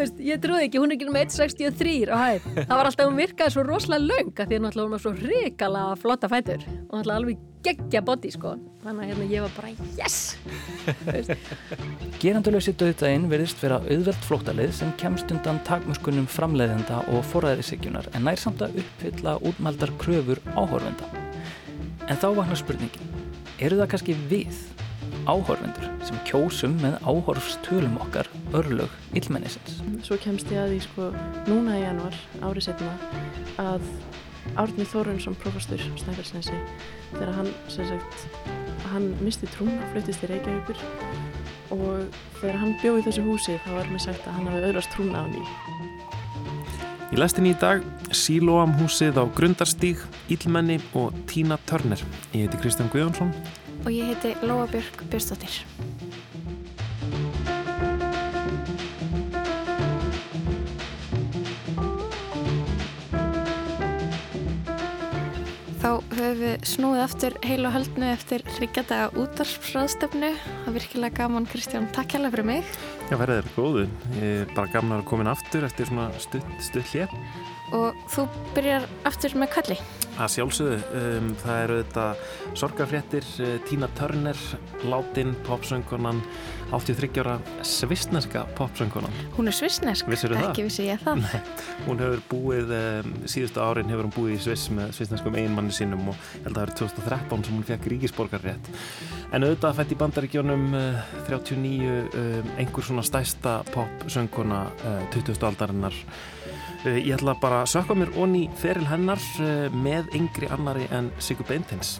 veist, 0.00 0.20
ég 0.24 0.42
trúði 0.42 0.68
ekki, 0.68 0.80
hún 0.82 0.92
er 0.92 0.98
ekki 0.98 1.08
um 1.10 1.18
1.63 1.20 2.12
á 2.12 2.16
hæð. 2.18 2.46
Það 2.60 2.76
var 2.76 2.90
alltaf, 2.90 3.08
hún 3.08 3.18
virkaði 3.20 3.54
svo 3.54 3.64
rosalega 3.66 4.06
laung 4.10 4.30
að 4.34 4.52
því 4.52 4.60
að 4.60 4.78
hún 4.82 4.94
var 4.94 5.02
svo 5.04 5.12
hrikala 5.18 5.82
flotta 6.00 6.30
fætur 6.32 6.64
og 6.64 6.94
náttúrulega 6.94 7.18
alveg 7.20 7.42
geggja 7.64 8.02
body 8.04 8.30
sko. 8.34 8.54
Þannig 8.84 9.04
að 9.04 9.10
hérna 9.10 9.26
ég 9.30 9.44
var 9.44 9.52
bara 9.56 9.70
yes! 9.96 10.16
Geranduleysi 12.20 12.74
döðdægin 12.76 13.28
verðist 13.30 13.62
vera 13.64 13.80
auðvelt 13.86 14.28
flóttalið 14.28 14.74
sem 14.76 14.92
kemst 15.00 15.32
undan 15.32 15.62
takmuskunum 15.68 16.28
framleiðenda 16.30 17.00
og 17.14 17.24
forræðisíkjunar 17.32 18.10
en 18.12 18.28
nær 18.28 18.40
samt 18.40 18.64
að 18.64 18.82
uppfylla 18.82 19.38
útmældar 19.48 19.94
kröfur 20.02 20.42
áhorfenda. 20.52 21.08
En 22.04 22.20
þá 22.20 22.28
vaknar 22.36 22.60
spurningin, 22.60 23.12
eru 23.64 23.80
það 23.80 23.92
kannski 23.94 24.18
við, 24.28 24.58
áhorfendur, 25.30 25.86
sem 26.06 26.18
kjósum 26.28 26.76
með 26.82 26.98
áhorfstölum 27.04 27.96
okkar 28.04 28.28
örlög 28.56 28.92
illmennisins? 29.16 29.80
Svo 30.06 30.18
kemst 30.20 30.50
ég 30.52 30.60
að 30.62 30.74
því 30.74 30.80
sko 30.86 31.08
núna 31.48 31.78
í 31.78 31.84
januar, 31.84 32.18
árið 32.44 32.68
setna, 32.68 32.92
að 33.62 33.86
Árni 34.60 34.84
Þórunnsson, 34.86 35.36
profestur 35.40 35.80
Snæfellsnesi, 35.98 36.58
þegar 37.14 37.32
hann, 37.38 37.48
sem 37.72 37.88
sagt, 37.88 38.26
hann 38.92 39.08
misti 39.24 39.48
trúna, 39.54 39.80
fluttist 39.92 40.26
í 40.26 40.30
Reykjavíkur 40.30 40.82
og 41.74 42.20
þegar 42.42 42.60
hann 42.60 42.76
bjóð 42.82 43.00
í 43.00 43.04
þessu 43.08 43.24
húsi 43.24 43.56
þá 43.64 43.70
var 43.78 43.90
mér 43.90 44.04
sagt 44.04 44.28
að 44.28 44.38
hann 44.38 44.50
hafi 44.52 44.64
öðrast 44.68 44.94
trúna 44.94 45.24
á 45.24 45.26
ný. 45.32 45.42
Í 47.14 47.18
lestin 47.20 47.48
í 47.48 47.54
dag 47.58 47.82
Sílóam 48.14 48.74
húsið 48.78 49.18
á 49.18 49.24
Grundarstíg, 49.34 50.00
Ílmenni 50.30 50.78
og 50.98 51.14
Tína 51.30 51.58
Törner. 51.66 52.00
Ég 52.34 52.46
heiti 52.46 52.60
Kristján 52.62 52.90
Guðjónsson. 52.92 53.32
Og 53.84 53.92
ég 53.92 54.08
heiti 54.08 54.30
Lóa 54.40 54.64
Björk 54.64 55.02
Björnstóttir. 55.12 55.60
Þá 65.84 65.90
höfum 66.16 66.38
við 66.40 66.64
snúið 66.64 67.02
aftur 67.02 67.36
heil 67.44 67.66
og 67.68 67.74
höldnu 67.74 68.06
eftir 68.08 68.44
hryggjadaga 68.54 69.10
útvarsfráðstöfnu. 69.20 70.30
Það 70.32 70.70
er 70.70 70.76
virkilega 70.78 71.18
gaman 71.18 71.48
Kristján, 71.52 71.90
takk 71.92 72.16
hella 72.16 72.30
fyrir 72.32 72.48
mig. 72.48 72.70
Já, 73.10 73.18
verðið 73.20 73.42
er 73.42 73.50
góðu. 73.52 73.84
Ég 74.16 74.46
er 74.46 74.54
bara 74.56 74.72
gaman 74.72 75.02
að 75.02 75.10
koma 75.12 75.28
aftur 75.34 75.68
eftir 75.68 75.92
svona 75.92 76.08
stutt, 76.24 76.48
stutt 76.64 76.88
hér. 76.96 77.12
Og 77.74 78.06
þú 78.12 78.28
byrjar 78.54 78.88
aftur 79.08 79.34
með 79.38 79.54
kvalli. 79.56 79.78
Að 80.14 80.30
sjálfsögðu, 80.36 80.74
um, 80.94 81.30
það 81.42 81.60
eru 81.64 81.76
þetta 81.80 82.02
sorgafréttir, 82.60 83.24
uh, 83.42 83.54
Tína 83.66 83.88
Törner, 83.98 84.38
Látin, 84.86 85.32
popsöngunan, 85.42 86.20
83 86.70 87.18
ára 87.18 87.34
svistneska 87.66 88.44
popsöngunan. 88.54 89.10
Hún 89.34 89.50
er 89.50 89.56
svistnesk, 89.58 90.06
ekki 90.06 90.68
vissi 90.68 90.86
ég 90.86 91.02
það. 91.02 91.24
Nei, 91.24 91.40
hún 91.88 92.02
hefur 92.02 92.22
búið, 92.30 92.70
um, 92.78 93.10
síðustu 93.30 93.62
árin 93.64 93.90
hefur 93.90 94.06
hún 94.06 94.14
búið 94.14 94.36
í 94.36 94.38
Sviss 94.46 94.70
með 94.74 94.94
svistneskum 95.00 95.38
einmanni 95.38 95.74
sínum 95.74 96.06
og 96.12 96.22
held 96.44 96.52
að 96.52 96.60
það 96.60 96.64
eru 96.68 96.78
2013 96.84 97.44
sem 97.48 97.58
hún 97.58 97.68
fekk 97.72 97.90
ríkisborgarrétt. 97.94 98.70
En 99.34 99.48
auðvitað 99.48 99.80
fætt 99.80 99.96
í 99.96 100.00
bandaríkjónum 100.04 100.78
uh, 100.78 101.02
39 101.26 101.90
um, 101.90 102.54
einhver 102.54 102.86
svona 102.86 103.06
stæsta 103.06 103.58
popsönguna 103.74 104.64
uh, 104.70 105.04
20. 105.10 105.42
aldarinnar 105.50 105.98
Ég 106.84 107.14
ætla 107.16 107.32
bara 107.40 107.62
að 107.62 107.70
sökka 107.72 107.94
mér 107.96 108.10
onni 108.20 108.42
feril 108.60 108.84
hennar 108.90 109.22
með 109.72 110.10
yngri 110.18 110.50
annari 110.52 110.84
en 110.92 111.08
Sigur 111.16 111.46
Beintins. 111.48 111.94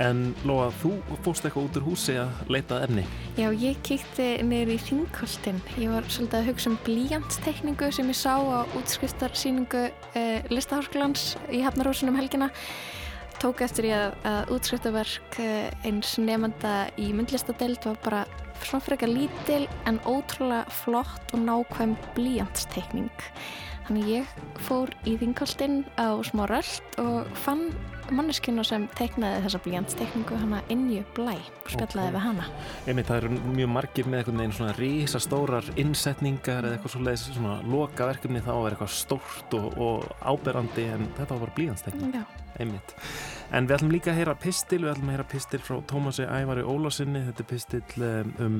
En 0.00 0.30
Lóa, 0.48 0.70
þú 0.80 0.94
fórst 1.26 1.44
eitthvað 1.44 1.66
út 1.66 1.76
úr 1.76 1.86
húsi 1.90 2.14
að 2.16 2.52
leitað 2.54 2.86
efni. 2.86 3.04
Já, 3.36 3.48
ég 3.50 3.82
kíkti 3.84 4.30
neyri 4.46 4.78
í 4.78 4.82
Ringholtin. 4.86 5.60
Ég 5.76 5.92
var 5.92 6.08
svolítið 6.08 6.38
að 6.38 6.48
hugsa 6.48 6.70
um 6.70 6.78
blíjantstekningu 6.86 7.90
sem 7.92 8.08
ég 8.08 8.20
sá 8.22 8.32
á 8.38 8.64
útskristarsýningu 8.78 9.84
eh, 10.16 10.48
Listahásklans 10.54 11.34
í 11.52 11.60
Hafnarhúsunum 11.66 12.16
helgina. 12.16 12.48
Tók 13.42 13.60
eftir 13.66 13.90
ég 13.90 13.98
að, 13.98 14.18
að 14.32 14.56
útskristaverk 14.56 15.40
eins 15.84 16.16
nefnda 16.22 16.76
í 16.96 17.12
myndlistadelt 17.12 17.84
var 17.90 18.00
bara 18.06 18.26
svona 18.64 18.86
frekar 18.88 19.12
lítil 19.12 19.66
en 19.86 20.00
ótrúlega 20.08 20.64
flott 20.80 21.34
og 21.36 21.44
nákvæm 21.44 21.98
blíjantstekning. 22.16 23.12
Þannig 23.88 24.08
ég 24.12 24.32
fór 24.66 24.90
í 25.08 25.14
þingoltinn 25.16 25.78
á 25.96 26.20
smá 26.28 26.42
röld 26.50 26.98
og 27.00 27.30
fann 27.40 27.70
manneskinu 28.12 28.60
sem 28.64 28.84
teiknaði 28.98 29.42
þessa 29.46 29.60
blíjantstekningu 29.64 30.36
hana 30.42 30.60
innju 30.72 31.06
blæ 31.16 31.32
og 31.38 31.70
spjallaði 31.72 32.10
okay. 32.10 32.14
við 32.14 32.22
hana. 32.26 32.48
Einmitt, 32.84 33.08
það 33.08 33.20
eru 33.22 33.54
mjög 33.56 33.72
margir 33.72 34.08
með 34.08 34.20
einhvern 34.20 34.42
veginn 34.42 34.54
svona 34.58 34.76
rísastórar 34.76 35.72
innsetningar 35.80 36.68
eða 36.68 36.76
eitthvað 36.76 36.94
svo 36.94 37.02
leiðis 37.06 37.26
svona 37.30 37.56
loka 37.64 38.10
verkefni 38.10 38.44
þá 38.44 38.52
er 38.58 38.76
eitthvað 38.76 38.94
stórt 38.98 39.58
og, 39.58 39.80
og 39.80 40.06
áberandi 40.20 40.88
en 40.92 41.08
þetta 41.16 41.30
var 41.32 41.44
bara 41.46 41.56
blíjantstekning. 41.56 42.16
Já. 42.20 42.24
Einmitt. 42.58 42.96
En 43.48 43.64
við 43.64 43.78
ætlum 43.78 43.92
líka 43.94 44.10
að 44.12 44.18
heyra 44.18 44.34
pistil, 44.36 44.82
við 44.82 44.90
ætlum 44.92 45.08
að 45.08 45.14
heyra 45.14 45.24
pistil 45.30 45.60
frá 45.64 45.78
Tómasi 45.88 46.26
Ævari 46.28 46.64
Ólásinni, 46.68 47.22
þetta 47.30 47.44
er 47.44 47.48
pistil 47.48 48.08
um 48.44 48.58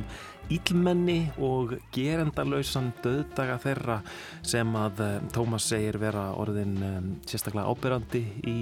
ílmenni 0.48 1.18
og 1.44 1.74
gerendalausan 1.92 2.88
döðdaga 3.04 3.58
þeirra 3.60 3.98
sem 4.40 4.78
að 4.80 5.02
um, 5.04 5.28
Tómas 5.34 5.68
segir 5.68 6.00
vera 6.00 6.30
orðin 6.40 6.74
um, 6.80 7.12
sérstaklega 7.28 7.68
ábyrrandi 7.68 8.24
í 8.48 8.56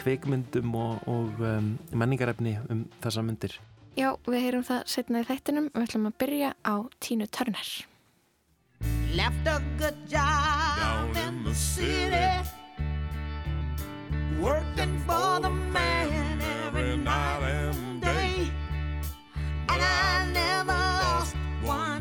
kveikmyndum 0.00 0.74
og, 0.74 1.06
og 1.06 1.38
um, 1.38 1.72
menningarefni 1.94 2.58
um 2.66 2.84
þessa 3.04 3.22
myndir. 3.22 3.54
Já, 3.94 4.10
við 4.26 4.46
heyrum 4.48 4.66
það 4.66 4.86
setna 4.90 5.22
í 5.22 5.28
þættinum 5.30 5.70
og 5.70 5.78
við 5.78 5.86
ætlum 5.86 6.10
að 6.10 6.20
byrja 6.24 6.54
á 6.66 6.74
Tínu 6.98 7.30
Törner. 7.30 7.74
Left 9.14 9.46
a 9.46 9.60
good 9.78 9.98
job 10.10 10.78
down 10.82 11.14
in 11.28 11.44
the 11.44 11.54
city 11.54 12.59
Working 14.38 14.98
for 15.00 15.40
the 15.40 15.50
man 15.50 16.40
every 16.66 16.96
night 16.96 17.42
and 17.42 18.00
day. 18.00 18.50
And 19.68 19.82
I 19.82 20.30
never 20.32 20.72
lost 20.72 21.34
one 21.62 21.99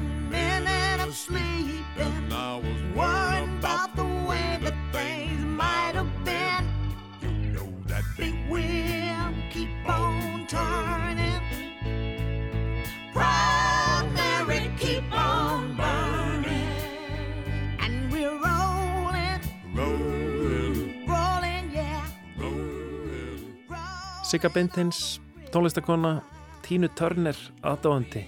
Sigga 24.30 24.50
Bentins, 24.54 25.18
tónlistakonna, 25.50 26.20
Tínu 26.62 26.86
Törner, 26.94 27.38
aðdáðandi. 27.66 28.22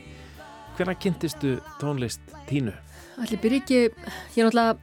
Hvernig 0.73 0.97
kynntistu 0.97 1.51
tónlist 1.77 2.21
Tínu? 2.49 2.71
Allir 3.21 3.37
byrja 3.43 3.59
ekki, 3.61 3.81
ég 4.33 4.39
er 4.41 4.47
náttúrulega 4.47 4.79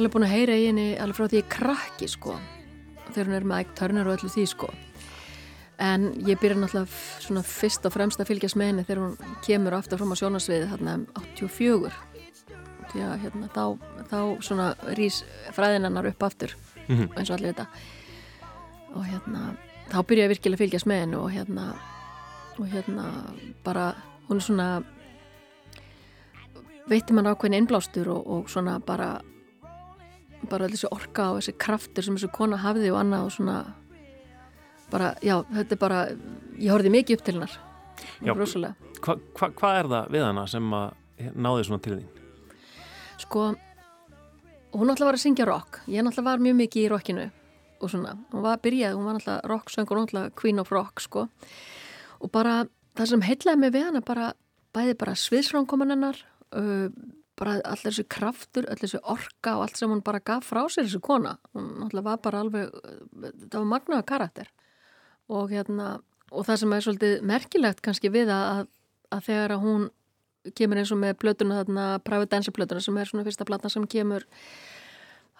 alveg 0.00 0.14
búin 0.14 0.24
að 0.24 0.30
heyra 0.32 0.54
í 0.56 0.62
henni 0.70 0.86
alveg 0.96 1.18
frá 1.18 1.26
því 1.28 1.42
ég 1.42 1.50
krakki 1.52 2.08
sko. 2.08 2.38
Þegar 3.10 3.28
hún 3.28 3.36
er 3.36 3.46
með 3.50 3.60
ægt 3.60 3.74
törnir 3.82 4.08
og 4.08 4.14
öllu 4.14 4.30
því 4.32 4.44
sko. 4.48 4.70
En 5.76 6.06
ég 6.24 6.40
byrja 6.40 6.56
náttúrulega 6.62 7.00
svona 7.26 7.42
fyrst 7.50 7.88
og 7.90 7.92
fremst 7.92 8.24
að 8.24 8.30
fylgjast 8.30 8.56
með 8.56 8.70
henni 8.70 8.84
þegar 8.88 9.02
hún 9.02 9.36
kemur 9.44 9.76
aftur 9.76 10.00
fram 10.00 10.16
á 10.16 10.20
sjónasviði 10.22 10.70
hérna 10.70 10.94
84. 11.20 11.92
Því 12.94 13.04
að 13.10 13.12
hérna 13.26 13.50
þá, 13.52 13.66
þá 14.08 14.18
svona 14.48 14.70
rýs 14.96 15.20
fræðinannar 15.52 16.08
upp 16.14 16.30
aftur 16.30 16.56
Mm 16.88 16.96
-hmm. 16.98 17.18
eins 17.18 17.30
og 17.30 17.36
allir 17.36 17.52
þetta. 17.52 17.66
Og 18.94 19.04
hérna 19.06 19.54
þá 19.90 19.98
byrja 20.06 20.26
ég 20.26 20.32
virkilega 20.32 20.58
að 20.58 20.64
fylgjast 20.64 20.88
með 20.90 21.02
henni 21.04 21.18
og 21.18 21.28
hérna 21.32 21.66
og 22.58 22.68
hérna 22.68 23.06
bara 23.64 23.92
hún 24.28 24.38
er 24.38 24.46
svona 24.46 24.68
veitir 26.90 27.16
mann 27.16 27.30
ákveðin 27.30 27.58
innblástur 27.62 28.10
og, 28.12 28.22
og 28.26 28.50
svona 28.52 28.78
bara 28.84 29.14
bara 30.50 30.68
þessi 30.70 30.90
orka 30.90 31.30
og 31.32 31.40
þessi 31.40 31.56
kraftur 31.58 32.06
sem 32.06 32.16
þessi 32.18 32.32
kona 32.34 32.60
hafiði 32.62 32.92
og 32.92 33.00
annað 33.02 33.28
og 33.28 33.36
svona 33.36 33.58
bara, 34.92 35.14
já, 35.24 35.38
þetta 35.48 35.76
er 35.76 35.80
bara 35.80 36.00
ég 36.58 36.72
horfið 36.74 36.92
mikið 36.92 37.16
upp 37.16 37.22
til 37.24 37.34
hennar. 37.38 37.54
Hvað 39.02 39.22
hva, 39.38 39.48
hva 39.48 39.70
er 39.78 39.88
það 39.88 40.10
við 40.12 40.26
hana 40.26 40.42
sem 40.50 40.74
að 40.76 41.30
náði 41.32 41.68
svona 41.68 41.84
til 41.84 41.94
þín? 42.00 42.10
sko 43.22 43.54
hún 44.72 44.88
náttúrulega 44.88 45.10
var 45.10 45.18
að 45.18 45.24
syngja 45.24 45.46
rock. 45.46 45.80
Ég 45.86 46.04
náttúrulega 46.04 46.30
var 46.30 46.42
mjög 46.42 46.58
mikið 46.62 46.82
í 46.82 46.90
rockinu 46.90 47.26
og 47.82 47.90
svona, 47.90 48.14
hún 48.32 48.44
var 48.44 48.58
að 48.58 48.64
byrja, 48.66 48.92
hún 48.96 49.08
var 49.08 49.18
náttúrulega 49.18 49.50
rocksöngur, 49.50 49.98
náttúrulega 50.00 50.36
queen 50.38 50.62
of 50.62 50.70
rock 50.72 51.02
sko. 51.02 51.26
Og 52.22 52.30
bara 52.32 52.62
það 52.98 53.10
sem 53.12 53.24
heitlaði 53.26 53.62
mig 53.62 53.74
við 53.74 53.88
hana 53.88 54.04
bara, 54.06 54.30
bæði 54.76 54.94
bara 55.00 55.16
sviðsframkoman 55.18 55.94
hennar 55.94 56.20
uh, 56.56 56.88
bara 57.38 57.56
allir 57.64 57.88
þessi 57.88 58.04
kraftur, 58.12 58.68
allir 58.68 58.86
þessi 58.86 59.00
orka 59.02 59.56
og 59.56 59.66
allt 59.66 59.80
sem 59.80 59.90
hún 59.90 60.04
bara 60.04 60.22
gaf 60.22 60.46
frá 60.52 60.62
sér 60.70 60.86
þessi 60.86 61.02
kona. 61.04 61.36
Hún 61.56 61.72
náttúrulega 61.80 62.08
var 62.10 62.22
bara 62.26 62.42
alveg 62.44 62.76
það 63.48 63.58
var 63.58 63.70
magnaða 63.72 64.08
karakter. 64.12 64.52
Og 65.32 65.50
hérna 65.52 65.96
og 66.32 66.46
það 66.48 66.62
sem 66.62 66.74
er 66.74 66.84
svolítið 66.86 67.26
merkilegt 67.28 67.82
kannski 67.84 68.12
við 68.12 68.30
að, 68.32 68.66
að 69.12 69.26
þegar 69.28 69.56
að 69.56 69.66
hún 69.66 69.88
kemur 70.58 70.80
eins 70.80 70.92
og 70.94 70.98
með 70.98 71.18
plötuna 71.22 71.60
þarna, 71.60 71.86
Private 72.02 72.30
Dancer 72.32 72.54
plötuna 72.56 72.82
sem 72.82 72.96
er 72.98 73.10
svona 73.10 73.26
fyrsta 73.26 73.46
platan 73.46 73.72
sem 73.72 73.84
kemur 73.86 74.26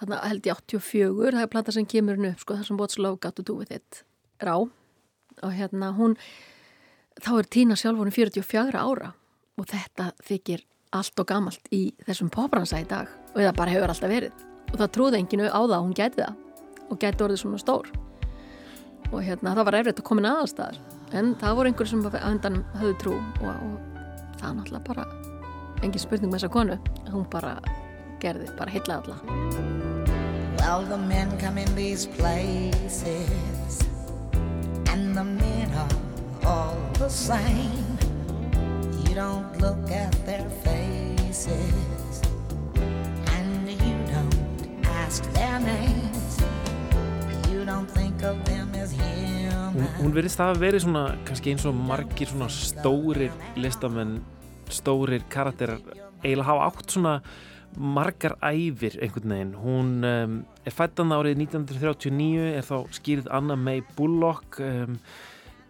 þarna 0.02 0.20
held 0.26 0.46
ég 0.48 0.58
84, 0.58 1.32
það 1.32 1.44
er 1.44 1.52
platan 1.52 1.76
sem 1.78 1.88
kemur 1.88 2.18
henni 2.18 2.32
upp 2.34 2.42
sko, 2.42 2.58
það 2.58 2.68
sem 2.68 2.80
What's 2.80 2.98
Love 2.98 3.22
Got 3.22 3.38
to 3.38 3.46
Do 3.46 3.58
With 3.60 3.74
It 3.74 4.02
rá 4.42 4.56
og 4.58 5.54
hérna 5.54 5.92
hún 5.96 6.16
þá 7.22 7.32
er 7.38 7.48
Tína 7.54 7.78
sjálf 7.78 8.02
hún 8.02 8.12
44 8.14 8.82
ára 8.82 9.12
og 9.58 9.68
þetta 9.70 10.10
þykir 10.26 10.64
allt 10.92 11.20
og 11.22 11.28
gamalt 11.28 11.68
í 11.72 11.82
þessum 12.06 12.30
popransa 12.32 12.80
í 12.82 12.86
dag. 12.88 13.10
Og 13.32 13.40
það 13.40 13.58
bara 13.58 13.74
hefur 13.74 13.92
alltaf 13.92 14.12
verið. 14.12 14.46
Og 14.72 14.78
það 14.80 14.90
trúði 14.96 15.20
enginu 15.20 15.48
á 15.48 15.60
það 15.60 15.76
að 15.76 15.84
hún 15.86 15.94
gæti 15.96 16.20
það. 16.20 16.40
Og 16.88 17.00
gæti 17.00 17.26
orðið 17.26 17.42
svona 17.42 17.60
stór. 17.62 17.92
Og 19.12 19.20
hérna 19.24 19.54
það 19.56 19.68
var 19.68 19.78
erfitt 19.80 20.02
að 20.02 20.08
koma 20.08 20.22
inn 20.22 20.30
aðalstaðar. 20.32 20.80
En 21.12 21.34
það 21.40 21.58
voru 21.58 21.72
einhverjum 21.72 22.04
sem 22.04 22.10
að 22.12 22.28
undan 22.30 22.60
höfðu 22.80 22.98
trú 23.02 23.14
og, 23.20 23.46
og 23.52 23.78
það 24.40 24.48
er 24.50 24.58
náttúrulega 24.58 24.84
bara 24.88 25.06
engin 25.82 26.04
spurning 26.04 26.32
með 26.32 26.42
þessa 26.42 26.52
konu. 26.58 26.82
Hún 27.12 27.30
bara 27.32 27.56
gerði, 28.22 28.52
bara 28.58 28.76
heilla 28.76 29.00
alla 29.00 29.81
Well, 30.62 30.84
the 30.86 30.96
men 30.96 31.28
come 31.38 31.58
in 31.58 31.74
these 31.74 32.06
places, 32.06 33.82
and 34.92 35.14
the 35.16 35.24
men 35.24 35.68
are 35.74 35.88
all 36.46 36.78
the 36.98 37.08
same. 37.10 37.98
You 39.04 39.14
don't 39.14 39.50
look 39.60 39.90
at 39.90 40.14
their 40.24 40.46
faces, 40.62 42.22
and 43.34 43.68
you 43.68 43.96
don't 44.06 44.86
ask 45.02 45.24
their 45.34 45.58
names. 45.58 46.38
You 47.50 47.64
don't 47.64 47.90
think 47.90 48.22
of 48.22 48.38
them 48.44 48.70
as 48.74 48.92
Hún, 48.94 49.82
human. 49.82 49.88
hún 49.98 50.12
verðist 50.14 50.38
það 50.38 50.54
að 50.54 50.62
verið 50.62 50.84
svona 50.86 51.04
kannski 51.26 51.52
eins 51.56 51.66
og 51.66 51.74
margir 51.74 52.28
svona 52.30 52.48
stórir 52.52 53.32
listamenn, 53.58 54.20
stórir 54.70 55.26
karakterar 55.32 55.80
eiginlega 56.22 56.46
hafa 56.52 56.70
átt 56.70 56.92
svona 56.94 57.14
margar 57.76 58.36
æfir 58.44 58.98
einhvern 59.02 59.34
veginn. 59.34 59.54
Hún 59.62 59.92
um, 60.06 60.36
er 60.66 60.74
fættan 60.74 61.14
árið 61.14 61.40
1939, 61.44 62.50
er 62.58 62.66
þá 62.66 62.76
skýrið 62.98 63.30
Anna 63.32 63.56
May 63.56 63.82
Bullock, 63.96 64.60
um, 64.60 64.98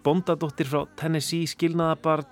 bondadóttir 0.02 0.69
frá 0.70 0.84
Tennessee, 0.99 1.46
skilnaðabarn 1.50 2.26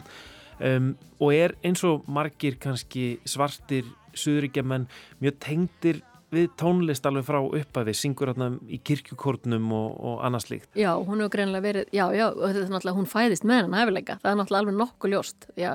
um, 0.66 0.92
og 1.20 1.34
er 1.36 1.56
eins 1.66 1.82
og 1.86 2.06
margir 2.10 2.58
kannski 2.60 3.20
svartir 3.28 3.88
suðuríkjaman 4.18 4.88
mjög 5.22 5.36
tengdir 5.42 6.00
við 6.30 6.50
tónlist 6.60 7.06
alveg 7.08 7.26
frá 7.26 7.40
uppafi, 7.42 7.94
syngur 7.96 8.30
hérna 8.30 8.52
í 8.70 8.78
kirkjukórnum 8.86 9.72
og, 9.74 9.88
og 9.98 10.20
annað 10.26 10.46
slíkt. 10.46 10.70
Já, 10.78 10.92
hún 10.94 11.22
hefur 11.22 11.34
greinlega 11.34 11.64
verið, 11.64 11.90
já, 11.94 12.04
já, 12.14 12.26
þetta 12.30 12.62
er 12.62 12.70
náttúrulega, 12.70 12.98
hún 13.00 13.10
fæðist 13.10 13.46
með 13.46 13.60
hennan 13.60 13.78
hæfileika, 13.80 14.18
það 14.22 14.30
er 14.30 14.38
náttúrulega 14.38 14.64
alveg 14.64 14.78
nokkuð 14.78 15.14
ljóst, 15.14 15.48
já, 15.58 15.72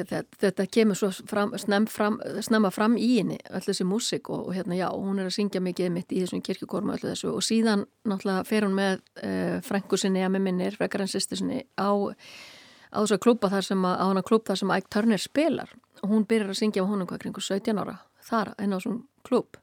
þetta, 0.00 0.22
þetta 0.42 0.66
kemur 0.76 0.98
svo 0.98 1.10
fram, 1.30 1.54
snem 1.60 1.86
fram, 1.90 2.18
snemma 2.44 2.70
fram 2.74 2.96
í 3.00 3.10
henni, 3.18 3.38
öll 3.50 3.62
þessi 3.64 3.86
músik 3.88 4.30
og, 4.32 4.48
og 4.48 4.56
hérna, 4.56 4.76
já, 4.78 4.88
hún 4.92 5.22
er 5.22 5.30
að 5.30 5.36
syngja 5.38 5.62
mikið 5.64 5.92
mitt 5.94 6.12
í 6.12 6.22
þessum 6.24 6.42
kirkjukormu 6.44 6.94
og 6.94 6.98
öllu 6.98 7.12
þessu. 7.12 7.30
Og 7.32 7.46
síðan 7.46 7.86
náttúrulega 8.08 8.44
fer 8.48 8.66
hún 8.66 8.76
með 8.78 9.00
uh, 9.22 9.58
frængu 9.66 10.00
sinni, 10.00 10.24
að 10.24 10.36
með 10.36 10.46
minnir, 10.48 10.78
frekar 10.80 11.04
en 11.04 11.10
sýstu 11.10 11.40
sinni, 11.40 11.62
á, 11.78 11.90
á 11.90 12.98
þessu 13.00 13.20
klúpa 13.22 13.52
þar 13.52 13.68
sem 13.70 13.88
að, 13.88 13.98
á 14.00 14.04
hana 14.10 14.24
klúb 14.26 14.46
þar 14.48 14.62
sem 14.62 14.76
Ike 14.78 14.94
Turner 14.94 15.22
spilar. 15.22 15.76
Og 16.02 16.10
hún 16.10 16.26
byrjar 16.28 16.54
að 16.54 16.60
syngja 16.62 16.84
á 16.84 16.90
honum 16.90 17.08
hvað 17.10 17.26
kringu 17.26 17.44
17 17.44 17.80
ára, 17.80 18.00
þar, 18.24 18.54
inn 18.58 18.74
á 18.74 18.78
þessum 18.78 19.04
klúb 19.26 19.60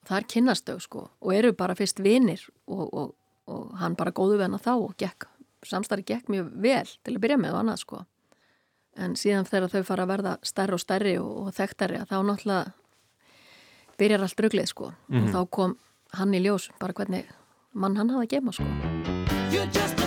og 0.00 0.08
þar 0.08 0.26
kynnast 0.32 0.68
þau 0.68 0.80
sko 0.80 1.02
og 1.20 1.34
eru 1.34 1.52
bara 1.56 1.76
fyrst 1.78 2.00
vinir 2.04 2.42
og, 2.66 2.86
og, 2.88 3.12
og 3.50 3.74
hann 3.80 3.96
bara 3.98 4.14
góðu 4.16 4.38
við 4.38 4.48
hana 4.48 4.62
þá 4.62 4.72
og 4.78 4.94
samstarri 5.68 6.06
gekk 6.08 6.30
mjög 6.32 6.50
vel 6.62 6.86
til 6.88 7.14
að 7.14 7.22
byrja 7.24 7.40
með 7.40 7.54
og 7.54 7.62
annað 7.62 7.82
sko 7.82 8.02
en 8.96 9.16
síðan 9.16 9.46
þegar 9.48 9.70
þau 9.74 9.82
fara 9.86 10.06
að 10.06 10.12
verða 10.14 10.36
stærri 10.42 10.76
og 10.76 10.82
stærri 10.82 11.14
og, 11.20 11.30
og 11.44 11.54
þekktari 11.56 12.00
að 12.00 12.10
þá 12.10 12.18
náttúrulega 12.30 12.72
byrjar 14.00 14.26
allt 14.26 14.44
ruglið 14.46 14.70
sko. 14.70 14.92
Og 15.20 15.32
þá 15.34 15.40
kom 15.50 15.76
hann 16.16 16.34
í 16.34 16.42
ljós 16.42 16.70
bara 16.80 16.96
hvernig 16.96 17.30
mann 17.72 17.96
hann 18.00 18.10
hafði 18.10 18.26
að 18.26 18.32
gema 18.34 18.52
sko 18.56 19.99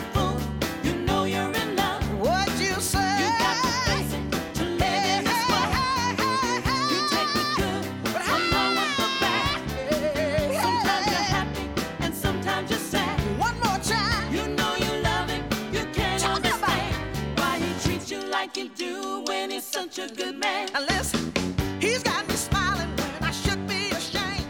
he 18.63 18.69
do 18.69 19.23
when 19.27 19.51
he's 19.51 19.65
such 19.65 19.99
a 19.99 20.07
good 20.07 20.37
man. 20.37 20.69
Now 20.73 20.81
listen, 20.81 21.33
he's 21.81 22.01
got 22.01 22.25
me 22.29 22.35
smiling 22.35 22.89
when 22.95 23.23
I 23.29 23.31
should 23.31 23.67
be 23.67 23.89
ashamed. 23.89 24.47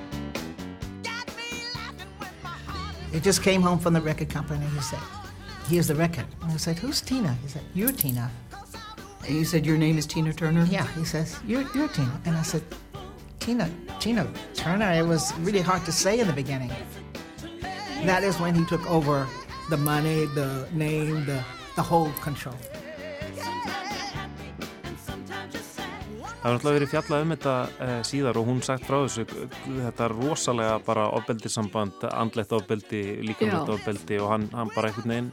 Got 1.04 1.27
me 1.36 1.50
laughing 1.74 2.12
when 2.19 2.30
my 2.44 2.57
heart. 2.68 2.95
He 3.12 3.19
just 3.19 3.42
came 3.42 3.62
home 3.62 3.80
from 3.80 3.94
the 3.94 4.01
record 4.01 4.30
company. 4.30 4.65
He 4.68 4.81
said, 4.81 5.00
"Here's 5.68 5.88
the 5.88 5.95
record." 5.95 6.27
And 6.44 6.51
I 6.51 6.57
said, 6.57 6.77
"Who's 6.77 7.01
Tina?" 7.01 7.33
He 7.42 7.48
said, 7.48 7.63
"You're 7.74 7.92
Tina." 7.92 8.30
And 9.25 9.36
you 9.36 9.45
said 9.45 9.65
your 9.65 9.77
name 9.77 9.98
is 9.98 10.06
Tina 10.06 10.31
Turner? 10.31 10.66
Yeah. 10.66 10.86
He 11.00 11.06
says, 11.06 11.39
"You're 11.48 11.66
you're 11.74 11.88
Tina." 11.88 12.21
And 12.25 12.36
I 12.36 12.44
said, 12.44 12.63
"Tina, 13.39 13.68
Tina 14.00 14.27
Turner." 14.54 14.92
It 14.92 15.07
was 15.07 15.33
really 15.39 15.62
hard 15.62 15.86
to 15.86 15.92
say 15.92 16.19
in 16.19 16.27
the 16.27 16.33
beginning. 16.33 16.71
That 18.06 18.24
is 18.24 18.39
when 18.39 18.54
he 18.54 18.63
took 18.66 18.86
over 18.98 19.27
the 19.71 19.77
money, 19.77 20.27
the 20.36 20.68
name, 20.71 21.25
the 21.25 21.44
the 21.75 21.81
whole 21.81 22.12
control. 22.21 22.59
Það 26.44 26.50
var 26.50 26.56
náttúrulega 26.57 26.75
verið 26.75 26.92
fjallað 26.92 27.22
um 27.24 27.30
þetta 27.34 27.51
uh, 27.88 27.92
síðar 28.04 28.38
og 28.42 28.48
hún 28.50 28.57
sagt 28.68 28.84
frá 28.84 28.98
þessu 29.06 29.24
þetta 29.63 30.07
rosalega 30.12 30.74
bara 30.84 31.06
ofbeldissamband 31.16 32.04
andlegt 32.12 32.51
ofbeldi, 32.57 33.04
líkamlegt 33.24 33.69
Já. 33.69 33.75
ofbeldi 33.78 34.18
og 34.19 34.31
hann, 34.34 34.48
hann 34.51 34.72
bara 34.75 34.90
einhvern 34.92 35.13
veginn 35.13 35.30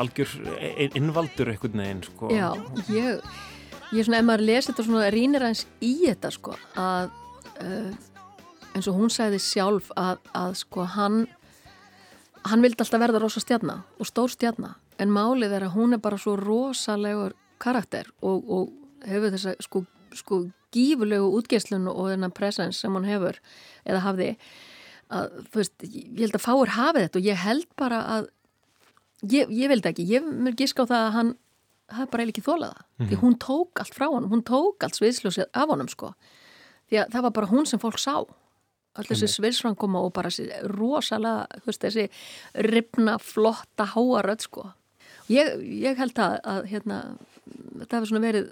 algjör 0.00 0.34
ein- 0.60 0.98
innvaldur 1.00 1.48
einhvern 1.54 1.80
veginn 1.80 2.02
sko. 2.04 2.28
Já, 2.36 2.50
ég, 2.92 3.22
ég 3.96 4.04
svona, 4.04 4.20
ef 4.20 4.26
maður 4.28 4.44
lesi 4.50 4.68
þetta 4.68 4.84
svona 4.84 5.08
rínir 5.14 5.44
aðeins 5.46 5.64
í 5.80 5.92
þetta 6.04 6.30
sko, 6.36 6.56
að 6.76 7.08
uh, 7.64 7.94
eins 8.76 8.88
og 8.92 8.98
hún 9.00 9.10
sagði 9.16 9.40
sjálf 9.42 9.88
að, 9.96 10.20
að 10.36 10.58
sko 10.60 10.84
hann 10.92 11.22
hann 12.50 12.62
vildi 12.64 12.84
alltaf 12.84 13.00
verða 13.02 13.22
rosa 13.24 13.40
stjarna 13.42 13.78
og 14.00 14.08
stór 14.08 14.28
stjarna, 14.32 14.74
en 15.00 15.08
málið 15.12 15.56
er 15.56 15.66
að 15.70 15.74
hún 15.78 15.96
er 15.96 16.00
bara 16.04 16.20
svo 16.20 16.36
rosalegur 16.40 17.32
karakter 17.60 18.12
og, 18.20 18.44
og 18.44 19.08
hefur 19.08 19.32
þessa 19.34 19.56
sko, 19.64 19.82
sko 20.16 20.42
gífulegu 20.74 21.30
útgeislun 21.38 21.88
og 21.90 22.10
þennan 22.12 22.34
presens 22.34 22.80
sem 22.80 22.94
hún 22.94 23.08
hefur 23.08 23.40
eða 23.84 24.02
hafði 24.04 24.28
að, 25.10 25.38
veist, 25.54 25.74
ég 25.82 26.24
held 26.24 26.38
að 26.38 26.44
fáir 26.44 26.74
hafið 26.76 27.06
þetta 27.06 27.20
og 27.20 27.30
ég 27.30 27.44
held 27.44 27.70
bara 27.80 28.02
að 28.16 28.28
ég, 29.26 29.50
ég 29.50 29.72
vildi 29.72 29.90
ekki, 29.90 30.06
ég 30.08 30.26
mér 30.26 30.58
giska 30.58 30.86
á 30.86 30.90
það 30.90 31.06
að 31.06 31.16
hann 31.18 31.32
hafði 31.90 32.12
bara 32.12 32.26
ekki 32.30 32.44
þólað 32.46 32.74
það. 32.74 32.84
Því 33.08 33.20
hún 33.24 33.38
tók 33.42 33.80
allt 33.82 33.96
frá 33.96 34.06
honum, 34.06 34.30
hún 34.30 34.44
tók 34.46 34.84
allt 34.86 34.98
sviðsljósið 34.98 35.48
af 35.50 35.72
honum 35.72 35.90
sko. 35.90 36.12
Því 36.90 37.00
að 37.02 37.16
það 37.16 37.26
var 37.26 37.34
bara 37.38 37.50
hún 37.50 37.66
sem 37.66 37.82
fólk 37.82 37.98
sá. 37.98 38.14
All 38.98 39.06
þessi 39.06 39.28
sviðsframkoma 39.30 40.02
og 40.02 40.12
bara 40.14 40.30
þessi 40.30 40.60
rosalega, 40.74 41.60
veist, 41.66 41.82
þessi 41.82 42.06
ripna, 42.66 43.16
flotta, 43.22 43.86
háaröð 43.92 44.46
sko. 44.46 44.66
Ég, 45.30 45.60
ég 45.82 45.98
held 45.98 46.18
að, 46.18 46.38
að 46.52 46.64
hérna, 46.72 47.00
þetta 47.82 47.98
hefur 47.98 48.10
svona 48.10 48.24
verið 48.24 48.48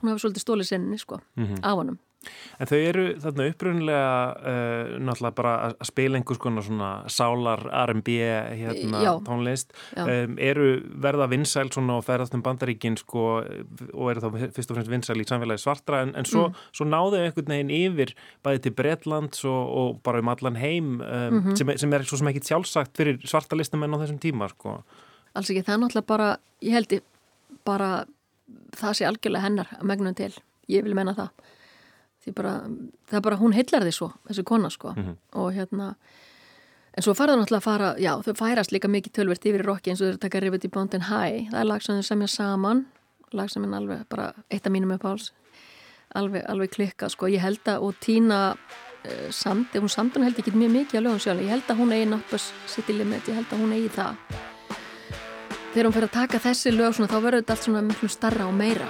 hún 0.00 0.10
hefur 0.12 0.20
svolítið 0.26 0.44
stólið 0.46 0.68
sinni 0.74 0.98
sko 0.98 1.20
af 1.62 1.72
honum 1.78 1.98
En 2.58 2.66
þau 2.66 2.76
eru 2.82 3.02
þarna 3.22 3.44
upprunlega 3.46 4.06
uh, 4.42 4.88
náttúrulega 5.06 5.36
bara 5.38 5.52
að 5.70 5.86
spila 5.86 6.18
einhvers 6.18 6.40
konar 6.42 6.64
svona 6.66 6.88
sálar 7.14 7.62
R&B 7.86 8.16
hérna, 8.58 9.02
Já. 9.04 9.12
tónlist 9.24 9.70
Já. 9.94 10.02
um, 10.02 10.34
eru 10.42 10.66
verða 10.98 11.28
vinsæl 11.30 11.70
svona 11.72 11.94
og 12.00 12.04
ferðast 12.08 12.34
um 12.34 12.42
bandaríkin 12.42 12.98
sko 12.98 13.22
og 13.94 14.10
eru 14.10 14.24
þá 14.24 14.50
fyrst 14.56 14.74
og 14.74 14.80
fremst 14.80 14.90
vinsæl 14.92 15.22
í 15.22 15.28
samfélagi 15.30 15.62
svartra 15.62 16.02
en, 16.02 16.12
en 16.18 16.26
svo, 16.28 16.48
Mm. 16.48 16.58
svo 16.74 16.88
náðu 16.90 17.22
einhvern 17.22 17.54
veginn 17.54 17.70
yfir 17.78 18.12
bæði 18.44 18.62
til 18.66 18.74
Bretlands 18.82 19.44
og, 19.46 19.62
og 19.78 20.02
bara 20.02 20.18
um 20.18 20.28
allan 20.34 20.56
heim 20.58 20.98
um, 21.00 21.38
Mhm. 21.38 21.56
sem, 21.56 21.68
er- 21.70 21.78
sem 21.78 21.92
er 21.94 22.02
svo 22.02 22.18
sem 22.18 22.26
ekki 22.34 22.42
sjálfsagt 22.50 22.98
fyrir 22.98 23.22
svarta 23.24 23.54
listamenn 23.56 23.94
á 23.94 23.98
þessum 24.02 24.18
tíma 24.18 24.50
sko 24.50 24.82
alls 25.38 25.48
ekki, 25.54 25.62
það 25.62 25.74
er 25.78 25.82
náttúrulega 25.86 26.06
bara 26.10 26.28
ég 26.66 26.72
held 26.72 26.88
ég 26.98 27.02
bara 27.64 28.04
það 28.76 28.96
sé 28.98 29.08
algjörlega 29.08 29.44
hennar 29.44 29.70
að 29.78 29.86
megnum 29.90 30.16
til. 30.18 30.32
Ég 30.68 30.84
vil 30.86 30.96
menna 30.98 31.16
það. 31.16 31.54
Bara, 32.36 32.58
það 33.08 33.16
er 33.16 33.22
bara, 33.24 33.36
hún 33.40 33.54
heillar 33.56 33.86
því 33.86 33.92
svo 33.96 34.10
þessi 34.28 34.42
kona 34.44 34.68
sko. 34.68 34.90
Og 35.40 35.54
hérna 35.56 35.94
en 36.92 37.04
svo 37.06 37.14
farða 37.16 37.38
náttúrulega 37.38 37.62
að 37.62 37.64
fara 37.64 37.88
já, 38.02 38.10
þau 38.26 38.34
færast 38.36 38.74
líka 38.74 38.90
mikið 38.90 39.14
tölvert 39.16 39.46
yfir 39.48 39.62
í 39.62 39.64
rocki 39.64 39.92
eins 39.92 40.02
og 40.02 40.10
þau 40.10 40.16
að 40.18 40.22
taka 40.26 40.42
Rivet 40.44 40.66
í 40.68 40.70
Mountain 40.74 41.06
High. 41.08 41.48
Það 41.52 41.60
er 41.62 41.68
lag 41.70 41.84
sem 41.84 41.96
þau 41.96 42.08
semja 42.10 42.28
saman. 42.34 42.84
Lag 43.32 43.48
sem 43.52 43.64
er 43.64 43.76
alveg 43.78 44.04
bara 44.12 44.32
eitt 44.50 44.66
af 44.66 44.74
mínum 44.74 44.92
uppáhals 44.92 45.30
alveg, 46.16 46.44
alveg 46.48 46.74
klikkað 46.74 47.14
sko. 47.14 47.30
Ég 47.32 47.42
held 47.44 47.64
að, 47.68 47.86
og 47.86 47.98
Tína 48.02 48.42
uh, 48.52 49.26
samt, 49.34 49.76
hún 49.76 49.92
samt 49.92 50.16
hún 50.16 50.26
held 50.28 50.40
ekki 50.40 50.54
mjög 50.56 50.74
mikið 50.76 51.00
á 51.00 51.04
lögum 51.06 51.22
sjálf. 51.22 51.44
Ég 51.44 51.52
held 51.54 51.72
að 51.72 51.82
hún 51.82 51.96
eigi 51.96 52.12
Notbus 52.12 52.52
City 52.68 52.96
Limit. 52.96 53.28
Ég 53.28 53.40
held 53.40 53.52
að 53.52 53.64
hún 53.64 53.74
eigi 53.76 53.92
það 53.96 54.38
þegar 55.78 55.92
hún 55.92 55.94
fer 55.94 56.06
að 56.08 56.14
taka 56.16 56.38
þessi 56.42 56.70
lög 56.74 56.94
svona, 56.96 57.06
þá 57.12 57.18
verður 57.22 57.42
þetta 57.44 57.54
allt 57.54 57.66
svona 57.68 57.82
miklu 57.86 58.08
starra 58.10 58.46
og 58.50 58.54
meira. 58.58 58.88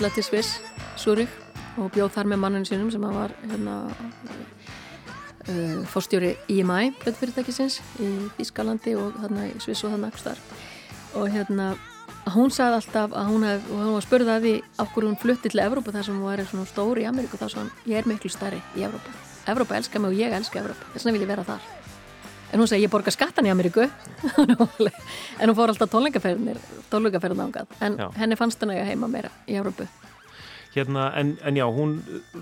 Náttúrulega 0.00 0.14
til 0.14 0.24
Sviss, 0.24 0.60
Súrik 0.96 1.28
og 1.76 1.90
bjóð 1.92 2.14
þar 2.14 2.28
með 2.30 2.38
manninu 2.40 2.64
sínum 2.64 2.90
sem 2.92 3.02
var 3.04 3.34
hérna 3.44 3.74
uh, 5.44 5.82
fórstjóri 5.92 6.30
IMI 6.48 6.94
hlutfyrirtækisins 7.02 7.80
í 8.00 8.08
Þískalandi 8.38 8.94
og 8.96 9.18
þarna 9.20 9.50
í 9.50 9.58
Sviss 9.60 9.84
og 9.84 9.92
þarna 9.92 10.08
ekstar 10.08 10.40
og 11.20 11.28
hérna 11.28 11.66
hún 12.32 12.48
sagði 12.48 12.78
alltaf 12.78 13.12
að 13.12 13.28
hún 13.28 13.44
hef, 13.44 13.68
hún 13.68 13.92
var 13.98 14.06
spurðið 14.06 14.32
að 14.32 14.46
því 14.46 14.54
af 14.80 14.94
hverju 14.94 15.10
hún 15.10 15.20
flutti 15.20 15.52
til 15.52 15.64
Evrópa 15.66 15.92
þar 15.92 16.08
sem 16.08 16.16
hún 16.16 16.30
var 16.30 16.44
svona 16.48 16.70
stóri 16.70 17.04
í 17.04 17.10
Ameríku 17.10 17.36
þá 17.36 17.48
sagði 17.50 17.66
hún, 17.66 17.74
ég 17.92 18.00
er 18.00 18.08
miklu 18.08 18.32
stærri 18.32 18.62
í 18.76 18.88
Evrópa 18.88 19.12
Evrópa 19.52 19.76
elskar 19.76 20.00
mig 20.00 20.14
og 20.14 20.24
ég 20.24 20.32
elska 20.40 20.64
Evrópa 20.64 20.94
þess 20.94 21.04
vegna 21.04 21.18
vil 21.18 21.26
ég 21.26 21.34
vera 21.34 21.44
þar 21.44 21.79
en 22.52 22.60
hún 22.60 22.68
segi 22.70 22.86
ég 22.86 22.92
borga 22.92 23.10
skattan 23.14 23.46
í 23.46 23.52
Ameríku 23.52 23.84
en 25.40 25.48
hún 25.48 25.56
fór 25.56 25.72
alltaf 25.72 25.90
tónleikaferðinir 25.92 26.60
tónleikaferðin 26.92 27.46
ángað 27.48 27.74
en 27.80 27.98
Já. 28.00 28.06
henni 28.20 28.38
fannst 28.38 28.62
henni 28.62 28.80
að 28.80 28.92
heima 28.92 29.08
meira 29.10 29.32
í 29.46 29.58
Evrópu 29.60 29.88
Hérna, 30.70 31.08
en, 31.18 31.32
en 31.42 31.56
já, 31.58 31.64
hún 31.66 31.96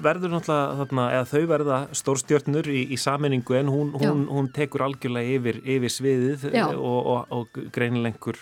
verður 0.04 0.34
náttúrulega 0.34 0.74
þarna, 0.82 1.04
eða 1.16 1.28
þau 1.30 1.44
verða 1.48 1.76
stórstjörnur 1.96 2.66
í, 2.68 2.82
í 2.92 2.98
saminningu 3.00 3.56
en 3.56 3.70
hún, 3.72 3.94
hún, 3.96 4.26
hún 4.28 4.50
tekur 4.52 4.84
algjörlega 4.84 5.38
yfir, 5.38 5.60
yfir 5.64 5.94
sviðið 5.94 6.44
Já. 6.52 6.66
og, 6.76 7.08
og, 7.14 7.32
og 7.32 7.62
greinilengur 7.72 8.36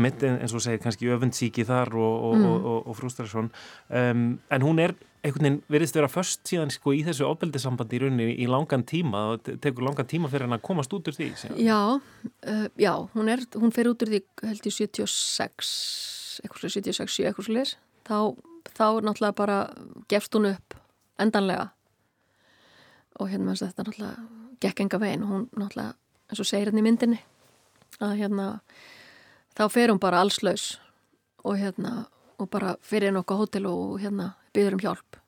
mitt 0.00 0.24
eins 0.24 0.56
og 0.56 0.64
segir 0.64 0.80
kannski 0.80 1.12
öfundsíki 1.12 1.66
þar 1.68 1.92
og, 2.00 2.16
og, 2.30 2.38
Mm. 2.40 2.46
og, 2.48 2.64
og, 2.72 2.88
og 2.88 2.96
frústrasson 2.96 3.50
um, 3.92 4.24
en 4.48 4.64
hún 4.64 4.80
er 4.80 4.96
einhvern 5.22 5.44
veginn 5.44 5.62
verðist 5.68 5.96
vera 5.98 6.08
först 6.08 6.44
síðan 6.48 6.70
sko 6.72 6.92
í 6.96 7.02
þessu 7.04 7.26
ofbeldisambandi 7.28 7.96
í 7.98 8.00
rauninni 8.02 8.28
í 8.40 8.46
langan 8.48 8.84
tíma 8.88 9.20
og 9.34 9.42
te- 9.44 9.56
tekur 9.60 9.84
langan 9.84 10.06
tíma 10.08 10.30
fyrir 10.32 10.46
hann 10.48 10.56
að 10.58 10.62
komast 10.64 10.92
út 10.96 11.08
úr 11.10 11.16
því 11.18 11.28
sem- 11.36 11.56
Já, 11.60 11.76
uh, 12.00 12.68
já, 12.80 12.94
hún 13.14 13.28
er 13.28 13.44
hún 13.54 13.72
fer 13.72 13.90
út 13.90 14.00
úr 14.02 14.08
því 14.14 14.22
held 14.48 14.64
í 14.66 14.72
76 14.72 16.40
eitthvað 16.42 16.60
svo 16.64 16.68
76, 16.72 17.16
7 17.20 17.28
eitthvað 17.28 17.52
leis 17.54 17.76
þá, 18.08 18.34
þá 18.76 18.86
náttúrulega 19.04 19.36
bara 19.36 19.58
gefst 20.08 20.32
hún 20.34 20.48
upp 20.54 20.74
endanlega. 21.20 21.70
Og 23.20 23.28
hérna 23.28 23.50
með 23.52 23.60
þetta 23.66 23.84
náttúrulega 23.84 24.28
gekk 24.64 24.80
enga 24.86 24.98
veginn. 25.02 25.22
Og 25.26 25.28
hún 25.34 25.48
náttúrulega 25.52 25.94
eins 26.30 26.40
og 26.40 26.46
segir 26.48 26.70
hérna 26.70 26.80
í 26.80 26.86
myndinni 26.86 27.18
að 28.00 28.14
hérna 28.22 28.46
þá 29.58 29.64
fer 29.68 29.92
hún 29.92 30.00
bara 30.00 30.22
allslaus. 30.24 30.78
Og 31.44 31.58
hérna 31.60 32.06
og 32.40 32.50
bara 32.52 32.74
fyrir 32.82 33.10
inn 33.10 33.20
okkar 33.20 33.40
hótel 33.40 33.68
og 33.70 34.00
hérna 34.02 34.32
byður 34.56 34.78
um 34.78 34.84
hjálp. 34.84 35.20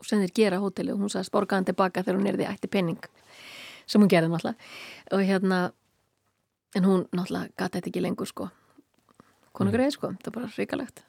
Og 0.00 0.08
sem 0.08 0.22
þeir 0.24 0.34
gera 0.38 0.62
hóteli 0.62 0.94
og 0.94 1.02
hún 1.02 1.12
sagði 1.12 1.34
borgaðan 1.34 1.70
tilbaka 1.70 2.02
þegar 2.02 2.18
hún 2.18 2.32
er 2.32 2.40
því 2.40 2.48
ætti 2.50 2.72
penning 2.72 3.06
sem 3.86 4.00
hún 4.00 4.10
gerði 4.10 4.32
náttúrulega. 4.32 4.72
Og 5.12 5.24
hérna 5.26 5.62
en 6.74 6.88
hún 6.88 7.06
náttúrulega 7.12 7.52
gata 7.56 7.78
þetta 7.78 7.92
ekki 7.92 8.04
lengur 8.04 8.30
sko. 8.30 8.50
Konu 9.52 9.72
greið 9.74 9.96
sko, 9.98 10.14
þetta 10.16 10.30
er 10.30 10.38
bara 10.40 10.52
ríkalegt 10.56 11.02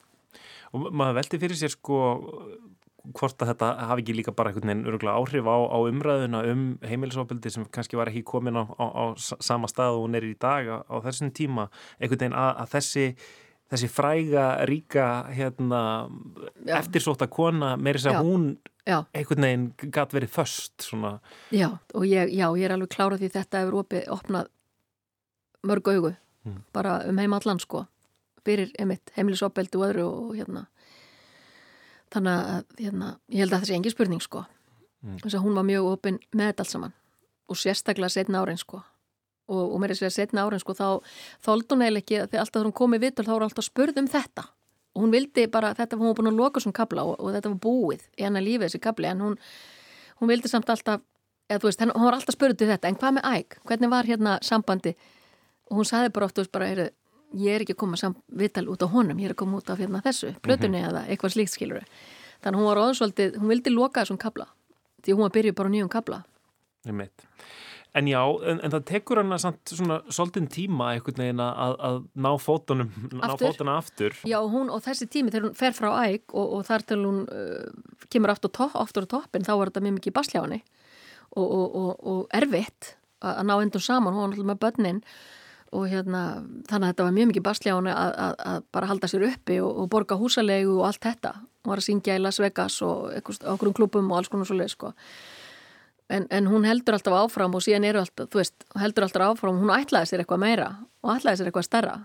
og 0.73 0.89
maður 0.89 1.19
veldi 1.21 1.39
fyrir 1.41 1.59
sér 1.59 1.73
sko 1.73 1.99
hvort 3.03 3.41
að 3.43 3.49
þetta 3.51 3.69
hafi 3.89 4.03
ekki 4.05 4.15
líka 4.15 4.31
bara 4.31 4.49
einhvern 4.49 4.69
veginn 4.69 4.87
örgulega 4.87 5.19
áhrif 5.19 5.47
á, 5.51 5.57
á 5.59 5.77
umræðuna 5.91 6.39
um 6.53 6.61
heimilisofbeldi 6.87 7.51
sem 7.51 7.65
kannski 7.67 7.99
var 7.99 8.07
ekki 8.09 8.23
komin 8.29 8.55
á, 8.55 8.63
á, 8.63 8.85
á 8.87 9.03
sama 9.19 9.67
stað 9.67 9.97
og 9.97 10.05
hún 10.05 10.15
er 10.15 10.29
í 10.29 10.37
dag 10.39 10.69
á, 10.71 10.77
á 10.87 10.95
þessum 11.03 11.33
tíma. 11.35 11.67
Einhvern 11.99 12.21
veginn 12.21 12.37
að, 12.39 12.51
að 12.63 12.71
þessi 12.77 13.05
þessi 13.73 13.89
fræga, 13.89 14.45
ríka 14.69 15.07
hérna, 15.33 15.81
Já. 16.65 16.77
eftirsótta 16.79 17.27
kona 17.27 17.73
meiri 17.77 17.99
sem 17.99 18.13
Já. 18.13 18.21
hún 18.23 18.57
Já, 18.85 19.05
einhvern 19.15 19.41
veginn 19.45 19.91
gatt 19.95 20.11
verið 20.11 20.29
svona, 20.83 21.19
já, 21.51 21.69
og 21.95 22.03
ég, 22.03 22.33
já, 22.35 22.49
ég 22.51 22.65
er 22.67 22.73
alveg 22.75 22.89
klára 22.91 23.15
því 23.17 23.29
þetta 23.31 23.61
hefur 23.63 23.77
opið, 23.83 24.07
opnað 24.11 24.47
mörg 25.63 25.87
augu 25.87 26.15
Mm. 26.43 26.57
bara 26.73 26.97
um 27.07 27.17
heim 27.17 27.31
allan 27.33 27.59
sko 27.59 27.85
fyrir 28.43 28.67
einmitt 28.77 29.13
heimilisopeldi 29.15 29.77
og 29.79 29.83
öðru 29.87 30.03
og 30.03 30.33
hérna 30.35 30.65
þannig 32.11 32.33
að 32.33 32.65
hérna, 32.83 33.11
ég 33.31 33.39
held 33.39 33.53
að 33.53 33.61
það 33.63 33.69
sé 33.69 33.75
engin 33.77 33.93
spurning 33.95 34.21
sko 34.21 34.45
Mm. 35.03 35.17
þess 35.19 35.35
að 35.35 35.43
hún 35.45 35.55
var 35.55 35.63
mjög 35.63 35.87
opin 35.93 36.19
með 36.35 36.51
þetta 36.51 36.59
allt 36.63 36.69
saman 36.73 36.93
og 37.49 37.55
sérstaklega 37.55 38.09
setna 38.11 38.39
árin 38.43 38.57
sko 38.59 38.83
og, 39.47 39.61
og 39.73 39.79
mér 39.81 39.91
er 39.91 39.95
að 39.97 40.01
segja 40.01 40.15
setna 40.17 40.43
árin 40.47 40.61
sko 40.63 40.73
þá 40.77 40.87
þóldi 41.45 41.73
hún 41.75 41.83
eiginlega 41.85 42.03
ekki 42.03 42.19
að 42.21 42.27
þegar 42.31 42.43
alltaf 42.43 42.53
þegar 42.59 42.67
hún 42.69 42.77
kom 42.79 42.93
í 42.97 42.99
vitul 43.03 43.25
þá 43.27 43.33
var 43.35 43.45
alltaf 43.47 43.65
spurð 43.67 43.99
um 44.03 44.07
þetta. 44.13 44.43
Og 44.93 45.01
hún 45.03 45.11
vildi 45.15 45.47
bara, 45.49 45.73
þetta 45.73 45.97
hún 45.97 46.11
var 46.11 46.17
búin 46.19 46.29
að 46.29 46.37
loka 46.37 46.61
svona 46.61 46.77
kabla 46.77 47.03
og, 47.09 47.15
og 47.19 47.31
þetta 47.33 47.49
var 47.49 47.59
búið 47.65 48.03
í 48.19 48.23
hennar 48.27 48.43
lífið 48.45 48.67
þessi 48.67 48.81
kabli 48.83 49.09
en 49.09 49.23
hún, 49.25 49.37
hún 50.21 50.29
vildi 50.29 50.51
samt 50.51 50.69
alltaf 50.69 51.01
eða 51.49 51.59
þú 51.63 51.67
veist, 51.71 51.81
henn- 51.81 51.93
hún 51.97 52.05
var 52.07 52.17
alltaf 52.19 52.35
spurð 52.37 52.59
til 52.61 52.67
þetta 52.69 52.87
en 52.91 52.99
hvað 53.01 53.15
með 53.17 53.25
æg, 53.35 53.55
hvernig 53.67 53.89
var 53.91 54.05
hérna 54.07 54.35
sambandi? 54.45 54.93
Og 55.71 55.79
hún 55.81 55.87
sagði 55.89 56.11
bara 56.13 56.27
oft, 56.29 56.37
þú 56.37 56.43
veist, 56.45 56.53
bara 56.53 56.67
heyrðu, 56.69 56.85
ég 57.41 57.55
er 57.57 57.65
ekki 57.65 57.73
að 57.73 57.79
koma 57.83 57.97
sam 57.97 58.13
vital 58.37 58.67
út 58.69 58.85
á 58.85 58.87
honum, 58.93 59.17
ég 59.17 59.31
er 59.31 59.33
að 59.33 59.39
koma 59.41 59.57
út 59.59 59.71
af 59.73 59.81
hérna 59.81 60.03
þessu 60.05 60.29
plötunni 60.45 60.83
eða 60.85 61.01
eitthvað 61.09 61.33
slíkt 61.33 61.55
skilur 61.55 61.81
þannig 62.43 62.53
að 62.53 62.59
hún 62.61 62.69
var 62.69 62.81
óðansvöldið, 62.83 63.37
hún 63.41 63.49
vildi 63.49 63.73
loka 63.73 64.03
þessum 64.03 64.19
kabla 64.21 64.45
því 65.01 65.15
hún 65.17 65.23
var 65.25 65.31
að 65.33 65.37
byrja 65.39 65.55
bara 65.57 65.69
á 65.69 65.73
nýjum 65.73 65.89
kabla 65.97 66.21
einmitt 66.85 67.25
En 67.93 68.07
já, 68.09 68.21
en, 68.49 68.57
en 68.65 68.73
það 68.73 68.85
tekur 68.89 69.19
hana 69.21 69.37
samt 69.37 69.69
svona 69.69 69.99
svolítinn 70.09 70.47
tíma 70.49 70.87
einhvern 70.95 71.19
veginn 71.21 71.41
að, 71.45 71.75
að 71.87 71.99
ná 72.25 72.29
fótunum, 72.41 72.89
ná 73.13 73.35
fótuna 73.37 73.75
aftur. 73.77 74.15
Já, 74.25 74.39
hún 74.49 74.71
og 74.73 74.81
þessi 74.81 75.05
tími 75.13 75.33
þegar 75.33 75.45
hún 75.45 75.59
fer 75.59 75.77
frá 75.77 75.91
æg 76.07 76.33
og, 76.33 76.55
og 76.57 76.65
þar 76.65 76.87
til 76.89 76.97
hún 77.03 77.21
uh, 77.27 77.69
kemur 78.09 78.33
aftur, 78.33 78.49
á 78.57 78.81
toppin, 79.05 79.45
þá 79.45 79.53
var 79.59 79.69
þetta 79.69 79.85
mjög 79.85 79.99
mikið 79.99 80.19
henni 80.39 80.59
og, 81.37 81.45
og, 81.45 81.77
og, 81.77 81.93
og 82.01 82.33
erfitt 82.33 82.95
að, 83.21 83.35
að 83.35 83.47
ná 83.51 83.55
endur 83.59 83.85
saman, 83.85 84.13
hún 84.13 84.23
var 84.23 84.33
náttúrulega 84.33 84.53
með 84.53 84.63
börnin 84.65 85.01
og 85.73 85.87
hérna, 85.89 86.23
þannig 86.69 86.87
að 86.87 86.91
þetta 86.91 87.07
var 87.07 87.15
mjög 87.19 87.31
mikið 87.31 87.47
henni 87.69 87.93
að, 87.93 88.11
að, 88.25 88.35
að 88.51 88.67
bara 88.73 88.89
halda 88.89 89.09
sér 89.09 89.27
uppi 89.29 89.61
og, 89.61 89.85
borga 89.93 90.17
húsalegu 90.17 90.79
og 90.79 90.87
allt 90.89 91.05
þetta 91.05 91.37
hún 91.63 91.71
var 91.71 91.79
að 91.79 91.87
syngja 91.87 92.17
í 92.17 92.21
Las 92.21 92.41
Vegas 92.43 92.81
og 92.83 93.13
okkur 93.15 93.69
um 93.71 93.75
klubum 93.77 94.11
og 94.11 94.19
alls 94.19 94.31
konar 94.31 94.49
svo 94.49 94.57
leið 94.59 94.73
sko. 94.73 94.91
En, 96.09 96.27
en 96.29 96.49
hún 96.51 96.65
heldur 96.67 96.97
alltaf 96.97 97.15
áfram 97.19 97.55
og 97.55 97.63
síðan 97.65 97.87
eru 97.89 98.01
alltaf, 98.03 98.29
þú 98.31 98.41
veist, 98.41 98.65
heldur 98.79 99.07
alltaf 99.07 99.27
áfram 99.29 99.61
hún 99.61 99.73
ætlaði 99.75 100.11
sér 100.11 100.23
eitthvað 100.23 100.43
meira 100.43 100.67
og 101.03 101.15
ætlaði 101.15 101.39
sér 101.39 101.51
eitthvað 101.51 101.69
stærra 101.69 101.95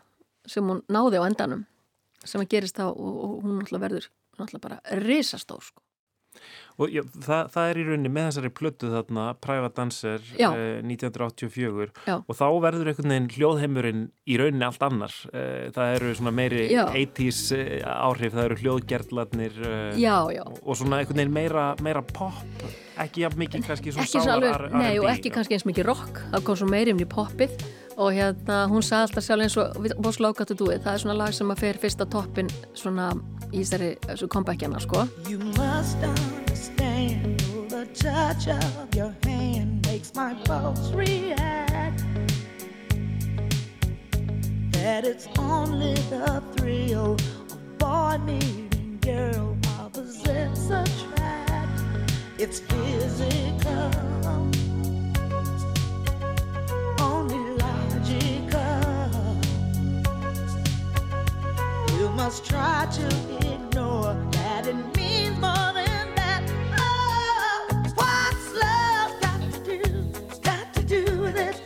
sem 0.48 0.70
hún 0.70 0.84
náði 0.92 1.20
á 1.20 1.26
endanum 1.26 1.66
sem 2.24 2.42
að 2.42 2.50
gerist 2.54 2.78
þá 2.78 2.88
og, 2.90 2.96
og 2.98 3.34
hún 3.44 3.58
náttúrulega 3.60 3.84
verður 3.86 4.08
náttúrulega 4.38 4.64
bara 4.68 5.00
risastór 5.04 5.62
sko. 5.64 5.82
Og 6.78 6.92
já, 6.94 7.02
það, 7.02 7.48
það 7.54 7.68
er 7.68 7.78
í 7.80 7.84
rauninni 7.88 8.10
með 8.14 8.26
þessari 8.28 8.50
plötu 8.54 8.90
þarna, 8.92 9.22
Private 9.42 9.74
Dancer 9.74 10.28
eh, 10.38 10.78
1984 10.86 11.88
Já. 12.06 12.14
og 12.20 12.38
þá 12.38 12.44
verður 12.62 12.90
einhvern 12.92 13.14
veginn 13.14 13.30
hljóðheimurinn 13.34 14.04
í 14.30 14.36
rauninni 14.38 14.66
allt 14.68 14.84
annar. 14.86 15.16
Eh, 15.32 15.72
það 15.74 15.94
eru 15.96 16.12
svona 16.20 16.34
meiri 16.38 16.68
Já. 16.70 16.84
80s 16.92 17.40
eh, 17.56 17.72
áhrif, 17.82 18.36
það 18.36 18.44
eru 18.44 18.60
hljóðgerðlarnir 18.62 19.58
eh, 19.72 19.98
og 20.62 20.78
svona 20.78 21.02
einhvern 21.02 21.22
veginn 21.24 21.34
meira, 21.34 21.66
meira 21.82 22.04
pop, 22.06 22.62
ekki 23.02 23.26
mikið 23.38 23.66
kannski 23.66 23.94
svona 23.96 24.08
sálar 24.14 24.68
alveg, 24.68 24.78
nei 24.78 25.02
og 25.02 25.10
ekki 25.10 25.34
kannski 25.34 25.58
eins 25.58 25.66
mikið 25.68 25.90
rock, 25.90 26.22
það 26.30 26.46
kom 26.46 26.62
svo 26.62 26.70
meiri 26.70 26.94
um 26.94 27.02
í 27.02 27.10
poppið 27.10 27.58
og 27.98 28.14
hérna 28.14 28.60
hún 28.70 28.84
sagði 28.86 29.08
alltaf 29.08 29.26
sjálf 29.26 29.46
eins 29.46 29.58
og 29.58 29.88
Boss 29.98 30.22
Lókat 30.22 30.54
og 30.54 30.60
Dúið, 30.62 30.82
það 30.84 30.94
er 30.94 31.02
svona 31.02 31.18
lag 31.18 31.34
sem 31.34 31.50
að 31.50 31.64
fer 31.64 31.80
fyrst 31.82 32.02
á 32.02 32.06
toppin 32.06 32.50
svona 32.78 33.10
í 33.50 33.62
þessari 33.62 33.90
þessu 34.06 34.30
comebackjana 34.32 34.82
sko 34.84 35.06
You 35.26 35.38
must 35.58 35.98
understand 36.06 37.42
the 37.68 37.86
touch 37.94 38.48
of 38.48 38.94
your 38.94 39.14
hand 39.24 39.86
makes 39.86 40.14
my 40.14 40.34
pulse 40.44 40.92
react. 40.92 42.04
That 44.72 45.04
it's 45.04 45.26
only 45.38 45.94
the 46.08 46.42
thrill 46.56 47.14
of 47.14 47.78
boy 47.78 48.18
meeting 48.24 48.98
girl 49.00 49.56
opposites 49.80 50.70
attract. 50.70 51.82
It's 52.38 52.60
physical, 52.60 53.90
must 62.18 62.44
try 62.44 62.84
to 62.90 63.06
ignore 63.54 64.12
that 64.32 64.66
it 64.66 64.78
means 64.96 65.38
more 65.38 65.70
than 65.78 66.06
that. 66.18 66.42
Oh, 66.76 67.68
what's 67.94 68.46
love 68.64 69.12
got 69.22 69.40
to 69.54 69.58
do? 69.70 69.78
Got 70.42 70.66
to 70.74 70.82
do 70.82 71.02
with 71.22 71.36
it. 71.36 71.56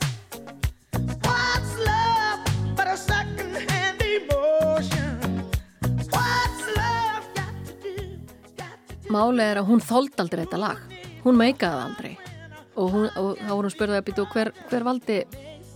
What's 1.25 1.73
love 1.89 2.41
but 2.77 2.87
a 2.87 2.99
second-hand 2.99 4.03
emotion? 4.19 5.17
What's 6.13 6.65
love 6.81 7.25
got 7.39 7.55
to 7.69 7.73
do? 7.87 7.97
Got 8.61 8.77
to 8.89 8.95
do. 9.01 9.09
Máli 9.09 9.49
er 9.49 9.63
að 9.63 9.73
hún 9.73 9.81
þóld 9.81 10.21
aldrei 10.21 10.45
þetta 10.45 10.61
lag 10.67 10.85
hún 11.25 11.41
meikaði 11.41 11.81
aldrei 11.87 12.13
og, 12.77 12.87
hún, 12.93 13.09
og 13.17 13.41
þá 13.41 13.53
voru 13.57 13.71
hún 13.71 13.75
spurði 13.79 14.03
að 14.03 14.07
býta 14.11 14.29
hver, 14.37 14.53
hver 14.69 14.85
valdi, 14.85 15.19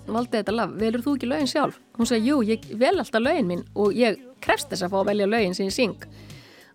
valdi 0.06 0.38
þetta 0.38 0.54
lag 0.54 0.72
velur 0.78 1.02
þú 1.04 1.16
ekki 1.16 1.28
lögin 1.30 1.50
sjálf? 1.50 1.78
Hún 1.98 2.08
segi, 2.08 2.30
jú, 2.30 2.40
ég 2.46 2.64
vel 2.78 2.94
alltaf 2.98 3.22
lögin 3.22 3.48
mín 3.50 3.62
og 3.74 3.94
ég 3.96 4.18
krefst 4.44 4.70
þess 4.70 4.86
að 4.86 4.94
fá 4.94 4.98
að 5.00 5.10
velja 5.10 5.28
lögin 5.30 5.56
sem 5.56 5.68
ég 5.68 5.74
syng. 5.74 6.06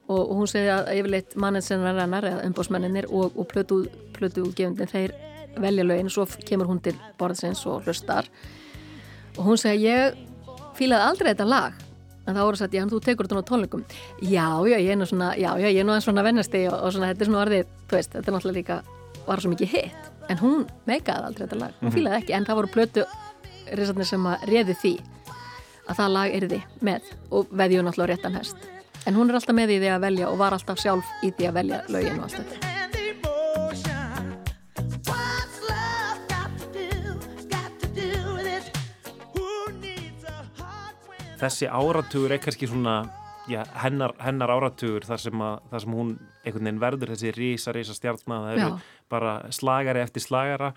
Og, 0.07 0.19
og 0.19 0.33
hún 0.41 0.49
segi 0.51 0.71
að 0.73 0.89
yfirleitt 0.97 1.35
mannensennarinnar 1.39 2.27
eða 2.27 2.47
umbósmenninir 2.49 3.07
og, 3.09 3.37
og 3.37 3.47
plötu, 3.51 3.83
plötu 4.15 4.47
gefundin 4.57 4.89
þeir 4.91 5.15
velja 5.61 5.85
lögin 5.87 6.11
og 6.11 6.15
svo 6.15 6.27
kemur 6.47 6.69
hún 6.71 6.81
til 6.83 6.95
borðsins 7.19 7.63
og 7.69 7.87
hlustar. 7.87 8.27
Og 9.37 9.45
hún 9.47 9.61
segi 9.61 9.87
ég 9.87 10.19
fílaði 10.77 11.07
aldrei 11.07 11.33
þetta 11.33 11.47
lag. 11.47 11.87
En 12.27 12.37
þá 12.37 12.43
voru 12.45 12.67
já, 12.69 12.81
en 12.83 12.91
þú 12.91 12.99
tekur 13.01 13.25
þetta 13.25 13.39
nú 13.39 13.45
tónleikum. 13.47 13.85
Já, 14.21 14.47
já, 14.69 14.77
ég 14.77 14.91
er 14.93 14.99
nú 14.99 15.07
svona, 15.09 15.33
já, 15.33 15.55
já, 15.57 15.67
ég 15.71 15.81
er 15.81 15.87
nú 15.87 15.97
svona 16.03 16.25
vennasti 16.27 16.67
og, 16.69 16.77
og 16.77 16.93
svona, 16.93 17.11
þetta 17.13 17.25
er 17.25 17.31
svona 17.31 17.43
orðið 17.45 17.75
þú 17.87 17.97
veist, 17.97 18.15
þetta 18.15 18.27
er 18.29 18.37
náttúrulega 18.37 18.59
líka, 18.59 18.81
var 19.25 19.41
svo 19.41 19.53
mikið 19.55 19.77
hitt 19.77 20.10
en 20.31 20.39
hún 20.39 20.65
meikaði 20.87 21.27
aldrei 21.27 21.45
þetta 21.45 21.59
lag. 21.59 21.77
Hún 21.81 21.93
fílaði 21.93 22.21
ekki, 22.21 22.35
en 22.37 22.47
það 22.47 22.61
voru 22.61 22.71
plötu 22.71 23.05
risarnir 23.75 24.07
sem 24.07 24.27
að 24.31 24.45
reði 24.49 24.77
því 24.79 24.93
að 25.91 25.97
það 25.97 26.13
lag 26.15 26.35
erði 26.39 26.59
með 26.87 27.13
og 27.35 27.51
veðju 27.51 27.85
náttúrulega 27.85 28.07
á 28.07 28.11
réttan 28.13 28.37
hest. 28.39 28.67
En 29.09 29.17
hún 29.17 29.31
er 29.31 29.39
alltaf 29.39 29.57
með 29.57 29.75
í 29.75 29.79
því 29.81 29.93
að 29.95 30.03
velja 30.05 30.29
og 30.29 30.37
var 30.41 30.55
alltaf 30.55 30.81
sjálf 30.81 31.15
í 31.25 31.31
því 31.35 31.49
að 31.49 31.57
velja 31.59 31.81
lögin 31.91 32.19
og 32.21 32.27
allt 32.29 32.41
þetta. 32.41 32.67
Þessi 41.41 41.65
áratugur 41.65 42.35
er 42.35 42.37
kannski 42.37 42.67
svona 42.69 42.99
já, 43.49 43.63
hennar, 43.83 44.13
hennar 44.21 44.51
áratugur 44.53 45.05
þar 45.07 45.21
sem, 45.23 45.41
að, 45.41 45.59
þar 45.71 45.83
sem 45.85 45.95
hún 45.97 46.11
einhvern 46.45 46.65
veginn 46.67 46.81
verður 46.81 47.11
þessi 47.13 47.31
rísa, 47.35 47.73
rísa 47.75 47.95
stjartna 47.97 48.39
það 48.45 48.53
eru 48.57 48.67
bara 49.11 49.31
slagari 49.51 49.99
eftir 50.03 50.23
slagara. 50.23 50.69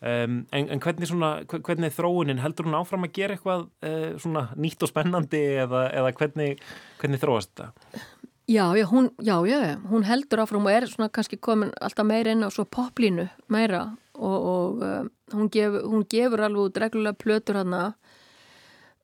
Um, 0.00 0.38
en, 0.52 0.68
en 0.72 0.80
hvernig, 0.80 1.08
svona, 1.10 1.32
hve- 1.44 1.60
hvernig 1.66 1.90
er 1.90 1.96
þróunin? 1.98 2.40
Heldur 2.40 2.68
hún 2.70 2.78
áfram 2.78 3.04
að 3.08 3.12
gera 3.18 3.36
eitthvað 3.36 3.66
uh, 3.84 4.14
svona 4.22 4.46
nýtt 4.56 4.82
og 4.86 4.92
spennandi 4.92 5.42
eða, 5.66 5.82
eða 5.92 6.12
hvernig, 6.20 6.62
hvernig 7.02 7.20
þróast 7.22 7.52
þetta? 7.52 8.04
Já, 8.48 8.64
já, 8.76 8.84
hún, 8.90 9.10
já, 9.24 9.36
já, 9.48 9.58
hún 9.88 10.02
heldur 10.04 10.42
áfram 10.44 10.66
og 10.68 10.72
er 10.74 10.84
svona 10.90 11.08
kannski 11.12 11.38
komin 11.40 11.70
alltaf 11.80 12.04
meira 12.04 12.32
inn 12.34 12.44
á 12.44 12.52
svo 12.52 12.66
poplínu 12.68 13.24
meira 13.48 13.86
og, 14.14 14.34
og 14.36 14.82
um, 14.84 15.08
hún, 15.32 15.48
gef, 15.52 15.78
hún 15.88 16.04
gefur 16.12 16.42
alveg 16.44 16.76
reglulega 16.82 17.16
plötur 17.16 17.56
hana 17.62 17.84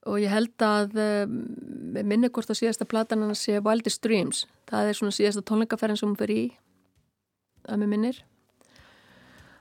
og 0.09 0.17
ég 0.23 0.31
held 0.33 0.63
að 0.65 0.95
með 0.97 2.05
minni 2.09 2.29
hvort 2.33 2.51
að 2.53 2.61
síðasta 2.63 2.85
platan 2.89 3.23
hann 3.27 3.37
sé 3.37 3.55
Wildest 3.65 4.01
Dreams, 4.05 4.39
það 4.71 4.83
er 4.89 4.95
svona 4.99 5.17
síðasta 5.17 5.43
tónleikaferðin 5.51 5.99
sem 6.01 6.09
hún 6.09 6.21
fer 6.21 6.31
í 6.33 6.43
að 7.69 7.77
með 7.83 7.89
minnir. 7.95 8.17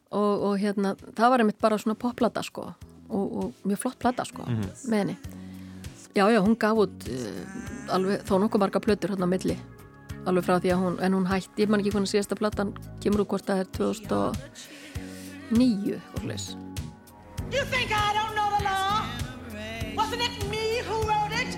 Og, 0.09 0.33
og 0.49 0.53
hérna, 0.61 0.89
það 1.17 1.29
var 1.33 1.39
einmitt 1.43 1.61
bara 1.61 1.77
svona 1.81 1.99
popplata 1.99 2.41
sko. 2.45 2.63
Og, 3.09 3.25
og 3.41 3.47
mjög 3.65 3.79
flott 3.83 3.99
plata 4.01 4.23
sko 4.25 4.43
með 4.49 4.97
henni. 4.99 5.17
Já, 6.17 6.25
já, 6.33 6.39
hún 6.41 6.57
gaf 6.57 6.77
út 6.85 6.97
uh, 7.09 7.93
alveg 7.93 8.17
þó 8.25 8.33
nokkuð 8.41 8.61
marga 8.63 8.79
plötur 8.81 9.11
hérna 9.13 9.25
á 9.29 9.33
milli. 9.33 9.57
Alveg 10.27 10.43
frá 10.45 10.55
því 10.57 10.69
að 10.73 10.81
hún, 10.83 10.95
en 11.05 11.15
hún 11.17 11.29
hætti 11.29 11.63
ég 11.63 11.69
man 11.71 11.81
ekki 11.83 11.93
hvernig 11.93 12.11
síðasta 12.11 12.35
platan 12.37 12.69
kemur 13.03 13.21
úr 13.23 13.29
hvort 13.33 13.49
það 13.49 13.61
er 13.63 13.67
2009 13.77 15.99
og 15.99 16.19
hlis. 16.25 16.45
You 17.49 17.63
think 17.69 17.89
I 17.89 17.91
don't 18.13 18.33
know 18.37 18.49
the 18.57 18.63
law? 18.65 19.08
Wasn't 19.99 20.21
it 20.21 20.49
me 20.49 20.79
who 20.87 20.95
wrote 21.09 21.33
it? 21.33 21.55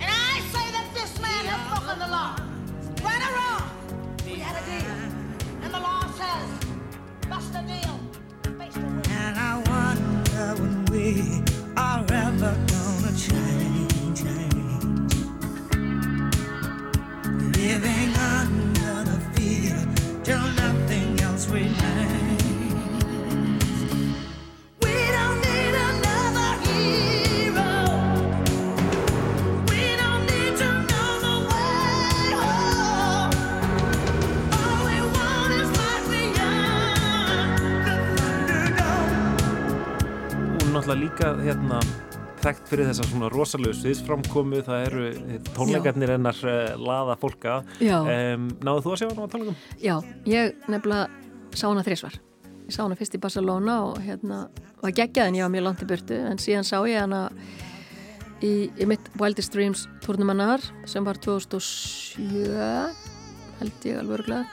And 0.00 0.10
I 0.10 0.40
say 0.52 0.72
that 0.72 0.90
this 0.92 1.20
man 1.20 1.44
has 1.46 1.60
broken 1.70 2.00
the 2.00 2.08
law. 2.08 2.34
Right 3.06 3.22
or 3.28 3.32
wrong? 3.38 4.16
We 4.26 4.40
had 4.40 4.56
a 4.60 4.64
deal. 4.66 4.90
And 5.62 5.72
the 5.72 5.78
law 5.78 6.02
says, 6.20 6.48
bust 7.28 7.54
a 7.54 7.62
deal. 7.62 8.00
And 9.08 9.38
I 9.38 9.62
wonder 9.70 10.60
when 10.60 10.84
we 10.86 11.49
líka 41.20 41.36
hérna 41.44 41.78
þekkt 42.40 42.70
fyrir 42.70 42.86
þessa 42.88 43.04
svona 43.04 43.28
rosalegu 43.28 43.74
sviðsframkomu. 43.76 44.62
Það 44.64 44.84
eru 44.86 45.02
tónleikarnir 45.52 46.14
hennar 46.14 46.38
uh, 46.48 46.70
laða 46.80 47.16
fólka 47.20 47.58
um, 47.60 48.46
Náðu 48.64 48.84
þú 48.86 48.94
að 48.94 49.00
sjá 49.02 49.06
hann 49.10 49.20
á 49.20 49.32
tónleikum? 49.34 49.58
Já, 49.82 49.94
ég 50.24 50.64
nefnilega 50.72 51.10
sá 51.52 51.66
hana 51.66 51.84
þrísvar. 51.84 52.16
Ég 52.64 52.72
sá 52.72 52.80
hana 52.86 52.96
fyrst 52.96 53.18
í 53.18 53.20
Barcelona 53.20 53.76
og 53.90 54.00
hérna 54.00 54.40
var 54.80 54.96
geggjað 54.96 55.28
en 55.28 55.36
ég 55.36 55.44
var 55.44 55.52
mjög 55.52 55.66
langt 55.68 55.84
í 55.84 55.90
burtu. 55.92 56.20
En 56.30 56.40
síðan 56.40 56.68
sá 56.70 56.78
ég 56.88 57.04
hana 57.04 57.22
í, 58.40 58.72
í 58.72 58.88
mitt 58.88 59.12
Wildest 59.20 59.52
Dreams 59.52 59.84
turnumannar 60.06 60.64
sem 60.88 61.04
var 61.04 61.20
2007 61.20 62.48
held 63.60 63.90
ég 63.90 64.00
alveg 64.00 64.22
örglega 64.22 64.44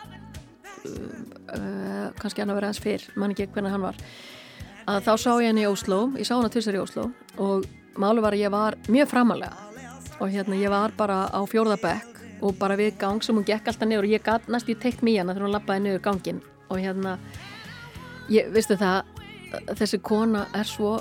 uh, 0.83 2.09
kannski 2.19 2.43
hann 2.43 2.51
að 2.51 2.59
vera 2.59 2.73
aðeins 2.73 2.83
fyrr 2.83 3.13
mann 3.15 3.31
ekki 3.31 3.47
hvernig 3.53 3.71
hann 3.71 3.87
var 3.87 4.03
að 4.87 5.01
þá 5.07 5.13
sá 5.23 5.31
ég 5.41 5.49
hann 5.51 5.61
í 5.61 5.67
Oslo 5.69 5.99
ég 6.17 6.27
sá 6.27 6.35
hana 6.35 6.51
tvisar 6.53 6.77
í 6.77 6.81
Oslo 6.81 7.09
og 7.37 7.65
málu 7.97 8.23
var 8.23 8.37
að 8.37 8.45
ég 8.45 8.53
var 8.53 8.77
mjög 8.87 9.11
framalega 9.11 9.55
og 10.19 10.31
hérna 10.33 10.59
ég 10.59 10.73
var 10.73 10.95
bara 10.97 11.25
á 11.29 11.41
fjórðabekk 11.49 12.41
og 12.41 12.57
bara 12.59 12.77
við 12.77 12.97
gang 13.01 13.21
sem 13.23 13.35
hún 13.35 13.45
gekk 13.45 13.69
alltaf 13.69 13.89
niður 13.89 14.07
og 14.07 14.15
ég 14.15 14.23
gat 14.25 14.47
næst 14.49 14.69
í 14.69 14.77
teikt 14.77 15.03
mýjana 15.05 15.33
þegar 15.33 15.47
hún 15.47 15.55
lappaði 15.57 15.85
niður 15.85 16.03
gangin 16.05 16.41
og 16.69 16.81
hérna 16.81 17.17
ég, 18.29 18.49
veistu 18.53 18.77
það 18.77 19.05
þessi 19.77 19.99
kona 20.03 20.45
er 20.55 20.67
svo 20.67 20.97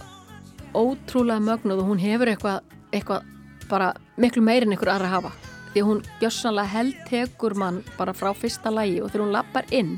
ótrúlega 0.76 1.42
mögnuð 1.42 1.82
og 1.82 1.90
hún 1.90 2.02
hefur 2.02 2.30
eitthvað 2.30 2.76
eitthvað 2.94 3.32
bara 3.70 3.92
miklu 4.16 4.42
meir 4.44 4.66
en 4.66 4.74
ykkur 4.76 4.92
aðra 4.92 5.10
hafa. 5.10 5.32
Því 5.72 5.84
hún 5.84 6.02
gjössanlega 6.20 6.72
held 6.72 7.00
tekur 7.08 7.56
mann 7.58 7.82
bara 7.98 8.14
frá 8.16 8.30
fyrsta 8.36 8.72
lægi 8.72 9.02
og 9.02 9.10
þegar 9.10 9.24
hún 9.24 9.34
lappar 9.34 9.66
inn 9.74 9.96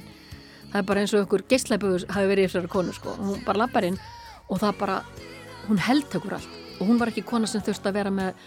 það 0.72 0.80
er 0.80 0.88
bara 0.90 1.02
eins 1.02 1.14
og 1.14 1.26
ykkur 1.26 1.44
geistleböður 1.50 2.06
hafi 2.14 2.30
verið 2.30 2.46
í 2.46 2.48
þessari 2.48 2.72
konu 2.72 2.94
sko. 2.96 3.14
Og 3.16 3.28
hún 3.32 3.44
bara 3.46 3.64
lappar 3.64 3.86
inn 3.88 3.98
og 4.48 4.62
það 4.62 4.80
bara 4.80 4.96
hún 5.68 5.80
held 5.84 6.08
tekur 6.12 6.38
allt. 6.38 6.58
Og 6.78 6.88
hún 6.88 6.98
var 7.00 7.12
ekki 7.12 7.26
kona 7.26 7.48
sem 7.50 7.64
þurfti 7.64 7.90
að 7.90 7.98
vera 7.98 8.12
með 8.14 8.42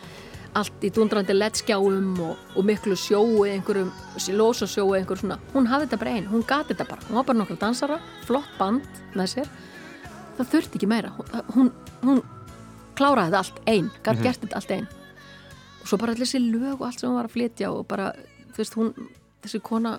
allt 0.58 0.84
í 0.84 0.92
dundrandi 0.92 1.36
lettskjáum 1.36 2.16
og, 2.26 2.40
og 2.60 2.66
miklu 2.68 2.96
sjói, 3.00 3.54
einhverjum 3.54 3.92
lósasjói, 4.36 4.98
einhverjum 5.00 5.22
svona, 5.22 5.38
hún 5.54 5.70
hafði 5.72 5.88
þetta 5.88 6.00
bara 6.02 6.16
einn 6.18 6.28
hún 6.28 6.44
gati 6.48 6.74
þetta 6.74 6.88
bara, 6.90 7.06
hún 7.08 7.20
var 7.20 7.28
bara 7.30 7.40
nokkuð 7.40 7.60
dansara 7.62 8.00
flott 8.28 8.50
band 8.60 9.00
með 9.16 9.30
sér. 9.36 9.52
Það 10.36 10.50
þurfti 10.56 10.80
ekki 10.80 10.90
meira, 10.92 11.14
hún, 11.56 11.72
hún, 12.04 12.20
kláraði 13.00 13.32
þetta 13.32 13.42
allt 13.46 13.62
einn 13.72 13.88
gæti 14.04 14.26
gert 14.26 14.44
þetta 14.44 14.60
allt 14.60 14.74
einn 14.76 14.90
og 15.82 15.88
svo 15.90 15.98
bara 16.02 16.14
allir 16.14 16.28
þessi 16.28 16.42
lög 16.44 16.74
og 16.76 16.84
allt 16.88 17.02
sem 17.02 17.10
hún 17.10 17.18
var 17.18 17.30
að 17.30 17.36
flytja 17.36 17.72
og 17.74 17.86
bara, 17.90 18.12
þú 18.52 18.62
veist, 18.62 18.76
hún 18.78 18.92
þessi 19.42 19.62
kona 19.66 19.96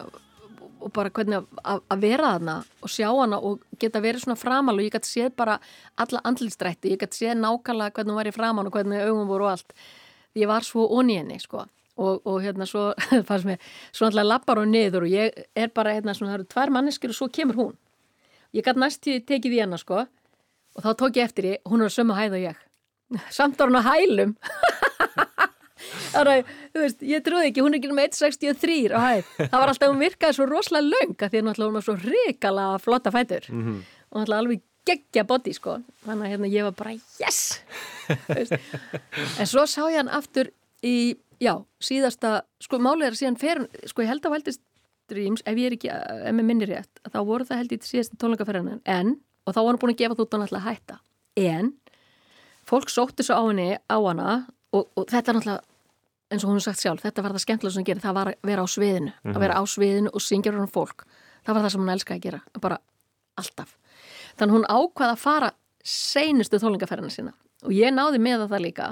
og 0.83 0.93
bara 0.95 1.11
hvernig 1.15 1.39
að, 1.41 1.83
að, 1.87 2.01
vera 2.03 2.33
þarna 2.35 2.55
og 2.83 2.93
sjá 2.93 3.09
hana 3.09 3.39
og 3.39 3.63
geta 3.81 4.03
verið 4.03 4.25
svona 4.25 4.39
framal 4.41 4.77
og 4.77 4.85
ég 4.85 4.95
gæti 4.95 5.11
séð 5.11 5.37
bara 5.39 5.59
alla 6.03 6.23
andlistrætti, 6.29 6.93
ég 6.93 7.01
gæti 7.01 7.23
séð 7.23 7.39
nákvæmlega 7.41 7.95
hvernig 7.97 8.13
hún 8.13 8.21
var 8.21 8.31
í 8.31 8.35
framan 8.35 8.69
og 8.69 8.77
hvernig 8.77 9.05
augum 9.07 9.31
voru 9.31 9.47
og 9.49 9.53
allt. 9.55 9.77
Ég 10.39 10.49
var 10.49 10.67
svo 10.67 10.87
onni 10.97 11.19
henni 11.21 11.39
sko. 11.43 11.67
Og, 12.03 12.23
og 12.25 12.39
hérna 12.41 12.65
svo 12.67 12.91
fannst 13.29 13.45
mér 13.45 13.61
svo 13.93 14.09
alltaf 14.09 14.25
lappar 14.25 14.63
hún 14.63 14.73
niður 14.73 15.05
og 15.05 15.13
ég 15.13 15.43
er 15.55 15.73
bara 15.77 15.93
hérna 15.93 16.15
svona 16.17 16.33
það 16.33 16.39
eru 16.39 16.51
tvær 16.55 16.73
manneskir 16.73 17.13
og 17.13 17.19
svo 17.19 17.29
kemur 17.29 17.59
hún. 17.59 17.75
Ég 18.57 18.65
gæti 18.65 18.81
næst 18.81 19.09
í 19.13 19.19
tekið 19.29 19.59
í 19.59 19.63
hana 19.65 19.81
sko 19.81 20.03
og 20.03 20.85
þá 20.85 20.91
tók 20.97 21.21
ég 21.21 21.29
eftir 21.29 21.49
því, 21.49 21.57
hún 21.69 21.85
er 21.85 21.91
að 21.91 21.97
sömu 21.99 22.17
hæð 22.17 22.39
og 22.39 22.47
ég. 22.47 22.63
Samt 23.37 23.61
var 23.61 23.69
hún 23.69 23.81
að 23.83 23.91
hælum 23.91 24.37
Þannig, 26.13 26.51
þú 26.73 26.83
veist, 26.85 27.07
ég 27.13 27.25
trúði 27.27 27.49
ekki, 27.51 27.65
hún 27.65 27.75
er 27.75 27.81
ekki 27.81 27.93
um 27.93 28.03
1.63 28.03 28.93
á 28.95 29.01
hæð. 29.03 29.31
Það 29.39 29.57
var 29.59 29.73
alltaf, 29.73 29.93
hún 29.93 30.03
virkaði 30.03 30.37
svo 30.39 30.47
rosalega 30.49 30.91
löng 30.91 31.17
að 31.17 31.33
því 31.33 31.43
að 31.43 31.63
hún 31.63 31.79
var 31.79 31.87
svo 31.87 31.97
hrikala 32.03 32.67
flotta 32.83 33.13
fætur 33.15 33.49
og 33.53 34.21
náttúrulega 34.21 34.43
alveg 34.43 34.63
geggja 34.89 35.25
body, 35.25 35.53
sko. 35.55 35.77
Þannig 36.07 36.27
að 36.27 36.33
hérna, 36.35 36.51
ég 36.51 36.67
var 36.67 36.75
bara, 36.79 36.95
yes! 37.23 37.61
En 39.39 39.47
svo 39.47 39.65
sá 39.71 39.83
ég 39.87 40.01
hann 40.01 40.11
aftur 40.13 40.51
í, 40.83 41.15
já, 41.43 41.55
síðasta, 41.83 42.43
sko, 42.63 42.81
málið 42.83 43.07
er 43.07 43.17
að 43.17 43.21
síðan 43.21 43.39
fer, 43.41 43.63
sko, 43.87 44.03
ég 44.03 44.11
held 44.11 44.27
að 44.27 44.37
vældist 44.37 44.63
Dreams, 45.13 45.43
ef 45.47 45.59
ég 45.59 45.69
er 45.69 45.77
ekki, 45.77 45.91
ef 45.93 46.35
mér 46.35 46.47
minnir 46.47 46.71
rétt, 46.71 47.01
þá 47.11 47.21
voru 47.27 47.47
það 47.47 47.63
held 47.63 47.75
í 47.75 47.79
síðasta 47.85 48.19
tónleikaferðin 48.23 48.83
en, 48.89 49.17
og 49.45 49.55
þá 49.55 49.61
var 49.61 49.71
hann 49.73 49.81
búin 49.83 49.95
að 49.95 50.01
gefa 50.03 50.17
þú 50.19 50.27
þannig 50.33 50.55
að 50.57 50.67
hætta. 50.67 50.99
En, 51.43 51.73
fólk 52.69 52.93
sóttu 52.93 53.27
svo 53.27 53.39
á 53.39 53.43
henni, 53.49 53.69
á 53.77 53.97
hana 53.99 54.31
og, 54.73 54.89
og 54.97 55.07
þetta 55.11 55.33
er 55.33 55.39
náttúrulega 55.39 55.72
eins 56.33 56.45
og 56.45 56.51
hún 56.51 56.61
er 56.61 56.65
sagt 56.65 56.81
sjálf, 56.83 57.03
þetta 57.05 57.25
var 57.25 57.35
það 57.37 57.45
skemmtilega 57.45 57.75
sem 57.75 57.83
hún 57.83 57.89
gerir 57.89 58.05
það 58.05 58.17
var 58.19 58.31
að 58.33 58.49
vera 58.49 58.65
á 58.65 58.67
sviðinu, 58.73 59.13
að 59.33 59.43
vera 59.45 59.59
á 59.61 59.63
sviðinu 59.69 60.13
og 60.13 60.25
syngja 60.25 60.55
hún 60.57 60.73
fólk, 60.73 61.05
það 61.45 61.55
var 61.55 61.67
það 61.67 61.75
sem 61.75 61.85
hún 61.85 61.93
elskaði 61.95 62.21
að 62.21 62.27
gera 62.27 62.63
bara 62.65 62.79
alltaf. 63.41 63.77
Þannig 64.39 64.57
hún 64.57 64.69
ákvaða 64.69 65.17
að 65.17 65.23
fara 65.23 65.53
seinustu 65.85 66.61
tónlingaferðina 66.63 67.13
sína. 67.13 67.35
Og 67.67 67.75
ég 67.77 67.93
náði 67.95 68.21
með 68.23 68.47
það 68.51 68.65
líka 68.65 68.89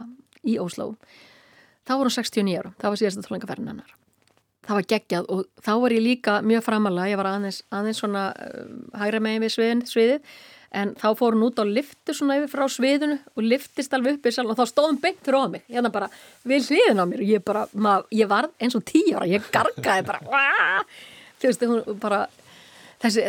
í 0.47 0.59
Ósló. 0.63 0.93
Þá 1.87 1.97
voru 1.97 2.11
hún 2.11 2.17
69 2.17 2.61
ára, 2.61 2.73
það 2.79 2.93
var 2.93 3.01
síðastu 3.01 3.27
tónlingaferðin 3.27 3.73
hennar. 3.73 3.97
Það 4.67 4.77
var 4.77 4.87
geggjað 4.93 5.29
og 5.33 5.45
þá 5.65 5.71
var 5.83 5.95
ég 5.97 6.05
líka 6.05 6.35
mjög 6.47 6.65
framalega, 6.67 7.11
ég 7.11 7.19
var 7.19 7.31
aðeins, 7.31 7.63
aðeins 7.73 8.01
svona 8.03 8.27
uh, 8.37 8.75
hægra 9.01 9.23
megin 9.25 9.43
við 9.47 9.55
sviðin, 9.57 9.81
sviðið 9.89 10.35
en 10.71 10.93
þá 10.99 11.09
fór 11.19 11.35
hún 11.35 11.47
út 11.49 11.59
á 11.59 11.65
liftu 11.67 12.15
svona 12.15 12.37
yfir 12.39 12.53
frá 12.53 12.67
sviðinu 12.71 13.17
og 13.35 13.43
liftist 13.43 13.95
alveg 13.97 14.19
upp 14.19 14.29
í 14.31 14.35
sal 14.35 14.47
og 14.47 14.59
þá 14.59 14.65
stóðum 14.71 15.01
beint 15.03 15.19
fyrir 15.25 15.43
á 15.43 15.49
mig. 15.51 15.65
Hérna 15.71 15.91
bara 15.95 16.11
við 16.47 16.71
hliðin 16.71 17.03
á 17.03 17.05
mér. 17.11 17.25
Og 17.25 17.33
ég 17.33 17.47
bara, 17.47 17.65
mað, 17.75 18.07
ég 18.15 18.31
varð 18.31 18.53
eins 18.63 18.77
og 18.79 18.85
tíu 18.87 19.17
ára, 19.17 19.27
ég 19.31 19.49
gargaði 19.55 20.07
bara 20.07 20.21
þú 21.41 21.49
veist, 21.49 21.65
hún 21.67 21.99
bara 22.03 22.21
þessi, 23.03 23.27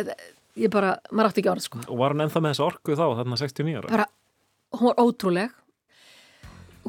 ég 0.62 0.72
bara, 0.72 0.94
maður 1.10 1.32
átti 1.32 1.42
ekki 1.42 1.52
orð 1.54 1.66
sko. 1.66 1.82
Og 1.88 1.98
var 1.98 2.14
hann 2.14 2.26
ennþá 2.26 2.44
með 2.44 2.54
þessa 2.54 2.68
orku 2.68 2.98
þá, 2.98 3.04
þarna 3.22 3.40
69 3.40 3.80
ára? 3.80 3.90
bara, 3.96 4.08
hún 4.78 4.90
var 4.92 5.02
ótrúleg. 5.02 5.58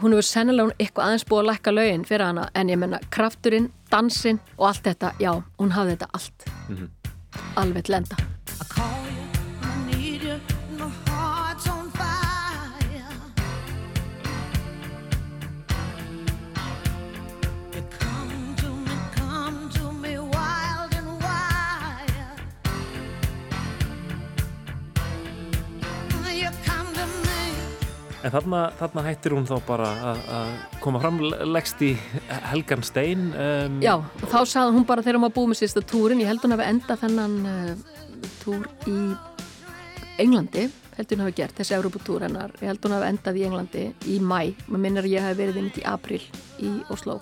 Hún 0.02 0.16
hefur 0.16 0.26
sennilega 0.26 0.66
hún 0.66 0.78
eitthvað 0.82 1.08
aðeins 1.08 1.26
búið 1.30 1.44
að 1.44 1.50
lækka 1.52 1.74
lögin 1.74 2.06
fyrir 2.10 2.26
hana. 2.26 2.48
En 2.58 2.72
ég 2.74 2.80
menna 2.82 3.02
krafturinn, 3.13 3.70
dansinn 3.94 4.42
og 4.58 4.72
allt 4.72 4.89
þetta, 4.89 5.13
já, 5.22 5.34
hún 5.62 5.76
hafði 5.78 5.98
þetta 5.98 6.10
allt. 6.18 6.48
Alveg 7.62 7.86
til 7.86 8.02
enda. 8.02 8.18
I 8.54 9.23
En 28.24 28.32
þarna, 28.32 28.60
þarna 28.80 29.04
hættir 29.04 29.34
hún 29.36 29.48
þá 29.50 29.56
bara 29.68 29.90
að, 30.14 30.52
koma 30.84 31.02
fram 31.04 31.18
leggst 31.52 31.82
í 31.84 31.92
Helgan 32.52 32.86
Stein 32.88 33.26
um, 33.36 33.82
Já, 33.84 33.98
og 34.00 34.30
þá 34.32 34.38
sagði 34.48 34.78
hún 34.78 34.88
bara 34.88 35.04
þegar 35.04 35.20
hún 35.20 35.26
var 35.28 35.36
búið 35.36 35.52
með 35.52 35.60
sérsta 35.60 35.84
túrin, 35.92 36.22
ég 36.24 36.32
held 36.32 36.46
hún 36.46 36.56
hafi 36.56 36.70
endað 36.70 37.04
þennan 37.04 37.36
uh, 37.50 37.74
túr 38.44 38.70
í 38.88 38.98
Englandi, 40.24 40.70
held 40.96 41.12
hún 41.16 41.26
hafi 41.26 41.36
gert 41.42 41.60
þessi 41.60 41.76
Európutúr 41.76 42.24
hennar, 42.24 42.56
ég 42.62 42.72
held 42.72 42.88
hún 42.88 42.96
hafi 42.96 43.10
endað 43.12 43.42
í 43.42 43.46
Englandi 43.50 43.86
í 44.08 44.20
mæ, 44.24 44.54
maður 44.70 44.84
minnir 44.86 45.10
að 45.10 45.18
ég 45.18 45.28
hafi 45.28 45.40
verið 45.42 45.60
inn 45.60 45.72
í 45.74 45.86
april 45.92 46.22
í 46.64 46.74
Oslo 46.94 47.20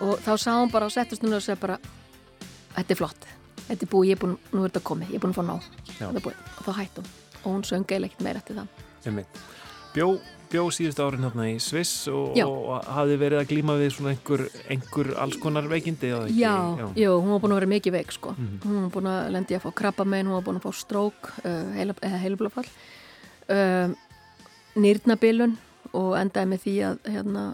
og 0.00 0.20
þá 0.24 0.32
sagði 0.34 0.58
hún 0.64 0.72
bara 0.72 0.90
settist 0.90 1.24
hún 1.24 1.36
og 1.36 1.44
segði 1.44 1.62
bara 1.62 1.78
þetta 2.74 2.94
er 2.94 3.00
flott, 3.00 3.26
þetta 3.68 3.86
er 3.86 3.92
búið, 3.92 4.10
ég 4.10 4.18
er 4.18 4.22
búin 4.24 4.36
nú 4.50 4.64
er 4.64 4.72
þetta 4.72 4.84
komið, 4.90 5.12
ég 5.12 5.20
er 5.20 5.24
búin 5.24 5.34
að 5.34 5.40
fá 5.40 5.44
ná. 5.46 5.56
Þetta 5.90 6.10
er 6.10 6.26
búið. 6.26 6.44
og 6.56 6.66
þá 6.66 6.72
hætti 6.78 7.02
hún. 7.02 7.10
Og 7.40 7.48
hún 7.54 7.64
söng 7.64 7.86
eiginlega 7.86 8.10
ekkert 8.10 8.24
meira 8.26 8.42
eftir 8.42 8.58
það. 8.60 8.86
Einmitt. 9.08 9.42
Bjó, 9.90 10.20
bjó 10.50 10.68
síðustu 10.70 11.02
árin 11.02 11.24
hérna 11.26 11.46
í 11.50 11.56
Sviss 11.62 12.04
og, 12.12 12.36
Já. 12.38 12.44
og 12.46 12.84
hafði 12.94 13.16
verið 13.18 13.40
að 13.40 13.48
glíma 13.50 13.74
við 13.80 13.88
svona 13.96 14.12
einhver, 14.14 14.44
einhver 14.70 15.08
alls 15.18 15.38
konar 15.42 15.66
veikindi 15.70 16.12
eða 16.12 16.28
ekki? 16.28 16.36
Já, 16.38 16.54
jú, 17.00 17.14
hún 17.16 17.32
var 17.34 17.40
búin 17.42 17.54
að 17.54 17.58
vera 17.58 17.70
mikið 17.72 17.96
veik 17.96 18.14
sko. 18.14 18.34
Mhm. 18.36 18.60
hún 18.64 18.84
var 18.84 18.92
búin 18.94 19.08
að 19.10 19.30
lendi 19.34 19.56
að 19.56 19.64
fá 19.64 19.72
krabbamein 19.80 20.28
hún 20.30 20.36
var 20.36 20.44
búin 20.46 20.60
að 20.60 20.68
fá 20.68 20.78
strók 20.78 21.32
uh, 21.42 21.72
heila, 21.74 21.96
eða 22.06 22.20
heilablófall 22.22 22.68
uh, 23.50 23.96
nýrnabilun 24.78 25.56
og 25.90 26.12
endaði 26.20 26.52
með 26.52 26.62
því 26.66 26.76
að 26.86 27.10
hérna, 27.16 27.44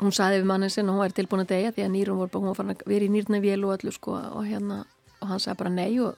hún 0.00 0.16
saði 0.16 0.40
við 0.40 0.48
mannin 0.48 0.72
sinn 0.72 0.88
að 0.88 0.96
hún 0.96 1.04
væri 1.04 1.18
tilbúin 1.18 1.44
að 1.44 1.52
deyja 1.52 1.74
því 1.76 1.84
að 1.84 1.92
nýrun 1.98 2.20
voru 2.22 2.32
bara, 2.32 2.40
hún 2.40 2.54
var 2.54 2.60
farin 2.62 2.72
að 2.76 2.86
vera 2.88 3.04
í 3.04 3.12
nýrnavél 3.18 3.66
og 3.66 3.74
öllu 3.76 3.92
sko 3.92 4.16
og 4.16 4.46
hérna, 4.48 4.80
og 5.20 5.28
hann 5.28 5.44
sagði 5.44 5.60
bara 5.60 5.74
nei 5.76 5.92
og 6.00 6.16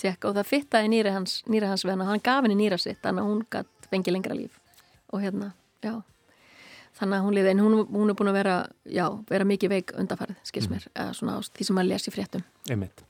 tjekka 0.00 0.32
og 0.32 0.40
það 0.40 0.50
fittaði 0.50 0.90
nýri 0.90 1.14
hans, 1.14 1.36
nýri 1.46 1.70
hans 1.70 1.86
hann 1.86 2.24
gaf 2.24 2.42
henni 2.42 2.58
nýra 2.58 2.80
sitt 2.80 2.98
þannig 3.04 3.22
að 3.22 3.30
hún 3.30 3.46
gætt 3.52 3.88
fengið 3.92 4.16
lengra 4.16 4.34
líf 4.34 4.58
og 5.12 5.22
hérna, 5.22 5.52
já. 5.84 5.94
Þannig 6.98 7.16
að 7.16 7.24
hún 7.24 7.36
liði, 7.38 7.52
en 7.54 7.62
hún, 7.64 7.78
hún 7.88 8.12
er 8.12 8.16
búin 8.18 8.30
að 8.32 8.36
vera 8.36 8.56
já, 8.84 9.06
vera 9.30 9.46
mikið 9.48 9.72
veik 9.72 9.94
undanfærið, 9.96 10.42
skils 10.44 10.68
mér 10.68 10.84
eða 10.92 11.14
svona 11.16 11.38
því 11.46 11.66
sem 11.68 11.78
maður 11.78 11.92
lesi 11.94 12.12
fréttum. 12.12 12.44
Einmitt. 12.70 13.04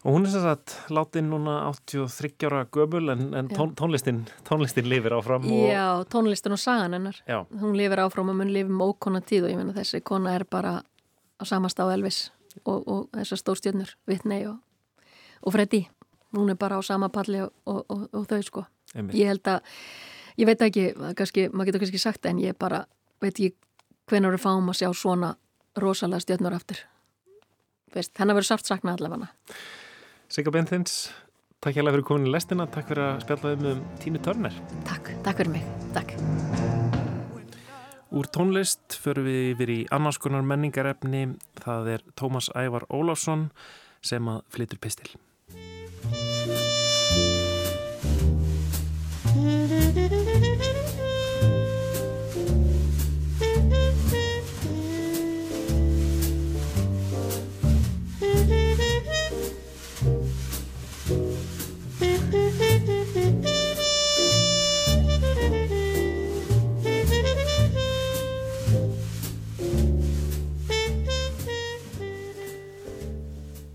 Og 0.00 0.14
hún 0.16 0.24
er 0.24 0.32
sem 0.32 0.40
sagt 0.44 0.74
látin 0.88 1.26
núna 1.28 1.58
83 1.68 2.46
ára 2.48 2.62
gömul 2.72 3.12
en, 3.12 3.34
en 3.36 3.48
tón, 3.52 3.74
tónlistin, 3.76 4.22
tónlistin 4.48 4.88
lifir 4.88 5.12
áfram 5.12 5.44
og, 5.44 5.64
Já, 5.68 6.04
tónlistin 6.08 6.56
og 6.56 6.60
sagan 6.60 6.96
hennar. 6.96 7.18
Já. 7.28 7.44
hún 7.60 7.76
lifir 7.76 8.00
áfram 8.00 8.32
og 8.32 8.38
mun 8.38 8.52
lifir 8.52 8.72
með 8.72 8.94
ókona 8.94 9.20
tíð 9.20 9.48
og 9.48 9.52
ég 9.52 9.60
meina 9.60 9.76
þessi 9.76 10.00
kona 10.00 10.32
er 10.38 10.46
bara 10.48 10.78
á 10.80 11.42
samast 11.44 11.80
á 11.80 11.88
Elvis 11.92 12.30
og, 12.64 12.80
og 12.88 13.08
þessar 13.12 13.42
stórstjörnur 13.42 13.92
Whitney 14.08 14.46
og, 14.48 14.56
og 15.44 15.52
Freddie. 15.52 15.90
Hún 16.32 16.48
er 16.52 16.56
bara 16.56 16.80
á 16.80 16.82
sama 16.84 17.10
palli 17.12 17.42
og, 17.44 17.52
og, 17.66 17.84
og, 17.88 18.08
og 18.12 18.24
þau 18.30 18.40
sko. 18.46 18.64
Einmitt. 18.94 19.18
ég 19.20 19.28
held 19.30 19.46
að, 19.52 19.60
ég 20.40 20.48
veit 20.48 20.62
ekki 20.64 20.86
kannski, 21.18 21.48
maður 21.52 21.70
getur 21.70 21.84
kannski 21.84 22.00
sagt 22.00 22.28
en 22.30 22.40
ég 22.42 22.56
bara 22.58 22.84
veit 23.22 23.34
ekki 23.34 23.52
hvenær 24.10 24.34
við 24.34 24.44
fáum 24.44 24.72
að 24.72 24.80
sjá 24.80 24.88
svona 24.96 25.34
rosalega 25.80 26.24
stjörnur 26.24 26.56
aftur 26.56 26.80
Veist, 27.90 28.14
hennar 28.20 28.38
verður 28.38 28.52
sárt 28.52 28.70
sakna 28.70 28.94
allavega 28.94 29.30
Sigga 30.30 30.52
Bentins, 30.54 31.08
takk 31.58 31.74
hérlega 31.74 31.96
fyrir 31.96 32.06
komin 32.06 32.28
í 32.30 32.34
lestina, 32.34 32.68
takk 32.70 32.86
fyrir 32.92 33.02
að 33.08 33.24
spjalla 33.24 33.54
um 33.56 33.64
um 33.72 33.80
Tínu 33.98 34.20
Törner. 34.22 34.54
Takk, 34.86 35.10
takk 35.26 35.42
fyrir 35.42 35.56
mig, 35.56 35.64
takk 35.96 36.14
Úr 38.10 38.26
tónlist 38.34 38.96
förum 38.98 39.26
við 39.26 39.52
yfir 39.52 39.70
í 39.70 39.80
annars 39.94 40.18
konar 40.18 40.42
menningarefni, 40.42 41.28
það 41.62 41.90
er 41.94 42.06
Tómas 42.18 42.50
Ævar 42.58 42.88
Ólafsson 42.90 43.50
sem 44.02 44.26
að 44.30 44.40
flytur 44.50 44.80
pistil. 44.82 45.12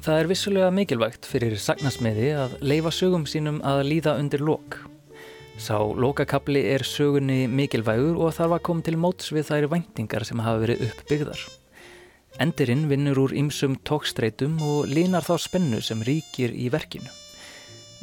Það 0.05 0.19
er 0.21 0.27
vissulega 0.29 0.65
mikilvægt 0.69 1.25
fyrir 1.25 1.55
sagnasmiði 1.57 2.27
að 2.37 2.51
leifa 2.61 2.91
sögum 2.93 3.23
sínum 3.25 3.55
að 3.65 3.79
líða 3.87 4.11
undir 4.21 4.43
lok. 4.45 4.75
Sá 5.57 5.79
lokakabli 5.81 6.61
er 6.75 6.85
sögunni 6.85 7.47
mikilvægur 7.49 8.19
og 8.21 8.35
þarf 8.37 8.53
að 8.59 8.61
koma 8.67 8.85
til 8.85 8.99
móts 9.01 9.31
við 9.33 9.47
þær 9.49 9.67
væntingar 9.71 10.27
sem 10.29 10.43
hafa 10.45 10.61
verið 10.61 10.85
uppbyggðar. 10.91 11.41
Endirinn 12.37 12.85
vinnur 12.91 13.23
úr 13.23 13.33
ýmsum 13.33 13.79
tókstreitum 13.81 14.61
og 14.61 14.93
línar 14.93 15.25
þá 15.25 15.41
spennu 15.47 15.81
sem 15.81 16.05
ríkir 16.05 16.53
í 16.53 16.69
verkinu. 16.69 17.09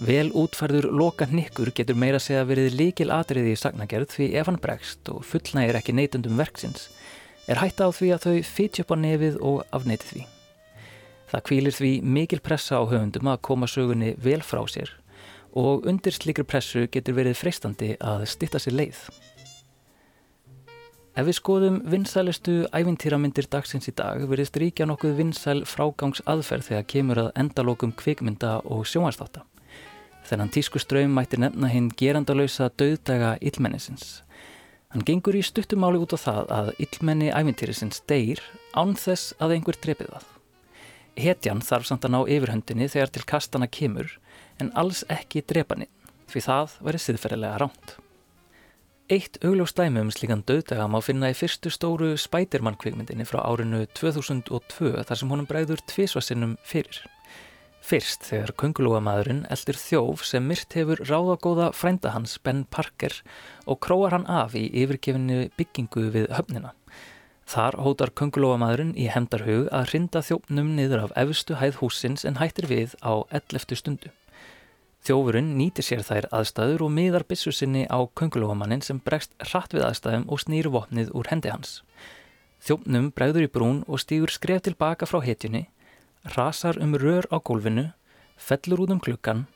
Vel 0.02 0.34
útfærður 0.34 0.90
loka 0.90 1.30
hnykkur 1.30 1.70
getur 1.70 2.02
meira 2.02 2.18
segja 2.18 2.42
verið 2.50 2.80
líkil 2.82 3.12
atriði 3.14 3.54
í 3.54 3.62
sagnagerð 3.62 4.16
því 4.16 4.32
ef 4.42 4.50
hann 4.50 4.62
bregst 4.66 5.14
og 5.14 5.22
fullnægir 5.30 5.78
ekki 5.78 5.94
neytundum 5.94 6.34
verksins 6.42 6.90
er 7.46 7.62
hætta 7.62 7.86
á 7.86 7.90
því 7.94 8.14
að 8.18 8.26
þau 8.26 8.90
á 8.90 8.94
nefið 9.06 9.38
og 9.38 9.66
afneiti 9.70 10.16
því. 10.16 10.30
Það 11.32 11.44
kvílir 11.48 11.76
því 11.76 11.92
mikil 12.04 12.42
pressa 12.44 12.76
á 12.76 12.84
höfundum 12.84 13.30
að 13.32 13.42
koma 13.48 13.68
sögunni 13.70 14.12
vel 14.20 14.42
frá 14.44 14.60
sér 14.68 14.90
og 15.56 15.86
undir 15.88 16.14
slikri 16.16 16.44
pressu 16.48 16.86
getur 16.92 17.16
verið 17.16 17.36
freistandi 17.36 17.92
að 18.00 18.24
stitta 18.28 18.60
sér 18.60 18.76
leið. 18.76 19.00
Ef 21.12 21.26
við 21.28 21.36
skoðum 21.36 21.74
vinsælustu 21.92 22.54
ævintýramyndir 22.72 23.48
dagsins 23.52 23.88
í 23.90 23.92
dag 23.96 24.22
verðist 24.28 24.56
ríkja 24.56 24.86
nokkuð 24.88 25.18
vinsæl 25.18 25.58
frágangs 25.68 26.22
aðferð 26.24 26.70
þegar 26.70 26.86
kemur 26.88 27.20
að 27.26 27.32
endalokum 27.42 27.92
kvikmynda 27.92 28.54
og 28.64 28.86
sjónvarsþátta. 28.88 29.44
Þennan 30.24 30.52
tískuströym 30.54 31.12
mætti 31.12 31.36
nefna 31.36 31.68
hinn 31.68 31.92
gerandalösa 32.00 32.70
döðdaga 32.80 33.34
illmennisins. 33.44 34.22
Hann 34.92 35.04
gengur 35.04 35.36
í 35.36 35.44
stuttumáli 35.44 36.00
út 36.00 36.16
á 36.16 36.18
það 36.20 36.52
að 36.60 36.74
illmenni 36.86 37.28
ævintýrisins 37.28 38.00
deyr 38.08 38.40
án 38.72 38.96
þess 38.96 39.36
að 39.36 39.58
einhver 39.58 39.80
drepið 39.84 40.14
það. 40.16 40.31
Hetjan 41.18 41.60
þarf 41.60 41.88
samt 41.88 42.06
að 42.06 42.14
ná 42.14 42.20
yfirhöndinni 42.24 42.88
þegar 42.88 43.10
til 43.12 43.24
kastana 43.28 43.68
kemur 43.68 44.14
en 44.62 44.72
alls 44.78 45.02
ekki 45.12 45.44
drepaninn 45.44 45.90
því 46.32 46.44
það 46.46 46.78
væri 46.86 47.00
siðferðilega 47.04 47.60
ránt. 47.60 47.96
Eitt 49.12 49.36
augljóst 49.44 49.76
dæmi 49.76 50.00
um 50.00 50.12
slíkan 50.14 50.44
döðdaga 50.48 50.86
má 50.88 50.96
finna 51.04 51.28
í 51.28 51.36
fyrstu 51.36 51.68
stóru 51.74 52.14
Spiderman 52.16 52.78
kvikmyndinni 52.80 53.26
frá 53.28 53.42
árinu 53.44 53.82
2002 53.98 55.02
þar 55.04 55.20
sem 55.20 55.34
honum 55.34 55.48
bregður 55.50 55.82
tvísvarsinnum 55.90 56.54
fyrir. 56.64 57.02
Fyrst 57.82 58.28
þegar 58.30 58.54
köngulóamadurinn 58.62 59.42
eldur 59.52 59.76
þjóf 59.76 60.22
sem 60.24 60.46
myrt 60.48 60.76
hefur 60.78 61.02
ráðagóða 61.02 61.72
frænda 61.76 62.14
hans 62.14 62.38
Ben 62.40 62.62
Parker 62.64 63.18
og 63.66 63.82
króar 63.84 64.14
hann 64.16 64.28
af 64.30 64.54
í 64.56 64.68
yfirgefinni 64.70 65.50
byggingu 65.58 66.06
við 66.14 66.30
höfnina. 66.32 66.72
Þar 67.48 67.76
hótar 67.84 68.12
köngulóamadurinn 68.16 68.94
í 68.96 69.08
hemdarhug 69.10 69.68
að 69.74 69.88
hrinda 69.90 70.22
þjófnum 70.24 70.74
niður 70.76 71.06
af 71.06 71.14
efstu 71.18 71.58
hæð 71.58 71.80
húsins 71.82 72.24
en 72.28 72.38
hættir 72.38 72.68
við 72.70 72.94
á 73.02 73.26
11. 73.34 73.76
stundu. 73.76 74.12
Þjófurinn 75.02 75.56
nýtir 75.58 75.82
sér 75.82 76.04
þær 76.06 76.28
aðstæður 76.30 76.84
og 76.86 76.92
miðar 76.94 77.24
byssu 77.26 77.50
sinni 77.50 77.82
á 77.90 77.98
köngulóamannin 78.18 78.84
sem 78.86 79.00
bregst 79.02 79.34
hratt 79.50 79.74
við 79.74 79.88
aðstæðum 79.88 80.28
og 80.30 80.42
snýr 80.44 80.70
vopnið 80.70 81.10
úr 81.18 81.30
hendi 81.32 81.50
hans. 81.50 81.80
Þjófnum 82.62 83.10
bregður 83.10 83.48
í 83.48 83.50
brún 83.50 83.82
og 83.90 83.98
stýgur 83.98 84.30
skref 84.30 84.62
tilbaka 84.68 85.08
frá 85.10 85.18
hetjunni, 85.26 85.64
rasar 86.36 86.78
um 86.78 86.94
rör 86.94 87.26
á 87.34 87.42
gólfinu, 87.42 87.88
fellur 88.38 88.86
út 88.86 88.94
um 88.94 89.02
klukkan 89.02 89.48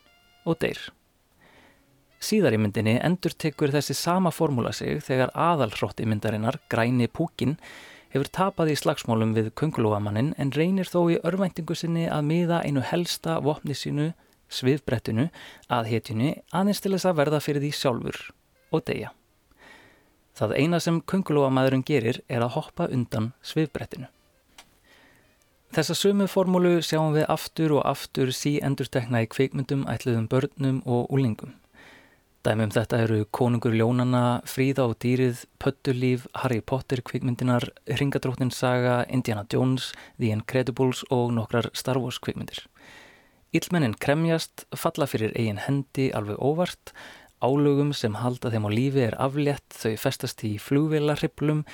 og 0.42 0.59
deyr. 0.59 0.90
Síðar 2.26 2.56
í 2.56 2.60
myndinni 2.60 2.96
endur 3.06 3.34
tekur 3.38 3.70
þessi 3.74 3.94
sama 3.94 4.32
formúla 4.34 4.72
sig 4.74 4.98
þegar 5.06 5.30
aðalhrótti 5.32 6.06
myndarinnar, 6.08 6.58
græni 6.72 7.06
púkin, 7.06 7.56
hefur 8.12 8.30
tapað 8.32 8.72
í 8.72 8.78
slagsmálum 8.80 9.34
við 9.36 9.52
köngulóamannin 9.58 10.32
en 10.40 10.52
reynir 10.56 10.88
þó 10.90 11.00
í 11.14 11.20
örvæntingu 11.26 11.76
sinni 11.78 12.06
að 12.10 12.26
miða 12.30 12.62
einu 12.66 12.82
helsta 12.84 13.38
vopni 13.44 13.76
sínu, 13.76 14.10
svifbrettinu, 14.48 15.28
að 15.70 15.92
hetjunni 15.92 16.34
aðeins 16.54 16.82
til 16.82 16.94
þess 16.94 17.10
að 17.10 17.22
verða 17.22 17.42
fyrir 17.44 17.64
því 17.64 17.72
sjálfur 17.80 18.20
og 18.74 18.84
deyja. 18.88 19.12
Það 20.36 20.58
eina 20.60 20.80
sem 20.82 21.00
köngulóamæðurinn 21.00 21.86
gerir 21.88 22.20
er 22.28 22.44
að 22.44 22.54
hoppa 22.58 22.90
undan 22.92 23.32
svifbrettinu. 23.46 24.10
Þessa 25.74 25.96
sömu 25.98 26.26
formúlu 26.30 26.78
sjáum 26.84 27.14
við 27.16 27.26
aftur 27.32 27.74
og 27.78 27.86
aftur 27.88 28.30
sí 28.32 28.56
endurtekna 28.64 29.24
í 29.24 29.30
kveikmyndum, 29.32 29.84
ætluðum 29.90 30.28
börnum 30.30 30.82
og 30.86 31.10
úlingum. 31.12 31.56
Dæmum 32.46 32.70
þetta 32.70 33.00
eru 33.02 33.24
Konungur 33.35 33.72
Ljónana, 33.74 34.38
Fríða 34.46 34.85
og 34.87 35.00
dýrið, 35.02 35.40
Pöttulíf, 35.59 36.28
Harry 36.38 36.61
Potter 36.62 37.00
kvikmyndinar, 37.02 37.64
Ringadróttin 37.98 38.52
saga, 38.54 39.00
Indiana 39.11 39.42
Jones, 39.50 39.88
The 40.20 40.30
Incredibles 40.30 41.00
og 41.11 41.32
nokkrar 41.35 41.66
Star 41.74 41.98
Wars 41.98 42.20
kvikmyndir. 42.22 42.61
Íllmennin 43.50 43.96
kremjast, 43.98 44.62
falla 44.78 45.09
fyrir 45.11 45.35
eigin 45.35 45.59
hendi 45.64 46.12
alveg 46.14 46.38
óvart, 46.38 46.92
álögum 47.42 47.90
sem 47.90 48.14
halda 48.22 48.54
þeim 48.54 48.70
á 48.70 48.70
lífi 48.70 49.02
er 49.09 49.18
aflétt, 49.18 49.66
þau 49.74 49.98
festast 50.04 50.46
í 50.46 50.52
flugvélarriplum, 50.62 51.64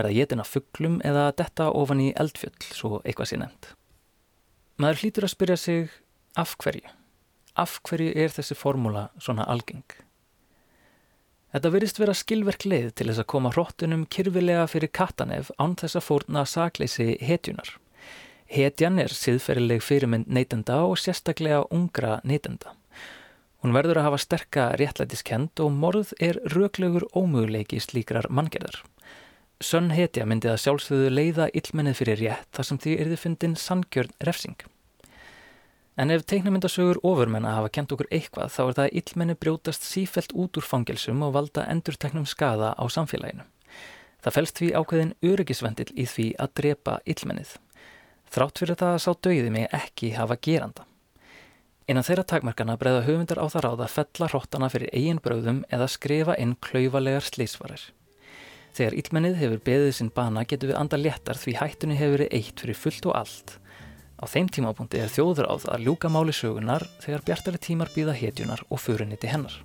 verða 0.00 0.14
getin 0.16 0.40
af 0.40 0.54
fugglum 0.54 0.96
eða 1.04 1.28
detta 1.36 1.68
ofan 1.68 2.00
í 2.06 2.08
eldfjöll, 2.16 2.56
svo 2.72 3.02
eitthvað 3.02 3.34
sé 3.34 3.42
nefnd. 3.44 3.70
Maður 4.80 5.04
hlýtur 5.04 5.28
að 5.28 5.34
spyrja 5.36 5.60
sig 5.60 5.92
af 6.40 6.56
hverju? 6.64 6.88
Af 7.52 7.82
hverju 7.84 8.16
er 8.16 8.32
þessi 8.32 8.56
formúla 8.56 9.10
svona 9.20 9.44
algeng? 9.44 9.84
Þetta 11.56 11.70
virðist 11.72 11.96
vera 11.96 12.12
skilverk 12.12 12.64
leið 12.68 12.88
til 13.00 13.06
þess 13.08 13.20
að 13.22 13.26
koma 13.32 13.50
hróttunum 13.54 14.02
kyrfilega 14.12 14.66
fyrir 14.68 14.90
kattanef 14.92 15.46
án 15.56 15.72
þess 15.80 15.96
að 15.96 16.04
fórna 16.04 16.42
sakleysi 16.44 17.06
hetjunar. 17.24 17.70
Hetjan 18.52 19.00
er 19.00 19.14
siðferileg 19.16 19.80
fyrirmynd 19.80 20.28
neytenda 20.28 20.82
og 20.84 20.98
sérstaklega 21.00 21.62
ungra 21.72 22.18
neytenda. 22.28 22.74
Hún 23.64 23.72
verður 23.72 24.02
að 24.02 24.08
hafa 24.10 24.20
sterka 24.26 24.68
réttlætiskend 24.76 25.64
og 25.64 25.72
morð 25.72 26.12
er 26.20 26.42
röglegur 26.52 27.08
ómöguleiki 27.16 27.80
slíkrar 27.80 28.28
manngerðar. 28.28 28.82
Sönn 29.56 29.94
hetja 29.96 30.28
myndi 30.28 30.52
að 30.52 30.60
sjálfsögðu 30.66 31.08
leiða 31.08 31.48
illmennið 31.56 32.02
fyrir 32.02 32.24
rétt 32.26 32.52
þar 32.52 32.68
sem 32.68 32.84
því 32.84 33.00
erði 33.06 33.22
fundin 33.24 33.56
sangjörn 33.56 34.12
refsing. 34.28 34.60
En 35.96 36.10
ef 36.12 36.26
teiknamyndasögur 36.28 36.98
ofurmenna 37.08 37.54
hafa 37.56 37.70
kent 37.72 37.92
okkur 37.94 38.10
eitthvað 38.12 38.50
þá 38.52 38.62
er 38.64 38.74
það 38.78 38.86
að 38.86 38.96
illmenni 39.00 39.36
brjótast 39.40 39.86
sífelt 39.88 40.34
út 40.36 40.58
úr 40.60 40.66
fangelsum 40.68 41.22
og 41.24 41.32
valda 41.32 41.64
endurteknum 41.72 42.26
skada 42.28 42.74
á 42.76 42.84
samfélaginu. 42.92 43.46
Það 44.20 44.36
fælst 44.36 44.60
því 44.60 44.68
ákveðin 44.76 45.14
öryggisvendil 45.24 45.88
í 45.96 46.04
því 46.04 46.26
að 46.42 46.52
drepa 46.60 46.98
illmennið. 47.08 47.56
Þrátt 48.28 48.60
fyrir 48.60 48.80
það 48.82 48.92
að 48.92 49.02
sá 49.06 49.10
döiði 49.24 49.50
mig 49.54 49.68
ekki 49.72 50.12
hafa 50.18 50.36
geranda. 50.36 50.84
Innan 51.86 52.04
þeirra 52.04 52.28
takmarkana 52.28 52.76
breyða 52.76 53.04
höfundar 53.06 53.38
á 53.40 53.46
það 53.46 53.64
ráð 53.64 53.82
að 53.86 53.92
fella 53.94 54.28
hróttana 54.32 54.68
fyrir 54.72 54.92
eigin 54.92 55.20
bröðum 55.22 55.60
eða 55.72 55.86
skrifa 55.88 56.34
inn 56.42 56.56
klauvalegar 56.60 57.24
slísvarir. 57.24 57.92
Þegar 58.76 58.96
illmennið 59.00 59.38
hefur 59.40 59.62
beðið 59.64 59.92
sinn 59.96 60.12
bana 60.12 60.42
getur 60.44 60.74
við 60.74 60.80
anda 60.80 60.98
léttar 61.00 61.38
því 61.40 61.54
hættunni 61.60 61.96
hefur 61.96 62.18
verið 62.18 62.34
eitt 62.36 62.60
fyrir 62.60 62.76
fullt 62.76 63.06
og 63.08 63.16
allt. 63.22 63.54
Á 64.16 64.24
þeim 64.24 64.48
tímapunkti 64.48 65.00
er 65.02 65.10
það 65.12 65.66
að 65.68 65.82
ljúka 65.84 66.08
máli 66.08 66.32
sögunar 66.32 66.86
þegar 67.04 67.24
bjartari 67.26 67.58
tímar 67.60 67.90
býða 67.92 68.16
hetjunar 68.16 68.62
og 68.70 68.80
föruniti 68.80 69.28
hennar. 69.28 69.58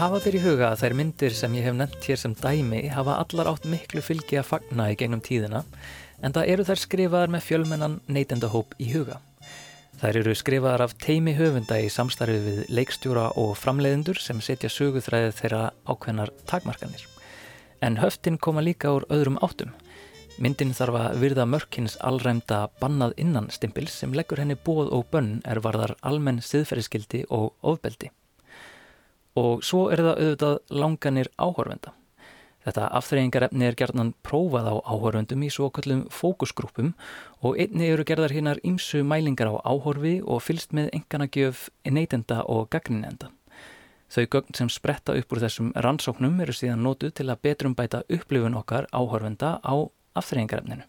Hafa 0.00 0.18
ber 0.24 0.32
í 0.32 0.40
huga 0.40 0.70
að 0.72 0.78
þær 0.80 0.94
myndir 0.96 1.34
sem 1.36 1.54
ég 1.58 1.66
hef 1.68 1.74
nefnt 1.76 2.06
hér 2.08 2.18
sem 2.18 2.34
dæmi 2.40 2.86
hafa 2.88 3.18
allar 3.20 3.52
átt 3.52 3.66
miklu 3.68 4.00
fylgi 4.00 4.40
að 4.40 4.48
fagna 4.48 4.88
í 4.88 4.96
gegnum 4.96 5.20
tíðina 5.20 5.60
en 6.24 6.32
það 6.32 6.54
eru 6.54 6.64
þær 6.70 6.86
skrifaðar 6.88 7.34
með 7.34 7.44
fjölmennan 7.50 8.00
neytendahóp 8.08 8.72
í 8.80 8.94
huga. 8.94 9.20
Þær 10.00 10.16
eru 10.16 10.32
skrifaðar 10.32 10.80
af 10.86 10.94
teimi 10.96 11.34
höfunda 11.36 11.76
í 11.76 11.90
samstarfi 11.92 12.38
við 12.40 12.60
leikstjóra 12.72 13.26
og 13.36 13.50
framleiðendur 13.60 14.16
sem 14.16 14.38
setja 14.40 14.70
söguþræðið 14.72 15.34
þeirra 15.36 15.58
ákveðnar 15.84 16.32
takmarkanir. 16.48 17.02
En 17.84 17.98
höftin 18.00 18.38
koma 18.40 18.64
líka 18.64 18.94
úr 18.96 19.04
öðrum 19.12 19.36
áttum. 19.44 19.74
Myndin 20.40 20.72
þarf 20.72 20.96
að 21.02 21.20
virða 21.20 21.44
mörkins 21.44 21.98
allræmda 22.00 22.62
bannað 22.80 23.12
innan 23.20 23.52
stimpils 23.52 23.98
sem 24.00 24.16
leggur 24.16 24.40
henni 24.40 24.56
bóð 24.56 24.88
og 24.88 25.04
bönn 25.12 25.42
er 25.44 25.60
varðar 25.60 25.92
almenn 26.00 26.40
siðferðiskildi 26.40 27.26
og 27.28 27.52
ofbeldi. 27.60 28.08
Og 29.36 29.60
svo 29.60 29.90
er 29.92 30.00
það 30.00 30.14
auðvitað 30.16 30.60
langanir 30.80 31.28
áhorfenda. 31.36 31.92
Þetta 32.60 32.90
afþreyingarefni 32.98 33.64
er 33.64 33.76
gerðan 33.78 34.12
prófað 34.26 34.68
á 34.68 34.74
áhorfendum 34.84 35.44
í 35.46 35.48
svo 35.48 35.70
kallum 35.72 36.02
fókusgrúpum 36.12 36.92
og 37.40 37.56
einni 37.56 37.88
eru 37.88 38.04
gerðar 38.04 38.34
hinnar 38.36 38.60
ýmsu 38.60 39.00
mælingar 39.00 39.48
á 39.48 39.64
áhorfi 39.64 40.18
og 40.20 40.42
fylst 40.44 40.74
með 40.76 40.90
enganagjöf 40.98 41.70
neytenda 41.88 42.42
og 42.44 42.68
gagninenda. 42.68 43.30
Þau 44.10 44.24
gögn 44.26 44.56
sem 44.58 44.68
spretta 44.68 45.14
upp 45.16 45.32
úr 45.32 45.40
þessum 45.40 45.72
rannsóknum 45.72 46.40
eru 46.44 46.52
síðan 46.52 46.84
nótuð 46.84 47.14
til 47.16 47.28
að 47.30 47.42
betrum 47.46 47.76
bæta 47.78 48.02
upplifun 48.10 48.58
okkar 48.58 48.90
áhorfenda 48.92 49.56
á 49.64 49.74
afþreyingarefninu. 50.18 50.84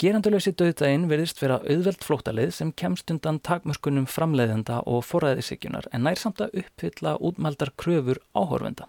Geranduleysi 0.00 0.54
döðdægin 0.56 1.08
verðist 1.10 1.42
vera 1.42 1.58
auðveld 1.60 2.04
flóttalið 2.06 2.54
sem 2.56 2.70
kemst 2.72 3.10
undan 3.12 3.40
takmörskunum 3.44 4.06
framleiðenda 4.08 4.78
og 4.88 5.02
forræðisíkjunar 5.08 5.90
en 5.92 6.06
nær 6.06 6.16
samt 6.20 6.40
að 6.40 6.62
uppfylla 6.62 7.18
útmældar 7.18 7.74
kröfur 7.76 8.22
áhorfenda. 8.32 8.86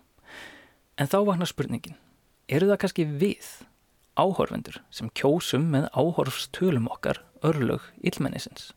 En 1.02 1.10
þá 1.10 1.24
vaknar 1.26 1.50
spurningin, 1.50 1.96
eru 2.46 2.68
það 2.70 2.78
kannski 2.84 3.04
við, 3.10 3.48
áhorfendur, 4.22 4.76
sem 4.94 5.08
kjósum 5.18 5.64
með 5.74 5.88
áhorfstölum 5.98 6.86
okkar 6.94 7.18
örlög 7.48 7.88
illmennisins? 8.06 8.68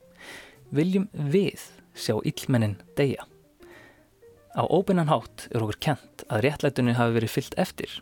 Viljum 0.73 1.05
við 1.13 1.61
sjá 1.93 2.15
illmennin 2.25 2.79
deyja? 2.97 3.27
Á 4.57 4.65
óbeinan 4.65 5.11
hátt 5.13 5.51
er 5.51 5.67
okkur 5.67 5.77
kent 5.85 6.25
að 6.33 6.47
réttlætunni 6.47 6.95
hafi 6.97 7.19
verið 7.19 7.35
fyllt 7.35 7.59
eftir. 7.61 7.93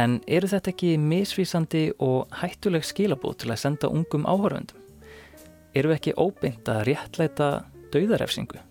En 0.00 0.16
eru 0.24 0.48
þetta 0.48 0.72
ekki 0.72 0.94
misvísandi 0.96 1.90
og 2.00 2.32
hættuleg 2.40 2.88
skilabóð 2.88 3.42
til 3.42 3.52
að 3.52 3.60
senda 3.66 3.92
ungum 3.92 4.24
áhorfendum? 4.24 4.80
Eru 5.76 5.92
ekki 5.92 6.16
óbeint 6.16 6.72
að 6.72 6.86
réttlæta 6.88 7.50
dauðarefsingu? 7.92 8.64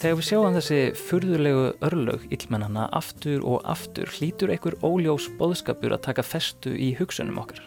Þegar 0.00 0.16
við 0.16 0.24
sjáum 0.30 0.54
þessi 0.54 0.76
furðulegu 0.96 1.64
örlög 1.84 2.22
illmennana 2.32 2.86
aftur 2.96 3.42
og 3.44 3.66
aftur 3.68 4.08
hlýtur 4.08 4.48
einhver 4.48 4.78
óljós 4.80 5.26
boðskapur 5.36 5.92
að 5.92 6.06
taka 6.06 6.24
festu 6.24 6.72
í 6.72 6.94
hugsunum 6.96 7.36
okkar. 7.42 7.60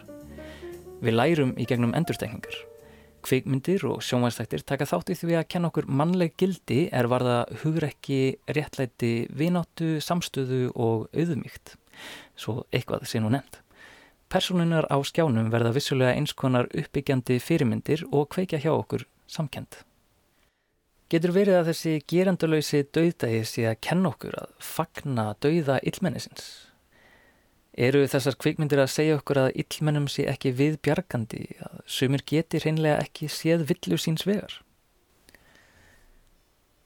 Við 0.98 1.14
lærum 1.14 1.52
í 1.54 1.68
gegnum 1.70 1.94
endurtekningar. 1.94 2.56
Kvikmyndir 3.22 3.86
og 3.86 4.02
sjónvæðstæktir 4.02 4.66
taka 4.66 4.90
þátt 4.90 5.14
í 5.14 5.18
því 5.22 5.38
að 5.38 5.48
kenna 5.54 5.70
okkur 5.70 5.86
mannleg 5.86 6.34
gildi 6.34 6.80
er 6.90 7.06
varða 7.06 7.38
hugrekki, 7.62 8.40
réttlæti, 8.50 9.14
vináttu, 9.30 10.00
samstöðu 10.02 10.72
og 10.74 11.06
auðumíkt. 11.14 11.76
Svo 12.34 12.64
eitthvað 12.74 13.06
sé 13.14 13.22
nú 13.22 13.30
nefnd. 13.30 13.62
Personunar 14.26 14.90
á 14.90 14.98
skjánum 15.06 15.54
verða 15.54 15.76
vissulega 15.78 16.18
eins 16.18 16.34
konar 16.34 16.66
uppbyggjandi 16.74 17.38
fyrirmyndir 17.38 18.08
og 18.10 18.32
kveikja 18.34 18.64
hjá 18.66 18.72
okkur 18.74 19.06
samkend. 19.30 19.84
Getur 21.12 21.34
verið 21.36 21.58
að 21.58 21.66
þessi 21.68 21.90
geranduleysi 22.08 22.78
dauðdægi 22.96 23.40
sé 23.44 23.64
að 23.68 23.80
kenna 23.84 24.08
okkur 24.14 24.38
að 24.40 24.52
fagna 24.64 25.24
dauða 25.44 25.76
illmennisins? 25.84 26.46
Eru 27.74 28.06
þessar 28.08 28.38
kvikmyndir 28.40 28.80
að 28.80 28.92
segja 28.94 29.18
okkur 29.18 29.42
að 29.42 29.56
illmennum 29.60 30.06
sé 30.08 30.24
ekki 30.30 30.54
viðbjargandi, 30.56 31.42
að 31.66 31.82
sumir 31.90 32.24
geti 32.24 32.62
hreinlega 32.62 33.02
ekki 33.02 33.28
séð 33.28 33.66
villu 33.68 33.98
síns 34.00 34.24
vegar? 34.24 34.62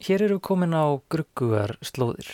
Hér 0.03 0.27
eru 0.27 0.41
komin 0.43 0.75
á 0.75 0.99
gruggugar 1.13 1.77
slóðir. 1.85 2.33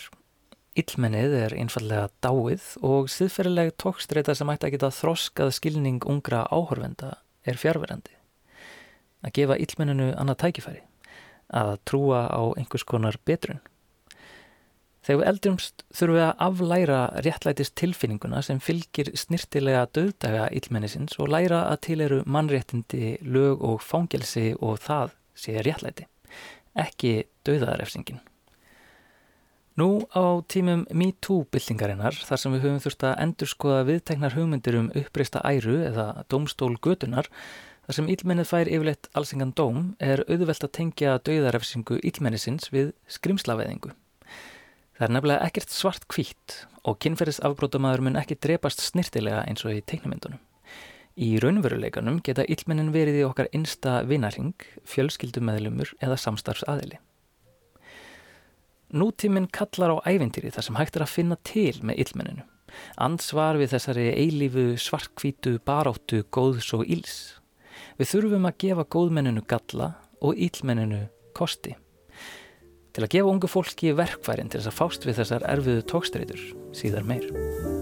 Illmennið 0.79 1.37
er 1.37 1.55
einfallega 1.59 2.09
dáið 2.25 2.65
og 2.81 3.11
siðferðileg 3.13 3.75
tókstreita 3.81 4.33
sem 4.35 4.49
ætti 4.51 4.71
að 4.71 4.75
geta 4.79 4.91
þroskað 5.03 5.53
skilning 5.59 6.01
ungra 6.09 6.43
áhorfenda 6.49 7.13
er 7.45 7.61
fjárverandi. 7.61 8.17
Að 9.21 9.37
gefa 9.37 9.61
illmenninu 9.61 10.11
annað 10.17 10.41
tækifæri 10.47 10.83
að 11.53 11.77
trúa 11.85 12.25
á 12.31 12.41
einhvers 12.57 12.85
konar 12.87 13.17
betrun. 13.25 13.61
Þegar 15.05 15.19
við 15.19 15.27
eldumst 15.29 15.83
þurfum 15.93 16.15
við 16.17 16.23
að 16.25 16.39
aflæra 16.47 16.99
réttlætist 17.21 17.75
tilfinninguna 17.77 18.41
sem 18.41 18.57
fylgir 18.57 19.11
snirtilega 19.13 19.83
döðdaga 19.93 20.47
illmennisins 20.57 21.19
og 21.19 21.29
læra 21.29 21.67
að 21.69 21.81
til 21.85 21.99
eru 22.01 22.23
mannréttindi, 22.25 23.19
lög 23.21 23.61
og 23.61 23.83
fangelsi 23.85 24.55
og 24.57 24.81
það 24.81 25.13
sé 25.37 25.61
réttlæti. 25.61 26.07
ekki 26.75 27.25
dauðaðarefsingin. 27.47 28.19
Nú 29.75 30.07
á 30.15 30.39
tímum 30.47 30.85
MeToo-byltingarinnar 30.87 32.15
þar 32.23 32.39
sem 32.39 32.53
við 32.55 32.61
höfum 32.63 32.83
þurft 32.83 33.05
að 33.09 33.17
endurskoða 33.25 33.81
viðteknar 33.89 34.35
hugmyndir 34.37 34.77
um 34.79 34.91
uppreista 34.95 35.41
æru 35.43 35.81
eða 35.83 36.23
dómstól 36.31 36.77
götunar 36.79 37.27
þar 37.85 37.97
sem 37.99 38.09
ílmennið 38.13 38.49
fær 38.49 38.71
yfirleitt 38.71 39.09
allsengan 39.17 39.53
dóm 39.57 39.93
er 40.03 40.23
auðvelt 40.25 40.65
að 40.65 40.73
tengja 40.79 41.19
dauðarefsingu 41.25 41.99
ílmennisins 42.01 42.71
við 42.73 42.91
skrimslaveðingu. 43.17 43.93
Það 44.95 45.07
er 45.07 45.13
nefnilega 45.15 45.47
ekkert 45.49 45.73
svart 45.75 46.05
kvítt 46.11 46.59
og 46.87 46.99
kynferðisafbrótamaður 47.03 48.05
mun 48.07 48.19
ekki 48.19 48.37
drepast 48.41 48.83
snirtilega 48.83 49.43
eins 49.49 49.65
og 49.67 49.75
í 49.75 49.81
teiknumyndunum. 49.83 50.39
Í 51.15 51.37
raunveruleikanum 51.39 52.19
geta 52.23 52.43
ílmennin 52.51 52.91
verið 52.91 53.21
í 53.21 53.27
okkar 53.27 53.47
einsta 53.55 54.01
vinarhing, 54.07 54.55
fjölskyldumæðlumur 54.87 55.93
eða 56.03 56.17
samstarfsaðili. 56.19 56.99
Nútíminn 58.95 59.47
kallar 59.51 59.95
á 59.95 59.97
ævintýri 60.07 60.51
þar 60.55 60.67
sem 60.67 60.77
hægt 60.79 60.99
er 60.99 61.05
að 61.05 61.13
finna 61.13 61.37
til 61.47 61.79
með 61.83 62.03
illmenninu. 62.03 62.43
Ansvar 62.99 63.59
við 63.59 63.71
þessari 63.75 64.09
eilífu 64.11 64.65
svartkvítu 64.79 65.57
baráttu 65.63 66.21
góðs 66.35 66.73
og 66.75 66.83
íls. 66.87 67.15
Við 67.95 68.09
þurfum 68.11 68.47
að 68.49 68.57
gefa 68.65 68.83
góðmenninu 68.91 69.43
galla 69.47 69.93
og 70.19 70.35
illmenninu 70.35 71.05
kosti. 71.37 71.77
Til 72.95 73.03
að 73.03 73.13
gefa 73.15 73.31
ungu 73.31 73.51
fólki 73.51 73.95
verkfærin 73.95 74.51
til 74.51 74.61
þess 74.61 74.71
að 74.71 74.77
fást 74.81 75.07
við 75.07 75.21
þessar 75.21 75.47
erfiðu 75.51 75.87
tókstreitur 75.91 76.45
síðar 76.75 77.07
meir. 77.07 77.74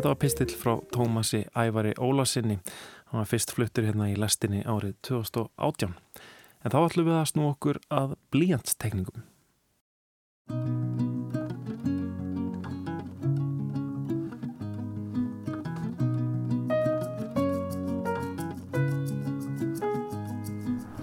Þetta 0.00 0.14
var 0.14 0.20
pistill 0.22 0.52
frá 0.56 0.70
Tómasi 0.96 1.38
Ævari 1.52 1.90
Ólasinni. 2.00 2.54
Hann 3.10 3.20
var 3.20 3.26
fyrst 3.28 3.50
fluttur 3.52 3.84
hérna 3.84 4.06
í 4.08 4.14
lestinni 4.16 4.62
árið 4.64 4.94
2018. 5.04 5.92
En 6.64 6.72
þá 6.72 6.76
ætlum 6.78 7.10
við 7.10 7.16
að 7.18 7.26
snú 7.28 7.48
okkur 7.50 7.80
að 7.92 8.14
blíjantstekningum. 8.32 9.26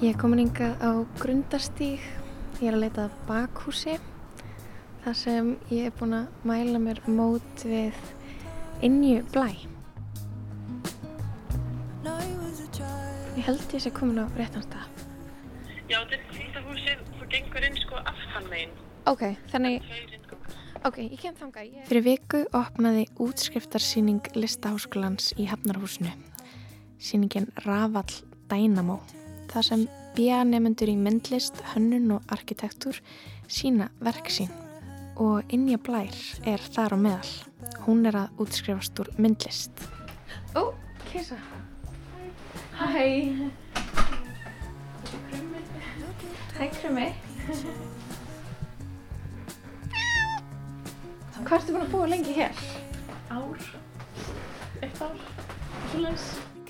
Ég 0.01 0.09
er 0.09 0.17
komin 0.17 0.41
hingað 0.47 0.73
á 0.81 1.05
grundarstíg. 1.21 2.01
Ég 2.57 2.71
er 2.71 2.81
að 2.81 2.87
leita 2.87 3.05
að 3.05 3.23
bakhúsi. 3.29 3.99
þar 5.05 5.15
sem 5.15 5.57
ég 5.69 5.85
er 5.85 5.93
búin 5.95 6.17
að 6.17 6.47
mæla 6.49 6.79
mér 6.81 7.05
mót 7.05 7.61
við 7.63 7.93
innju 8.85 9.23
blæ. 9.33 9.49
Ég 13.37 13.45
held 13.45 13.73
ég 13.73 13.83
sé 13.83 13.91
komin 13.93 14.17
á 14.17 14.25
réttan 14.33 14.63
stað. 14.65 14.87
Já, 15.87 16.01
þetta 16.09 16.63
húsið, 16.65 17.03
þú 17.19 17.27
gengur 17.31 17.65
inn 17.67 17.77
sko 17.77 17.99
aftan 18.01 18.49
megin. 18.49 18.73
Ok, 19.07 19.23
þannig, 19.53 19.85
ok, 20.83 20.97
ég 21.05 21.19
kem 21.21 21.37
þangað. 21.37 21.69
Ég... 21.69 21.85
Fyrir 21.87 22.05
viku 22.09 22.41
opnaði 22.57 23.05
útskriftarsýning 23.23 24.33
Listaháskólans 24.35 25.31
í 25.37 25.47
Hafnarhúsinu. 25.47 26.11
Sýningin 26.97 27.51
Rafall 27.63 28.19
Dynamo. 28.49 28.99
Það 29.53 29.67
sem 29.69 29.87
BA-nefnendur 30.17 30.91
í 30.91 30.97
myndlist, 30.99 31.61
hönnun 31.75 32.17
og 32.17 32.33
arkitektúr 32.33 32.99
sína 33.47 33.93
verk 34.03 34.33
sín. 34.33 34.49
Og 35.17 35.41
Inja 35.49 35.79
Blær 35.81 36.13
er 36.45 36.61
þar 36.61 36.93
á 36.93 36.97
meðal. 37.01 37.31
Hún 37.87 38.05
er 38.05 38.17
að 38.19 38.41
útskrifast 38.43 38.99
úr 39.01 39.09
myndlist. 39.17 39.81
Ó, 40.53 40.73
kisa. 41.09 41.37
Hæ. 42.77 43.05
Hæ, 46.57 46.67
krummi. 46.77 47.07
Hvað 51.47 51.57
ertu 51.61 51.73
búin 51.73 51.85
að 51.85 51.91
búa 51.95 52.07
lengi 52.11 52.33
hér? 52.35 52.61
Ár, 53.31 53.67
eitt 54.83 55.01
ár. 55.01 55.17